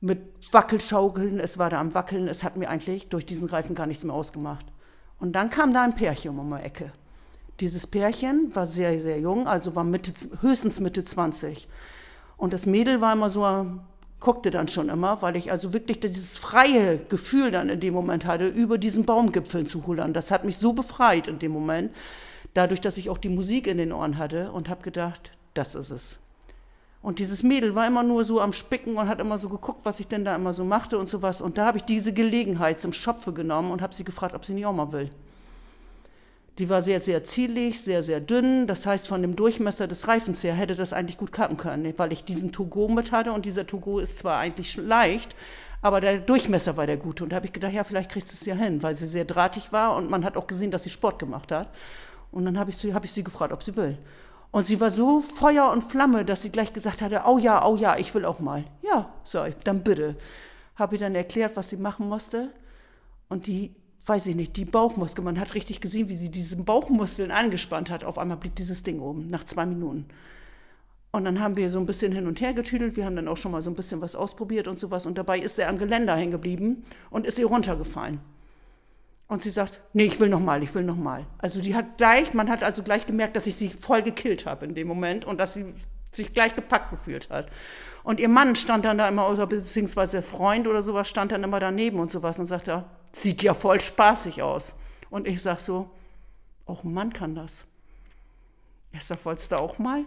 Mit 0.00 0.20
Wackelschaukeln, 0.50 1.40
es 1.40 1.58
war 1.58 1.68
da 1.68 1.78
am 1.78 1.92
Wackeln, 1.92 2.26
es 2.26 2.42
hat 2.42 2.56
mir 2.56 2.70
eigentlich 2.70 3.10
durch 3.10 3.26
diesen 3.26 3.50
Reifen 3.50 3.74
gar 3.74 3.86
nichts 3.86 4.04
mehr 4.04 4.14
ausgemacht. 4.14 4.64
Und 5.18 5.32
dann 5.32 5.50
kam 5.50 5.74
da 5.74 5.82
ein 5.82 5.94
Pärchen 5.94 6.38
um 6.38 6.56
die 6.56 6.62
Ecke. 6.62 6.90
Dieses 7.60 7.86
Pärchen 7.86 8.54
war 8.54 8.66
sehr, 8.66 9.00
sehr 9.00 9.18
jung, 9.18 9.46
also 9.46 9.74
war 9.74 9.84
Mitte, 9.84 10.12
höchstens 10.40 10.80
Mitte 10.80 11.04
20. 11.04 11.68
Und 12.36 12.52
das 12.52 12.66
Mädel 12.66 13.00
war 13.00 13.14
immer 13.14 13.30
so, 13.30 13.66
guckte 14.20 14.50
dann 14.50 14.68
schon 14.68 14.88
immer, 14.88 15.22
weil 15.22 15.36
ich 15.36 15.50
also 15.50 15.72
wirklich 15.72 16.00
dieses 16.00 16.36
freie 16.36 16.98
Gefühl 16.98 17.50
dann 17.50 17.68
in 17.68 17.80
dem 17.80 17.94
Moment 17.94 18.26
hatte, 18.26 18.46
über 18.46 18.76
diesen 18.76 19.04
Baumgipfeln 19.04 19.66
zu 19.66 19.86
hullern. 19.86 20.12
Das 20.12 20.30
hat 20.30 20.44
mich 20.44 20.58
so 20.58 20.72
befreit 20.72 21.28
in 21.28 21.38
dem 21.38 21.52
Moment, 21.52 21.94
dadurch, 22.52 22.80
dass 22.80 22.98
ich 22.98 23.08
auch 23.08 23.18
die 23.18 23.28
Musik 23.28 23.66
in 23.66 23.78
den 23.78 23.92
Ohren 23.92 24.18
hatte 24.18 24.52
und 24.52 24.68
habe 24.68 24.82
gedacht, 24.82 25.32
das 25.54 25.74
ist 25.74 25.90
es. 25.90 26.18
Und 27.02 27.20
dieses 27.20 27.42
Mädel 27.42 27.74
war 27.74 27.86
immer 27.86 28.02
nur 28.02 28.24
so 28.24 28.40
am 28.40 28.52
Spicken 28.52 28.96
und 28.96 29.08
hat 29.08 29.20
immer 29.20 29.38
so 29.38 29.48
geguckt, 29.48 29.80
was 29.84 30.00
ich 30.00 30.08
denn 30.08 30.24
da 30.24 30.34
immer 30.34 30.52
so 30.52 30.64
machte 30.64 30.98
und 30.98 31.08
sowas. 31.08 31.40
Und 31.40 31.56
da 31.56 31.66
habe 31.66 31.78
ich 31.78 31.84
diese 31.84 32.12
Gelegenheit 32.12 32.80
zum 32.80 32.92
Schopfe 32.92 33.32
genommen 33.32 33.70
und 33.70 33.80
habe 33.80 33.94
sie 33.94 34.04
gefragt, 34.04 34.34
ob 34.34 34.44
sie 34.44 34.54
nicht 34.54 34.66
auch 34.66 34.72
mal 34.72 34.92
will. 34.92 35.10
Die 36.58 36.70
war 36.70 36.82
sehr, 36.82 37.00
sehr 37.00 37.22
zielig, 37.22 37.82
sehr, 37.82 38.02
sehr 38.02 38.20
dünn. 38.20 38.66
Das 38.66 38.86
heißt, 38.86 39.08
von 39.08 39.20
dem 39.20 39.36
Durchmesser 39.36 39.86
des 39.86 40.08
Reifens 40.08 40.42
her 40.42 40.54
hätte 40.54 40.74
das 40.74 40.92
eigentlich 40.92 41.18
gut 41.18 41.32
klappen 41.32 41.56
können, 41.56 41.92
weil 41.98 42.12
ich 42.12 42.24
diesen 42.24 42.50
Togo 42.52 42.88
mit 42.88 43.12
hatte 43.12 43.32
und 43.32 43.44
dieser 43.44 43.66
Togo 43.66 43.98
ist 43.98 44.18
zwar 44.18 44.38
eigentlich 44.38 44.76
leicht, 44.76 45.36
aber 45.82 46.00
der 46.00 46.18
Durchmesser 46.18 46.76
war 46.78 46.86
der 46.86 46.96
gute. 46.96 47.24
Und 47.24 47.30
da 47.30 47.36
habe 47.36 47.46
ich 47.46 47.52
gedacht, 47.52 47.72
ja, 47.72 47.84
vielleicht 47.84 48.10
kriegt 48.10 48.26
sie 48.26 48.34
es 48.34 48.46
ja 48.46 48.54
hin, 48.54 48.82
weil 48.82 48.94
sie 48.94 49.06
sehr 49.06 49.26
drahtig 49.26 49.70
war 49.72 49.96
und 49.96 50.10
man 50.10 50.24
hat 50.24 50.36
auch 50.36 50.46
gesehen, 50.46 50.70
dass 50.70 50.84
sie 50.84 50.90
Sport 50.90 51.18
gemacht 51.18 51.52
hat. 51.52 51.68
Und 52.32 52.46
dann 52.46 52.58
habe 52.58 52.70
ich, 52.70 52.78
sie, 52.78 52.94
hab 52.94 53.04
ich 53.04 53.12
sie 53.12 53.22
gefragt, 53.22 53.52
ob 53.52 53.62
sie 53.62 53.76
will. 53.76 53.98
Und 54.50 54.64
sie 54.64 54.80
war 54.80 54.90
so 54.90 55.20
Feuer 55.20 55.70
und 55.70 55.84
Flamme, 55.84 56.24
dass 56.24 56.40
sie 56.40 56.50
gleich 56.50 56.72
gesagt 56.72 57.02
hatte, 57.02 57.22
oh 57.26 57.36
ja, 57.36 57.66
oh 57.66 57.76
ja, 57.76 57.98
ich 57.98 58.14
will 58.14 58.24
auch 58.24 58.40
mal. 58.40 58.64
Ja, 58.82 59.10
ich, 59.46 59.54
dann 59.64 59.82
bitte. 59.82 60.16
Habe 60.76 60.94
ich 60.94 61.00
dann 61.00 61.14
erklärt, 61.14 61.56
was 61.56 61.68
sie 61.68 61.76
machen 61.76 62.08
musste. 62.08 62.50
Und 63.28 63.46
die 63.46 63.74
weiß 64.06 64.26
ich 64.28 64.36
nicht, 64.36 64.56
die 64.56 64.64
Bauchmuskel. 64.64 65.24
Man 65.24 65.40
hat 65.40 65.54
richtig 65.54 65.80
gesehen, 65.80 66.08
wie 66.08 66.16
sie 66.16 66.30
diese 66.30 66.56
Bauchmuskeln 66.56 67.30
angespannt 67.30 67.90
hat. 67.90 68.04
Auf 68.04 68.18
einmal 68.18 68.36
blieb 68.36 68.54
dieses 68.54 68.82
Ding 68.82 69.00
oben, 69.00 69.26
nach 69.26 69.44
zwei 69.44 69.66
Minuten. 69.66 70.06
Und 71.10 71.24
dann 71.24 71.40
haben 71.40 71.56
wir 71.56 71.70
so 71.70 71.78
ein 71.78 71.86
bisschen 71.86 72.12
hin 72.12 72.26
und 72.26 72.40
her 72.40 72.52
getüdelt. 72.52 72.96
Wir 72.96 73.06
haben 73.06 73.16
dann 73.16 73.28
auch 73.28 73.36
schon 73.36 73.52
mal 73.52 73.62
so 73.62 73.70
ein 73.70 73.74
bisschen 73.74 74.00
was 74.00 74.14
ausprobiert 74.14 74.68
und 74.68 74.78
sowas. 74.78 75.06
Und 75.06 75.18
dabei 75.18 75.38
ist 75.38 75.58
er 75.58 75.68
am 75.68 75.78
Geländer 75.78 76.14
hängen 76.14 76.32
geblieben 76.32 76.84
und 77.10 77.26
ist 77.26 77.38
ihr 77.38 77.46
runtergefallen. 77.46 78.20
Und 79.28 79.42
sie 79.42 79.50
sagt, 79.50 79.80
nee, 79.92 80.04
ich 80.04 80.20
will 80.20 80.28
noch 80.28 80.40
mal, 80.40 80.62
ich 80.62 80.74
will 80.74 80.84
noch 80.84 80.96
mal. 80.96 81.26
Also 81.38 81.60
die 81.60 81.74
hat 81.74 81.96
gleich, 81.96 82.32
man 82.32 82.48
hat 82.48 82.62
also 82.62 82.82
gleich 82.82 83.06
gemerkt, 83.06 83.34
dass 83.34 83.46
ich 83.46 83.56
sie 83.56 83.70
voll 83.70 84.02
gekillt 84.02 84.46
habe 84.46 84.66
in 84.66 84.74
dem 84.74 84.86
Moment 84.86 85.24
und 85.24 85.38
dass 85.38 85.54
sie 85.54 85.64
sich 86.12 86.32
gleich 86.32 86.54
gepackt 86.54 86.90
gefühlt 86.90 87.28
hat. 87.30 87.48
Und 88.04 88.20
ihr 88.20 88.28
Mann 88.28 88.54
stand 88.54 88.84
dann 88.84 88.98
da 88.98 89.08
immer, 89.08 89.28
oder 89.28 89.48
beziehungsweise 89.48 90.22
Freund 90.22 90.68
oder 90.68 90.82
sowas, 90.82 91.08
stand 91.08 91.32
dann 91.32 91.42
immer 91.42 91.58
daneben 91.58 91.98
und 91.98 92.12
sowas 92.12 92.38
und 92.38 92.46
sagte, 92.46 92.84
sieht 93.16 93.42
ja 93.42 93.54
voll 93.54 93.80
spaßig 93.80 94.42
aus. 94.42 94.74
Und 95.10 95.26
ich 95.26 95.40
sag 95.42 95.60
so, 95.60 95.90
auch 96.66 96.84
ein 96.84 96.92
Mann 96.92 97.12
kann 97.12 97.34
das. 97.34 97.64
Er 98.92 99.00
sagt, 99.00 99.24
wolltest 99.24 99.52
du 99.52 99.58
auch 99.58 99.78
mal? 99.78 100.04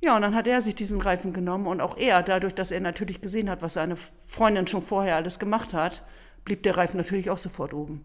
Ja, 0.00 0.16
und 0.16 0.22
dann 0.22 0.34
hat 0.34 0.46
er 0.46 0.60
sich 0.60 0.74
diesen 0.74 1.00
Reifen 1.00 1.32
genommen 1.32 1.66
und 1.66 1.80
auch 1.80 1.96
er, 1.96 2.22
dadurch, 2.22 2.54
dass 2.54 2.70
er 2.70 2.80
natürlich 2.80 3.20
gesehen 3.20 3.48
hat, 3.48 3.62
was 3.62 3.74
seine 3.74 3.96
Freundin 4.26 4.66
schon 4.66 4.82
vorher 4.82 5.16
alles 5.16 5.38
gemacht 5.38 5.72
hat, 5.72 6.02
blieb 6.44 6.62
der 6.62 6.76
Reifen 6.76 6.98
natürlich 6.98 7.30
auch 7.30 7.38
sofort 7.38 7.72
oben. 7.72 8.04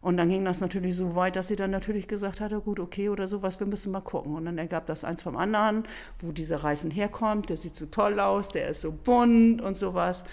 Und 0.00 0.18
dann 0.18 0.28
ging 0.28 0.44
das 0.44 0.60
natürlich 0.60 0.96
so 0.96 1.16
weit, 1.16 1.34
dass 1.34 1.48
sie 1.48 1.56
dann 1.56 1.70
natürlich 1.70 2.08
gesagt 2.08 2.40
hat, 2.40 2.52
gut, 2.64 2.78
okay 2.78 3.08
oder 3.08 3.26
sowas, 3.26 3.58
wir 3.58 3.66
müssen 3.66 3.90
mal 3.90 4.00
gucken. 4.00 4.36
Und 4.36 4.44
dann 4.44 4.58
ergab 4.58 4.86
das 4.86 5.02
eins 5.02 5.22
vom 5.22 5.36
anderen, 5.36 5.84
wo 6.18 6.30
dieser 6.30 6.62
Reifen 6.62 6.90
herkommt, 6.90 7.48
der 7.48 7.56
sieht 7.56 7.74
so 7.74 7.86
toll 7.86 8.20
aus, 8.20 8.50
der 8.50 8.68
ist 8.68 8.82
so 8.82 8.92
bunt 8.92 9.62
und 9.62 9.76
sowas. 9.76 10.24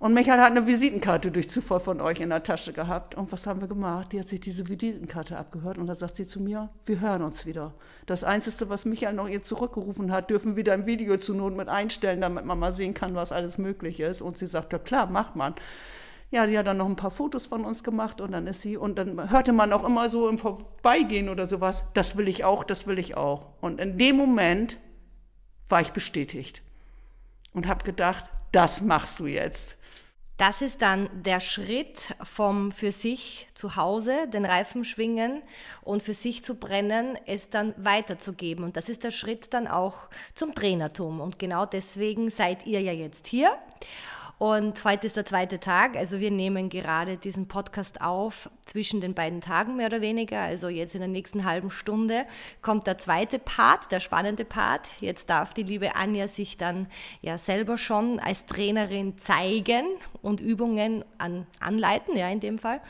Und 0.00 0.14
Michael 0.14 0.40
hat 0.40 0.52
eine 0.52 0.66
Visitenkarte 0.66 1.30
durch 1.30 1.50
Zufall 1.50 1.78
von 1.78 2.00
euch 2.00 2.22
in 2.22 2.30
der 2.30 2.42
Tasche 2.42 2.72
gehabt. 2.72 3.14
Und 3.14 3.30
was 3.32 3.46
haben 3.46 3.60
wir 3.60 3.68
gemacht? 3.68 4.12
Die 4.12 4.18
hat 4.18 4.28
sich 4.28 4.40
diese 4.40 4.66
Visitenkarte 4.66 5.36
abgehört 5.36 5.76
und 5.76 5.86
da 5.88 5.94
sagt 5.94 6.16
sie 6.16 6.26
zu 6.26 6.40
mir, 6.40 6.70
wir 6.86 7.00
hören 7.00 7.20
uns 7.20 7.44
wieder. 7.44 7.74
Das 8.06 8.24
Einzige, 8.24 8.70
was 8.70 8.86
Michael 8.86 9.12
noch 9.12 9.28
ihr 9.28 9.42
zurückgerufen 9.42 10.10
hat, 10.10 10.30
dürfen 10.30 10.56
wieder 10.56 10.72
ein 10.72 10.86
Video 10.86 11.18
zu 11.18 11.34
Not 11.34 11.54
mit 11.54 11.68
einstellen, 11.68 12.22
damit 12.22 12.46
man 12.46 12.58
mal 12.58 12.72
sehen 12.72 12.94
kann, 12.94 13.14
was 13.14 13.30
alles 13.30 13.58
möglich 13.58 14.00
ist. 14.00 14.22
Und 14.22 14.38
sie 14.38 14.46
sagt, 14.46 14.72
ja 14.72 14.78
klar, 14.78 15.06
macht 15.06 15.36
man. 15.36 15.54
Ja, 16.30 16.46
die 16.46 16.56
hat 16.56 16.66
dann 16.66 16.78
noch 16.78 16.88
ein 16.88 16.96
paar 16.96 17.10
Fotos 17.10 17.44
von 17.44 17.66
uns 17.66 17.84
gemacht 17.84 18.22
und 18.22 18.32
dann 18.32 18.46
ist 18.46 18.62
sie, 18.62 18.78
und 18.78 18.98
dann 18.98 19.30
hörte 19.30 19.52
man 19.52 19.70
auch 19.70 19.84
immer 19.84 20.08
so 20.08 20.30
im 20.30 20.38
Vorbeigehen 20.38 21.28
oder 21.28 21.46
sowas, 21.46 21.84
das 21.92 22.16
will 22.16 22.28
ich 22.28 22.42
auch, 22.42 22.64
das 22.64 22.86
will 22.86 22.98
ich 22.98 23.18
auch. 23.18 23.50
Und 23.60 23.78
in 23.78 23.98
dem 23.98 24.16
Moment 24.16 24.78
war 25.68 25.82
ich 25.82 25.90
bestätigt 25.90 26.62
und 27.52 27.68
habe 27.68 27.84
gedacht, 27.84 28.24
das 28.52 28.80
machst 28.80 29.20
du 29.20 29.26
jetzt. 29.26 29.76
Das 30.40 30.62
ist 30.62 30.80
dann 30.80 31.10
der 31.12 31.38
Schritt 31.38 32.14
vom 32.22 32.72
für 32.72 32.92
sich 32.92 33.46
zu 33.52 33.76
Hause 33.76 34.26
den 34.26 34.46
Reifen 34.46 34.84
schwingen 34.84 35.42
und 35.82 36.02
für 36.02 36.14
sich 36.14 36.42
zu 36.42 36.54
brennen, 36.54 37.18
es 37.26 37.50
dann 37.50 37.74
weiterzugeben. 37.76 38.64
Und 38.64 38.78
das 38.78 38.88
ist 38.88 39.04
der 39.04 39.10
Schritt 39.10 39.52
dann 39.52 39.68
auch 39.68 40.08
zum 40.32 40.54
Trainertum. 40.54 41.20
Und 41.20 41.38
genau 41.38 41.66
deswegen 41.66 42.30
seid 42.30 42.66
ihr 42.66 42.80
ja 42.80 42.92
jetzt 42.92 43.26
hier. 43.26 43.52
Und 44.40 44.84
heute 44.86 45.06
ist 45.06 45.18
der 45.18 45.26
zweite 45.26 45.60
Tag. 45.60 45.98
Also 45.98 46.18
wir 46.18 46.30
nehmen 46.30 46.70
gerade 46.70 47.18
diesen 47.18 47.46
Podcast 47.46 48.00
auf 48.00 48.48
zwischen 48.64 49.02
den 49.02 49.12
beiden 49.12 49.42
Tagen 49.42 49.76
mehr 49.76 49.88
oder 49.88 50.00
weniger. 50.00 50.40
Also 50.40 50.70
jetzt 50.70 50.94
in 50.94 51.02
der 51.02 51.08
nächsten 51.08 51.44
halben 51.44 51.70
Stunde 51.70 52.24
kommt 52.62 52.86
der 52.86 52.96
zweite 52.96 53.38
Part, 53.38 53.92
der 53.92 54.00
spannende 54.00 54.46
Part. 54.46 54.88
Jetzt 54.98 55.28
darf 55.28 55.52
die 55.52 55.62
liebe 55.62 55.94
Anja 55.94 56.26
sich 56.26 56.56
dann 56.56 56.86
ja 57.20 57.36
selber 57.36 57.76
schon 57.76 58.18
als 58.18 58.46
Trainerin 58.46 59.18
zeigen 59.18 59.84
und 60.22 60.40
Übungen 60.40 61.04
an, 61.18 61.46
anleiten, 61.60 62.16
ja 62.16 62.30
in 62.30 62.40
dem 62.40 62.58
Fall. 62.58 62.80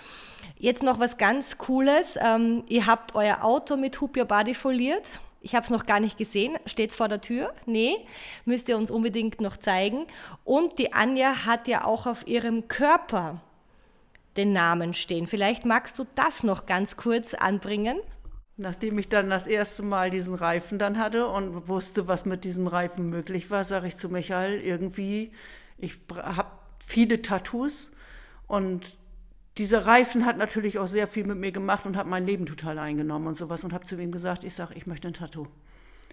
Jetzt 0.57 0.85
noch 0.85 1.01
was 1.01 1.19
ganz 1.19 1.59
Cooles. 1.59 2.17
Ähm, 2.23 2.63
ihr 2.69 2.87
habt 2.87 3.17
euer 3.17 3.43
Auto 3.43 3.77
mit 3.77 4.01
Hoop 4.01 4.17
Your 4.17 4.27
Body 4.27 4.55
foliert. 4.55 5.19
Ich 5.41 5.55
habe 5.55 5.65
es 5.65 5.71
noch 5.71 5.87
gar 5.87 6.01
nicht 6.01 6.19
gesehen. 6.19 6.59
Steht 6.67 6.91
es 6.91 6.97
vor 6.97 7.09
der 7.09 7.21
Tür? 7.21 7.53
Nee, 7.65 7.97
müsst 8.45 8.69
ihr 8.69 8.77
uns 8.77 8.91
unbedingt 8.91 9.41
noch 9.41 9.57
zeigen. 9.57 10.07
Und 10.45 10.79
die 10.79 10.93
Anja 10.93 11.47
hat 11.47 11.67
ja 11.67 11.85
auch 11.85 12.07
auf 12.07 12.27
ihrem 12.27 12.69
Körper 12.69 13.41
den 14.37 14.53
Namen 14.53 14.95
stehen. 14.95 15.27
Vielleicht 15.27 15.65
magst 15.65 15.99
du 15.99 16.05
das 16.15 16.43
noch 16.43 16.67
ganz 16.67 16.97
kurz 16.97 17.35
anbringen. 17.35 17.99
Nachdem 18.57 18.99
ich 18.99 19.09
dann 19.09 19.31
das 19.31 19.47
erste 19.47 19.83
Mal 19.83 20.11
diesen 20.11 20.35
Reifen 20.35 20.79
dann 20.79 20.99
hatte 20.99 21.27
und 21.27 21.69
wusste, 21.69 22.07
was 22.07 22.27
mit 22.27 22.45
diesem 22.45 22.67
Reifen 22.67 23.09
möglich 23.09 23.51
war, 23.51 23.65
sage 23.65 23.89
ich 23.89 23.97
zu 23.97 24.11
Michael 24.11 24.61
irgendwie, 24.61 25.33
ich 25.79 25.99
habe 26.15 26.51
viele 26.87 27.23
Tattoos 27.23 27.91
und 28.47 28.99
dieser 29.59 29.87
Reifen 29.87 30.25
hat 30.27 30.37
natürlich 30.39 30.79
auch 30.79 30.87
sehr 30.87 31.07
viel 31.07 31.25
mit 31.25 31.39
mir 31.39 31.53
gemacht 31.53 31.87
und 31.87 31.97
hat 31.97 32.07
mein 32.07 32.27
Leben 32.27 32.47
total 32.47 32.79
eingenommen 32.79 33.27
und 33.27 33.37
sowas 33.37 33.65
und 33.65 33.73
habe 33.73 33.85
zu 33.85 34.01
ihm 34.01 34.13
gesagt, 34.13 34.45
ich 34.45 34.55
sage, 34.55 34.75
ich 34.75 34.87
möchte 34.87 35.09
ein 35.09 35.15
Tattoo. 35.15 35.47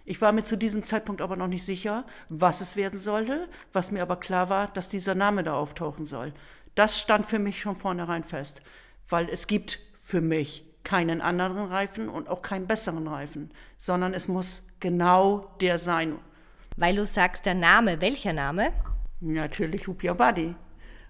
Ich 0.05 0.21
war 0.21 0.31
mir 0.31 0.43
zu 0.43 0.57
diesem 0.57 0.83
Zeitpunkt 0.83 1.21
aber 1.21 1.35
noch 1.35 1.47
nicht 1.47 1.65
sicher, 1.65 2.05
was 2.29 2.61
es 2.61 2.75
werden 2.75 2.97
sollte, 2.97 3.47
was 3.73 3.91
mir 3.91 4.01
aber 4.01 4.15
klar 4.15 4.49
war, 4.49 4.67
dass 4.69 4.87
dieser 4.87 5.15
Name 5.15 5.43
da 5.43 5.53
auftauchen 5.53 6.05
soll. 6.05 6.33
Das 6.75 6.99
stand 6.99 7.25
für 7.25 7.39
mich 7.39 7.59
schon 7.59 7.75
vornherein 7.75 8.23
fest, 8.23 8.61
weil 9.09 9.29
es 9.29 9.47
gibt 9.47 9.79
für 9.97 10.21
mich 10.21 10.65
keinen 10.83 11.19
anderen 11.19 11.65
Reifen 11.65 12.07
und 12.07 12.29
auch 12.29 12.41
keinen 12.41 12.67
besseren 12.67 13.07
Reifen, 13.07 13.51
sondern 13.77 14.13
es 14.13 14.29
muss 14.29 14.65
genau 14.79 15.51
der 15.59 15.77
sein. 15.77 16.17
Weil 16.77 16.95
du 16.95 17.05
sagst, 17.05 17.45
der 17.45 17.55
Name, 17.55 17.99
welcher 17.99 18.31
Name? 18.31 18.71
Natürlich 19.19 19.87
Hoop 19.87 20.03
Your 20.03 20.15
Body. 20.15 20.55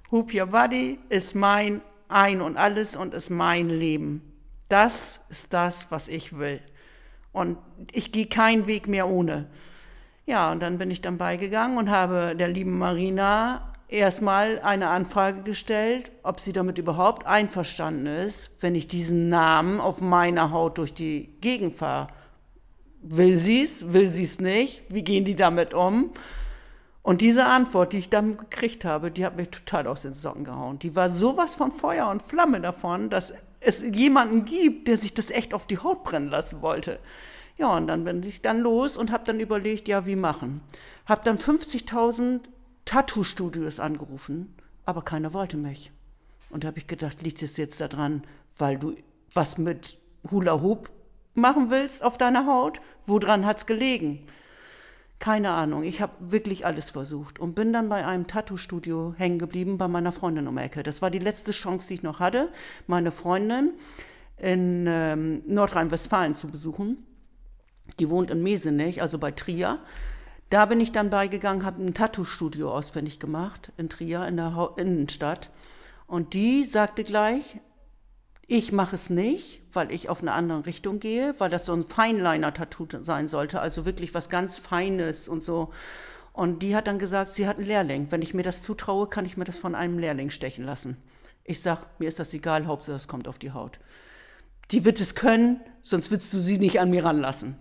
Hoop 0.10 0.34
Your 0.34 0.48
Body 0.48 0.98
ist 1.10 1.36
mein 1.36 1.82
ein 2.10 2.42
und 2.42 2.58
alles 2.58 2.96
und 2.96 3.14
ist 3.14 3.30
mein 3.30 3.70
Leben. 3.70 4.22
Das 4.70 5.22
ist 5.30 5.54
das, 5.54 5.92
was 5.92 6.08
ich 6.08 6.38
will. 6.38 6.62
Und 7.32 7.58
ich 7.92 8.12
gehe 8.12 8.28
keinen 8.28 8.68
Weg 8.68 8.88
mehr 8.88 9.08
ohne. 9.08 9.48
Ja, 10.26 10.52
und 10.52 10.62
dann 10.62 10.78
bin 10.78 10.92
ich 10.92 11.02
dann 11.02 11.18
beigegangen 11.18 11.78
und 11.78 11.90
habe 11.90 12.36
der 12.36 12.50
lieben 12.50 12.78
Marina 12.78 13.74
erstmal 13.88 14.60
eine 14.60 14.90
Anfrage 14.90 15.42
gestellt, 15.44 16.12
ob 16.24 16.40
sie 16.40 16.52
damit 16.52 16.78
überhaupt 16.78 17.26
einverstanden 17.26 18.08
ist, 18.08 18.52
wenn 18.60 18.76
ich 18.76 18.88
diesen 18.88 19.30
Namen 19.30 19.80
auf 19.80 20.02
meiner 20.02 20.52
Haut 20.52 20.78
durch 20.78 20.94
die 20.94 21.30
Gegend 21.40 21.76
fahre. 21.76 22.08
Will 23.02 23.38
sie 23.38 23.64
es? 23.64 23.94
Will 23.94 24.10
sie 24.10 24.24
es 24.24 24.42
nicht? 24.42 24.82
Wie 24.90 25.04
gehen 25.04 25.24
die 25.24 25.36
damit 25.36 25.74
um? 25.74 26.12
Und 27.08 27.22
diese 27.22 27.46
Antwort, 27.46 27.94
die 27.94 28.00
ich 28.00 28.10
dann 28.10 28.36
gekriegt 28.36 28.84
habe, 28.84 29.12
die 29.12 29.26
hat 29.26 29.38
mich 29.38 29.48
total 29.48 29.88
aus 29.88 30.02
den 30.02 30.14
Socken 30.14 30.44
gehauen. 30.44 30.78
Die 30.80 30.94
war 30.94 31.10
sowas 31.10 31.56
von 31.56 31.72
Feuer 31.72 32.10
und 32.10 32.22
Flamme 32.22 32.60
davon, 32.60 33.10
dass 33.10 33.32
es 33.62 33.82
jemanden 33.82 34.44
gibt, 34.44 34.90
der 34.90 34.98
sich 34.98 35.14
das 35.14 35.32
echt 35.32 35.54
auf 35.54 35.68
die 35.68 35.78
Haut 35.78 36.04
brennen 36.04 36.28
lassen 36.28 36.62
wollte. 36.62 37.00
Ja, 37.56 37.78
und 37.78 37.88
dann 37.88 38.04
bin 38.04 38.22
ich 38.24 38.42
dann 38.42 38.60
los 38.60 38.98
und 38.98 39.10
habe 39.10 39.24
dann 39.24 39.40
überlegt, 39.40 39.88
ja, 39.88 40.06
wie 40.06 40.18
machen. 40.18 40.60
Habe 41.06 41.22
dann 41.24 41.38
50.000 41.38 42.42
Tattoo-Studios 42.84 43.80
angerufen, 43.80 44.54
aber 44.84 45.02
keiner 45.02 45.32
wollte 45.32 45.56
mich. 45.56 45.94
Und 46.50 46.66
da 46.66 46.68
habe 46.68 46.80
ich 46.80 46.88
gedacht, 46.88 47.22
liegt 47.22 47.42
es 47.42 47.56
jetzt 47.56 47.80
daran, 47.80 48.24
weil 48.58 48.78
du 48.78 48.98
was 49.34 49.58
mit 49.58 49.98
Hula 50.30 50.62
Hoop 50.62 50.92
machen 51.36 51.70
willst 51.70 52.04
auf 52.04 52.18
deiner 52.18 52.46
Haut? 52.46 52.82
Woran 53.06 53.46
hat 53.46 53.60
es 53.60 53.66
gelegen? 53.66 54.28
Keine 55.20 55.50
Ahnung, 55.50 55.84
ich 55.84 56.02
habe 56.02 56.14
wirklich 56.20 56.66
alles 56.66 56.92
versucht 56.92 57.40
und 57.40 57.56
bin 57.56 57.74
dann 57.74 57.90
bei 57.90 58.06
einem 58.06 58.28
Tattoo-Studio 58.28 59.16
hängen 59.18 59.40
geblieben 59.40 59.80
bei 59.80 59.88
meiner 59.88 60.12
Freundin 60.12 60.48
um 60.48 60.58
Ecke. 60.58 60.84
Das 60.84 61.02
war 61.02 61.10
die 61.10 61.20
letzte 61.20 61.52
Chance, 61.52 61.88
die 61.88 61.96
ich 61.96 62.04
noch 62.04 62.20
hatte, 62.20 62.50
meine 62.86 63.12
Freundin 63.12 63.74
in 64.38 64.86
ähm, 64.88 65.42
Nordrhein-Westfalen 65.48 66.36
zu 66.36 66.48
besuchen. 66.48 67.04
Die 68.00 68.10
wohnt 68.10 68.30
in 68.30 68.44
Mesenich, 68.44 69.02
also 69.02 69.18
bei 69.18 69.32
Trier. 69.32 69.80
Da 70.52 70.66
bin 70.66 70.80
ich 70.80 70.92
dann 70.92 71.10
beigegangen, 71.10 71.66
habe 71.66 71.84
ein 71.84 71.96
Tattoo-Studio 71.96 72.72
auswendig 72.72 73.20
gemacht 73.20 73.72
in 73.78 73.90
Trier, 73.90 74.28
in 74.28 74.38
der 74.38 74.56
ha 74.56 74.70
Innenstadt. 74.78 75.50
Und 76.06 76.36
die 76.36 76.64
sagte 76.64 77.04
gleich, 77.04 77.60
ich 78.48 78.72
mache 78.72 78.96
es 78.96 79.10
nicht, 79.10 79.62
weil 79.74 79.92
ich 79.92 80.08
auf 80.08 80.22
eine 80.22 80.32
andere 80.32 80.66
Richtung 80.66 81.00
gehe, 81.00 81.36
weil 81.38 81.50
das 81.50 81.66
so 81.66 81.74
ein 81.74 81.84
Feinliner-Tattoo 81.84 82.88
sein 83.02 83.28
sollte, 83.28 83.60
also 83.60 83.86
wirklich 83.86 84.14
was 84.14 84.30
ganz 84.30 84.58
Feines 84.58 85.28
und 85.28 85.44
so. 85.44 85.74
Und 86.32 86.64
die 86.64 86.76
hat 86.76 86.88
dann 86.88 86.98
gesagt, 86.98 87.34
sie 87.34 87.46
hat 87.46 87.58
einen 87.58 87.68
Lehrling. 87.68 88.08
Wenn 88.10 88.22
ich 88.22 88.34
mir 88.34 88.44
das 88.44 88.64
zutraue, 88.64 89.08
kann 89.08 89.26
ich 89.26 89.36
mir 89.36 89.44
das 89.44 89.58
von 89.58 89.76
einem 89.76 90.00
Lehrling 90.00 90.30
stechen 90.30 90.64
lassen. 90.64 90.96
Ich 91.44 91.62
sag, 91.62 92.00
mir 92.00 92.08
ist 92.08 92.20
das 92.20 92.34
egal, 92.34 92.68
Hauptsache 92.68 92.96
es 92.96 93.08
kommt 93.10 93.28
auf 93.28 93.38
die 93.38 93.52
Haut. 93.52 93.80
Die 94.72 94.86
wird 94.86 95.02
es 95.02 95.16
können, 95.16 95.60
sonst 95.82 96.10
willst 96.10 96.34
du 96.34 96.40
sie 96.40 96.58
nicht 96.58 96.80
an 96.80 96.90
mir 96.90 97.04
ranlassen. 97.04 97.58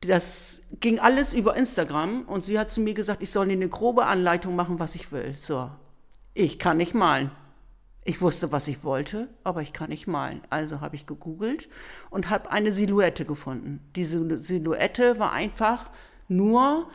Das 0.00 0.62
ging 0.80 1.00
alles 1.00 1.32
über 1.32 1.56
Instagram 1.56 2.22
und 2.22 2.44
sie 2.44 2.58
hat 2.58 2.70
zu 2.70 2.80
mir 2.80 2.94
gesagt, 2.94 3.22
ich 3.22 3.30
soll 3.30 3.50
eine 3.50 3.68
grobe 3.68 4.06
Anleitung 4.06 4.54
machen, 4.54 4.78
was 4.78 4.94
ich 4.94 5.10
will. 5.10 5.34
So, 5.36 5.70
ich 6.34 6.58
kann 6.58 6.76
nicht 6.76 6.94
malen. 6.94 7.30
Ich 8.06 8.20
wusste, 8.20 8.52
was 8.52 8.68
ich 8.68 8.84
wollte, 8.84 9.28
aber 9.44 9.62
ich 9.62 9.72
kann 9.72 9.88
nicht 9.88 10.06
malen. 10.06 10.42
Also 10.50 10.82
habe 10.82 10.94
ich 10.94 11.06
gegoogelt 11.06 11.70
und 12.10 12.28
habe 12.28 12.50
eine 12.50 12.70
Silhouette 12.70 13.24
gefunden. 13.24 13.80
Diese 13.96 14.42
Silhouette 14.42 15.18
war 15.18 15.32
einfach 15.32 15.90
nur 16.28 16.90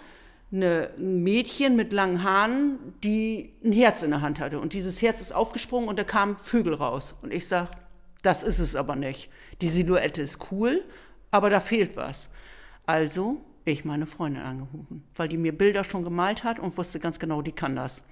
eine, 0.51 0.91
ein 0.97 1.23
Mädchen 1.23 1.75
mit 1.75 1.93
langen 1.93 2.23
Haaren, 2.23 2.77
die 3.03 3.53
ein 3.63 3.71
Herz 3.71 4.03
in 4.03 4.11
der 4.11 4.21
Hand 4.21 4.39
hatte. 4.39 4.59
Und 4.59 4.73
dieses 4.73 5.01
Herz 5.01 5.19
ist 5.19 5.31
aufgesprungen 5.31 5.89
und 5.89 5.97
da 5.97 6.03
kamen 6.03 6.37
Vögel 6.37 6.75
raus. 6.75 7.15
Und 7.23 7.33
ich 7.33 7.47
sage, 7.47 7.71
das 8.21 8.43
ist 8.43 8.59
es 8.59 8.75
aber 8.75 8.95
nicht. 8.95 9.31
Die 9.61 9.69
Silhouette 9.69 10.21
ist 10.21 10.51
cool, 10.51 10.83
aber 11.31 11.49
da 11.49 11.59
fehlt 11.59 11.97
was. 11.97 12.29
Also 12.85 13.41
ich 13.65 13.83
meine 13.85 14.05
Freundin 14.05 14.43
angerufen, 14.43 15.03
weil 15.15 15.27
die 15.27 15.37
mir 15.37 15.57
Bilder 15.57 15.83
schon 15.83 16.03
gemalt 16.03 16.43
hat 16.43 16.59
und 16.59 16.77
wusste 16.77 16.99
ganz 16.99 17.19
genau, 17.19 17.41
die 17.41 17.51
kann 17.51 17.75
das. 17.75 18.03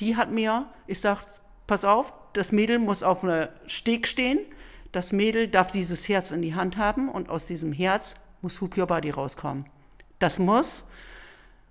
Die 0.00 0.16
hat 0.16 0.30
mir, 0.30 0.66
ich 0.86 1.00
sag, 1.00 1.24
pass 1.66 1.84
auf, 1.84 2.12
das 2.32 2.52
Mädel 2.52 2.78
muss 2.78 3.02
auf 3.02 3.24
einer 3.24 3.50
Steg 3.66 4.06
stehen. 4.06 4.38
Das 4.92 5.12
Mädel 5.12 5.48
darf 5.48 5.72
dieses 5.72 6.08
Herz 6.08 6.30
in 6.30 6.42
die 6.42 6.54
Hand 6.54 6.76
haben 6.76 7.08
und 7.08 7.30
aus 7.30 7.46
diesem 7.46 7.72
Herz 7.72 8.14
muss 8.42 8.60
Hoop 8.60 8.76
Your 8.76 8.86
Body 8.86 9.10
rauskommen. 9.10 9.66
Das 10.18 10.38
muss. 10.38 10.86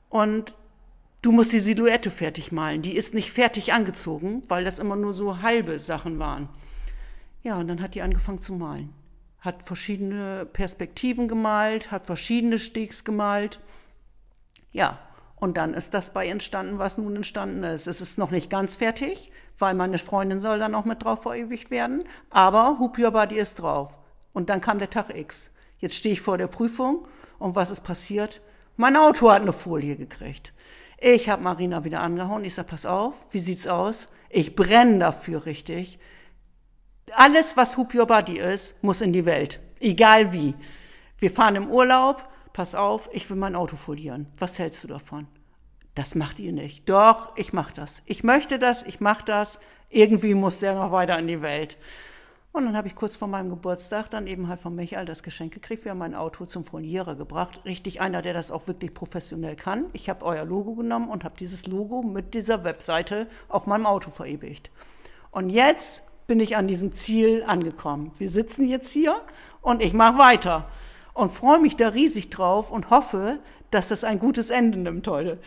Und 0.10 0.54
du 1.22 1.32
musst 1.32 1.54
die 1.54 1.60
Silhouette 1.60 2.10
fertig 2.10 2.52
malen. 2.52 2.82
Die 2.82 2.96
ist 2.96 3.14
nicht 3.14 3.32
fertig 3.32 3.74
angezogen, 3.74 4.44
weil 4.48 4.64
das 4.64 4.80
immer 4.80 4.96
nur 4.96 5.14
so 5.14 5.42
halbe 5.42 5.80
Sachen 5.80 6.20
waren. 6.20 6.50
Ja, 7.44 7.58
und 7.58 7.68
dann 7.68 7.82
hat 7.82 7.96
die 7.96 8.02
angefangen 8.02 8.42
zu 8.42 8.54
malen. 8.54 8.94
Hat 9.40 9.64
verschiedene 9.64 10.46
Perspektiven 10.46 11.28
gemalt, 11.28 11.92
hat 11.92 12.06
verschiedene 12.06 12.60
Stegs 12.60 13.04
gemalt. 13.04 13.60
Ja, 14.72 15.00
und 15.42 15.58
dann 15.58 15.74
ist 15.74 15.96
das 15.96 16.14
bei 16.14 16.28
entstanden, 16.28 16.78
was 16.78 17.00
nun 17.00 17.16
entstanden 17.16 17.64
ist. 17.64 17.88
Es 17.88 18.00
ist 18.00 18.20
noch 18.20 18.30
nicht 18.30 18.52
ganz 18.52 18.76
fertig, 18.76 19.32
weil 19.58 19.74
meine 19.74 19.98
Freundin 19.98 20.40
soll 20.40 20.60
dann 20.60 20.76
auch 20.76 20.86
mit 20.86 21.04
drauf 21.04 21.24
verewigt 21.24 21.72
werden. 21.72 22.04
Aber 22.30 22.78
Hoop 22.78 23.00
Your 23.00 23.10
Body 23.10 23.40
ist 23.40 23.56
drauf. 23.56 23.98
Und 24.34 24.52
dann 24.52 24.62
kam 24.62 24.78
der 24.78 24.92
Tag 24.92 25.10
X. 25.10 25.50
Jetzt 25.80 25.96
stehe 25.96 26.14
ich 26.14 26.22
vor 26.22 26.38
der 26.38 26.46
Prüfung 26.46 27.08
und 27.40 27.56
was 27.56 27.72
ist 27.72 27.82
passiert? 27.82 28.40
Mein 28.78 28.96
Auto 28.96 29.32
hat 29.32 29.42
eine 29.42 29.52
Folie 29.52 29.96
gekriegt. 29.96 30.54
Ich 31.00 31.28
habe 31.28 31.42
Marina 31.42 31.84
wieder 31.84 32.02
angehauen. 32.02 32.46
Ich 32.46 32.54
sage, 32.54 32.68
pass 32.70 32.86
auf, 32.86 33.34
wie 33.34 33.40
sieht's 33.40 33.66
aus? 33.66 34.10
Ich 34.30 34.56
brenne 34.56 35.00
dafür 35.00 35.48
richtig. 35.48 35.98
Alles, 37.16 37.58
was 37.58 37.78
Hoop 37.78 37.96
Your 37.96 38.06
Body 38.06 38.38
ist, 38.38 38.76
muss 38.84 39.02
in 39.02 39.12
die 39.12 39.26
Welt. 39.26 39.60
Egal 39.80 40.34
wie. 40.34 40.54
Wir 41.18 41.32
fahren 41.32 41.56
im 41.56 41.72
Urlaub, 41.72 42.30
pass 42.54 42.76
auf, 42.76 43.10
ich 43.12 43.28
will 43.30 43.38
mein 43.38 43.56
Auto 43.56 43.76
folieren. 43.76 44.28
Was 44.38 44.60
hältst 44.60 44.84
du 44.84 44.88
davon? 44.88 45.28
Das 45.96 46.16
macht 46.16 46.40
ihr 46.40 46.54
nicht. 46.54 46.88
Doch, 46.88 47.36
ich 47.36 47.54
mache 47.54 47.74
das. 47.74 48.02
Ich 48.06 48.24
möchte 48.24 48.60
das, 48.60 48.84
ich 48.84 49.00
mache 49.00 49.26
das. 49.26 49.60
irgendwie 49.90 50.34
muss 50.34 50.60
der 50.60 50.76
noch 50.76 50.92
weiter 50.92 51.20
in 51.20 51.28
die 51.28 51.42
Welt. 51.42 51.78
Und 52.54 52.66
dann 52.66 52.76
habe 52.76 52.88
ich 52.88 52.96
kurz 52.96 53.16
vor 53.16 53.30
meinem 53.30 53.50
Geburtstag 53.50 54.10
dann 54.10 54.28
eben 54.28 54.50
halt 54.50 54.60
von 54.60 54.76
Michael 54.76 55.06
das 55.06 55.24
Geschenk 55.24 55.54
gekriegt. 55.54 55.86
Wir 55.86 55.92
haben 55.92 56.00
mein 56.00 56.16
Auto 56.16 56.46
zum 56.46 56.66
Folierer 56.66 57.16
gebracht. 57.16 57.62
Richtig 57.64 58.02
einer, 58.02 58.22
der 58.22 58.34
das 58.34 58.52
auch 58.52 58.68
wirklich 58.68 58.94
professionell 58.94 59.56
kann. 59.56 59.86
Ich 59.94 60.10
habe 60.10 60.26
euer 60.26 60.44
Logo 60.44 60.76
genommen 60.76 61.10
und 61.10 61.24
habe 61.24 61.36
dieses 61.40 61.66
Logo 61.68 62.04
mit 62.04 62.34
dieser 62.34 62.66
Webseite 62.66 63.28
auf 63.48 63.68
meinem 63.68 63.86
Auto 63.86 64.12
verewigt. 64.12 64.70
Und 65.32 65.50
jetzt 65.50 66.04
bin 66.28 66.42
ich 66.42 66.58
an 66.58 66.68
diesem 66.68 66.92
Ziel 66.92 67.44
angekommen. 67.48 68.12
Wir 68.18 68.30
sitzen 68.30 68.68
jetzt 68.68 68.92
hier 68.92 69.22
und 69.62 69.82
ich 69.82 69.94
mache 69.94 70.18
weiter 70.18 70.68
und 71.14 71.32
freue 71.32 71.60
mich 71.60 71.78
da 71.78 71.90
riesig 71.90 72.30
drauf 72.30 72.70
und 72.70 72.90
hoffe, 72.90 73.40
dass 73.70 73.88
das 73.88 74.04
ein 74.04 74.20
gutes 74.20 74.50
Ende 74.50 74.78
nimmt 74.78 75.08
heute. 75.08 75.40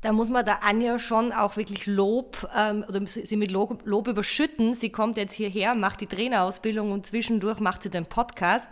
Da 0.00 0.12
muss 0.12 0.30
man 0.30 0.44
der 0.44 0.62
Anja 0.62 1.00
schon 1.00 1.32
auch 1.32 1.56
wirklich 1.56 1.86
Lob 1.86 2.48
ähm, 2.56 2.84
oder 2.88 3.04
sie 3.04 3.36
mit 3.36 3.50
Lob, 3.50 3.80
Lob, 3.84 4.06
überschütten. 4.06 4.74
Sie 4.74 4.90
kommt 4.90 5.16
jetzt 5.16 5.32
hierher, 5.32 5.74
macht 5.74 6.00
die 6.00 6.06
Trainerausbildung 6.06 6.92
und 6.92 7.04
zwischendurch 7.04 7.58
macht 7.58 7.82
sie 7.82 7.90
den 7.90 8.06
Podcast. 8.06 8.68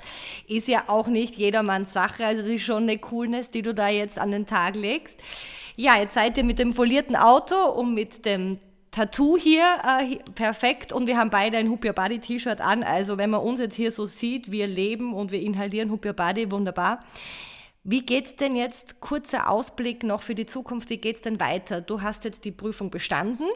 Ist 0.47 0.69
ja 0.69 0.85
auch 0.87 1.09
nicht 1.09 1.35
jedermanns 1.35 1.93
Sache. 1.93 2.25
Also 2.25 2.43
es 2.43 2.47
ist 2.47 2.63
schon 2.63 2.85
eine 2.85 2.99
Coolness, 2.99 3.51
die 3.51 3.63
du 3.63 3.75
da 3.75 3.89
jetzt 3.89 4.21
an 4.21 4.31
den 4.31 4.47
Tag 4.47 4.77
legst. 4.77 5.21
Ja, 5.75 5.97
jetzt 5.97 6.15
seid 6.15 6.39
ihr 6.39 6.45
mit 6.45 6.61
dem 6.61 6.73
folierten 6.73 7.17
Auto 7.17 7.57
und 7.57 7.93
mit 7.93 8.25
dem 8.25 8.59
Tattoo 8.93 9.37
hier 9.37 9.65
äh, 9.85 10.17
perfekt 10.33 10.93
und 10.93 11.07
wir 11.07 11.19
haben 11.19 11.29
beide 11.29 11.59
ein 11.59 11.69
Hoop 11.69 11.85
Your 11.85 11.93
Body 11.93 12.21
T-Shirt 12.21 12.61
an. 12.61 12.85
Also 12.85 13.19
wenn 13.19 13.31
man 13.31 13.41
uns 13.41 13.59
jetzt 13.59 13.75
hier 13.75 13.91
so 13.91 14.07
sieht, 14.07 14.53
wir 14.53 14.69
leben 14.69 15.13
und 15.13 15.33
wir 15.33 15.41
inhalieren 15.41 15.91
Hoop 15.91 16.07
Your 16.07 16.15
Body, 16.15 16.51
wunderbar. 16.51 17.01
Wie 17.89 18.05
geht's 18.05 18.35
denn 18.35 18.57
jetzt, 18.57 18.99
kurzer 18.99 19.49
Ausblick 19.49 20.03
noch 20.03 20.21
für 20.21 20.35
die 20.35 20.45
Zukunft, 20.45 20.91
wie 20.91 20.97
geht's 20.97 21.23
denn 21.23 21.39
weiter? 21.39 21.81
Du 21.81 22.03
hast 22.03 22.25
jetzt 22.25 22.45
die 22.45 22.51
Prüfung 22.51 22.91
bestanden, 22.91 23.47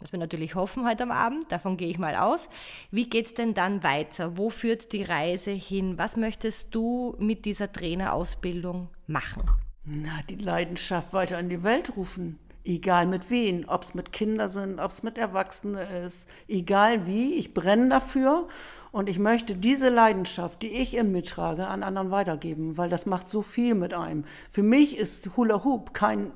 was 0.00 0.12
wir 0.12 0.18
natürlich 0.18 0.54
hoffen 0.54 0.86
heute 0.86 1.04
am 1.04 1.10
Abend, 1.10 1.50
davon 1.50 1.78
gehe 1.78 1.88
ich 1.88 1.98
mal 1.98 2.14
aus. 2.14 2.50
Wie 2.90 3.08
geht's 3.08 3.32
denn 3.32 3.54
dann 3.54 3.82
weiter? 3.82 4.36
Wo 4.36 4.50
führt 4.50 4.92
die 4.92 5.02
Reise 5.02 5.50
hin? 5.50 5.96
Was 5.96 6.18
möchtest 6.18 6.74
du 6.74 7.16
mit 7.18 7.46
dieser 7.46 7.72
Trainerausbildung 7.72 8.90
machen? 9.06 9.44
Na, 9.86 10.20
die 10.28 10.36
Leidenschaft 10.36 11.14
weiter 11.14 11.38
in 11.38 11.48
die 11.48 11.62
Welt 11.62 11.96
rufen. 11.96 12.38
Egal 12.66 13.06
mit 13.06 13.28
wen, 13.28 13.66
ob 13.68 13.82
es 13.82 13.94
mit 13.94 14.12
Kindern 14.12 14.48
sind, 14.48 14.80
ob 14.80 14.90
es 14.90 15.02
mit 15.02 15.18
Erwachsenen 15.18 15.86
ist, 16.06 16.26
egal 16.48 17.06
wie, 17.06 17.34
ich 17.34 17.52
brenne 17.52 17.90
dafür 17.90 18.48
und 18.90 19.10
ich 19.10 19.18
möchte 19.18 19.54
diese 19.54 19.90
Leidenschaft, 19.90 20.62
die 20.62 20.68
ich 20.68 20.96
in 20.96 21.12
mir 21.12 21.22
trage, 21.22 21.66
an 21.66 21.82
anderen 21.82 22.10
weitergeben, 22.10 22.78
weil 22.78 22.88
das 22.88 23.04
macht 23.04 23.28
so 23.28 23.42
viel 23.42 23.74
mit 23.74 23.92
einem. 23.92 24.24
Für 24.48 24.62
mich 24.62 24.96
ist 24.96 25.36
Hula 25.36 25.62
Hoop 25.62 25.92
kein 25.92 26.32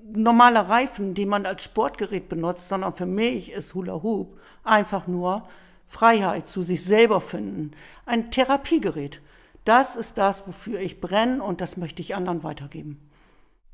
normaler 0.00 0.70
Reifen, 0.70 1.14
den 1.14 1.28
man 1.28 1.44
als 1.44 1.64
Sportgerät 1.64 2.30
benutzt, 2.30 2.68
sondern 2.68 2.92
für 2.94 3.06
mich 3.06 3.52
ist 3.52 3.74
Hula 3.74 4.02
Hoop 4.02 4.38
einfach 4.64 5.06
nur 5.06 5.46
Freiheit 5.86 6.46
zu 6.46 6.62
sich 6.62 6.82
selber 6.82 7.20
finden, 7.20 7.72
ein 8.06 8.30
Therapiegerät. 8.30 9.20
Das 9.64 9.96
ist 9.96 10.16
das, 10.16 10.48
wofür 10.48 10.80
ich 10.80 11.00
brenne 11.00 11.42
und 11.42 11.60
das 11.60 11.76
möchte 11.76 12.00
ich 12.00 12.14
anderen 12.14 12.42
weitergeben. 12.42 13.07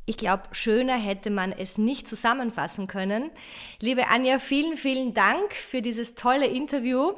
Ich 0.07 0.19
glaube, 0.19 0.43
schöner 0.53 0.99
hätte 0.99 1.31
man 1.31 1.51
es 1.51 1.79
nicht 1.79 2.07
zusammenfassen 2.07 2.87
können. 2.89 3.31
Liebe 3.81 4.09
Anja, 4.09 4.39
vielen, 4.39 4.77
vielen 4.77 5.15
Dank 5.15 5.55
für 5.55 5.81
dieses 5.81 6.15
tolle 6.15 6.45
Interview. 6.45 7.13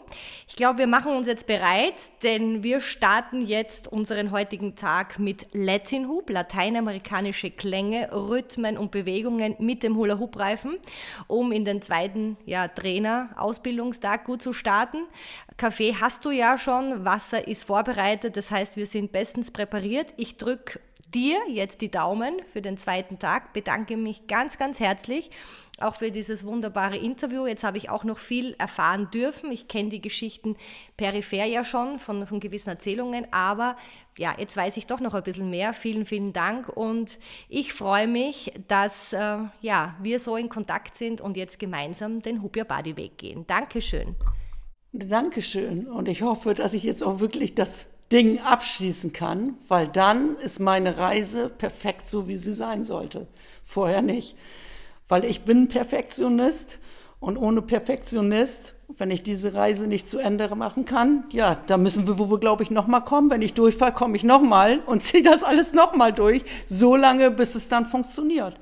Ich 0.46 0.54
glaube, 0.54 0.78
wir 0.78 0.86
machen 0.86 1.16
uns 1.16 1.26
jetzt 1.26 1.48
bereit, 1.48 1.94
denn 2.22 2.62
wir 2.62 2.80
starten 2.80 3.44
jetzt 3.44 3.88
unseren 3.88 4.30
heutigen 4.30 4.76
Tag 4.76 5.18
mit 5.18 5.48
Latin 5.52 6.06
Hoop, 6.06 6.30
lateinamerikanische 6.30 7.50
Klänge, 7.50 8.08
Rhythmen 8.12 8.78
und 8.78 8.92
Bewegungen 8.92 9.56
mit 9.58 9.82
dem 9.82 9.96
Hula 9.96 10.20
Hoop 10.20 10.38
Reifen, 10.38 10.76
um 11.26 11.50
in 11.50 11.64
den 11.64 11.82
zweiten 11.82 12.36
ja, 12.46 12.68
Trainer-Ausbildungstag 12.68 14.24
gut 14.24 14.42
zu 14.42 14.52
starten. 14.52 14.98
Kaffee 15.56 15.96
hast 16.00 16.24
du 16.24 16.30
ja 16.30 16.56
schon, 16.56 17.04
Wasser 17.04 17.48
ist 17.48 17.64
vorbereitet, 17.64 18.36
das 18.36 18.52
heißt, 18.52 18.76
wir 18.76 18.86
sind 18.86 19.10
bestens 19.10 19.50
präpariert. 19.50 20.14
Ich 20.16 20.36
drücke 20.36 20.78
dir 21.16 21.38
jetzt 21.48 21.80
die 21.80 21.90
Daumen 21.90 22.42
für 22.52 22.60
den 22.60 22.76
zweiten 22.76 23.18
Tag, 23.18 23.54
bedanke 23.54 23.96
mich 23.96 24.26
ganz, 24.26 24.58
ganz 24.58 24.78
herzlich 24.78 25.30
auch 25.78 25.96
für 25.96 26.10
dieses 26.10 26.44
wunderbare 26.44 26.96
Interview. 26.96 27.46
Jetzt 27.46 27.64
habe 27.64 27.78
ich 27.78 27.90
auch 27.90 28.04
noch 28.04 28.18
viel 28.18 28.54
erfahren 28.58 29.08
dürfen. 29.12 29.52
Ich 29.52 29.68
kenne 29.68 29.90
die 29.90 30.00
Geschichten 30.00 30.56
peripher 30.96 31.44
ja 31.44 31.64
schon 31.64 31.98
von, 31.98 32.26
von 32.26 32.40
gewissen 32.40 32.70
Erzählungen, 32.70 33.26
aber 33.30 33.76
ja, 34.18 34.34
jetzt 34.38 34.56
weiß 34.56 34.76
ich 34.78 34.86
doch 34.86 35.00
noch 35.00 35.14
ein 35.14 35.22
bisschen 35.22 35.50
mehr. 35.50 35.72
Vielen, 35.72 36.06
vielen 36.06 36.32
Dank 36.32 36.68
und 36.68 37.18
ich 37.48 37.72
freue 37.72 38.08
mich, 38.08 38.52
dass 38.68 39.12
äh, 39.12 39.38
ja, 39.60 39.96
wir 40.00 40.18
so 40.18 40.36
in 40.36 40.48
Kontakt 40.48 40.94
sind 40.94 41.20
und 41.20 41.36
jetzt 41.36 41.58
gemeinsam 41.58 42.22
den 42.22 42.42
Hubia 42.42 42.64
Body 42.64 42.96
Weg 42.96 43.18
gehen. 43.18 43.46
Dankeschön. 43.46 44.16
Dankeschön 44.92 45.86
und 45.86 46.08
ich 46.08 46.22
hoffe, 46.22 46.54
dass 46.54 46.72
ich 46.72 46.84
jetzt 46.84 47.02
auch 47.02 47.20
wirklich 47.20 47.54
das 47.54 47.88
Ding 48.12 48.38
abschließen 48.40 49.12
kann, 49.12 49.56
weil 49.66 49.88
dann 49.88 50.36
ist 50.36 50.60
meine 50.60 50.96
Reise 50.96 51.48
perfekt 51.48 52.08
so, 52.08 52.28
wie 52.28 52.36
sie 52.36 52.52
sein 52.52 52.84
sollte. 52.84 53.26
Vorher 53.64 54.02
nicht. 54.02 54.36
Weil 55.08 55.24
ich 55.24 55.42
bin 55.42 55.68
Perfektionist 55.68 56.78
und 57.18 57.36
ohne 57.36 57.62
Perfektionist, 57.62 58.74
wenn 58.96 59.10
ich 59.10 59.24
diese 59.24 59.54
Reise 59.54 59.88
nicht 59.88 60.08
zu 60.08 60.18
Ende 60.18 60.54
machen 60.54 60.84
kann, 60.84 61.24
ja, 61.30 61.56
da 61.66 61.76
müssen 61.76 62.06
wir, 62.06 62.18
wo 62.18 62.30
wir, 62.30 62.38
glaube 62.38 62.62
ich, 62.62 62.70
nochmal 62.70 63.02
kommen. 63.02 63.30
Wenn 63.30 63.42
ich 63.42 63.54
durchfall, 63.54 63.92
komme 63.92 64.14
ich 64.14 64.22
nochmal 64.22 64.80
und 64.86 65.02
ziehe 65.02 65.24
das 65.24 65.42
alles 65.42 65.72
nochmal 65.72 66.12
durch, 66.12 66.44
so 66.68 66.94
lange, 66.94 67.32
bis 67.32 67.56
es 67.56 67.68
dann 67.68 67.86
funktioniert. 67.86 68.56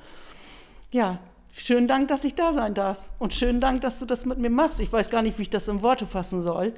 Ja, 0.90 1.18
schönen 1.52 1.88
Dank, 1.88 2.08
dass 2.08 2.24
ich 2.24 2.34
da 2.34 2.54
sein 2.54 2.72
darf. 2.72 3.10
Und 3.18 3.34
schönen 3.34 3.60
Dank, 3.60 3.82
dass 3.82 3.98
du 3.98 4.06
das 4.06 4.24
mit 4.24 4.38
mir 4.38 4.50
machst. 4.50 4.80
Ich 4.80 4.90
weiß 4.90 5.10
gar 5.10 5.20
nicht, 5.20 5.38
wie 5.38 5.42
ich 5.42 5.50
das 5.50 5.68
in 5.68 5.82
Worte 5.82 6.06
fassen 6.06 6.40
soll 6.40 6.72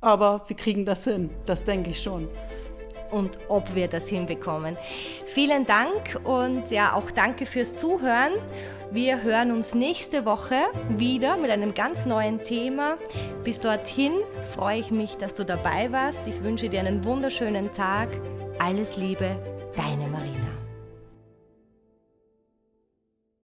aber 0.00 0.42
wir 0.46 0.56
kriegen 0.56 0.84
das 0.84 1.04
hin, 1.04 1.30
das 1.46 1.64
denke 1.64 1.90
ich 1.90 2.02
schon. 2.02 2.28
Und 3.10 3.38
ob 3.48 3.74
wir 3.74 3.86
das 3.86 4.08
hinbekommen. 4.08 4.76
Vielen 5.26 5.64
Dank 5.64 6.20
und 6.24 6.70
ja, 6.70 6.94
auch 6.94 7.10
danke 7.12 7.46
fürs 7.46 7.76
Zuhören. 7.76 8.32
Wir 8.90 9.22
hören 9.22 9.52
uns 9.52 9.74
nächste 9.74 10.24
Woche 10.24 10.56
wieder 10.88 11.36
mit 11.36 11.50
einem 11.50 11.74
ganz 11.74 12.06
neuen 12.06 12.42
Thema. 12.42 12.96
Bis 13.44 13.60
dorthin 13.60 14.12
freue 14.54 14.80
ich 14.80 14.90
mich, 14.90 15.16
dass 15.16 15.34
du 15.34 15.44
dabei 15.44 15.90
warst. 15.92 16.20
Ich 16.26 16.42
wünsche 16.42 16.68
dir 16.68 16.80
einen 16.80 17.04
wunderschönen 17.04 17.72
Tag. 17.72 18.08
Alles 18.58 18.96
Liebe, 18.96 19.36
deine 19.76 20.08
Marina. 20.08 20.55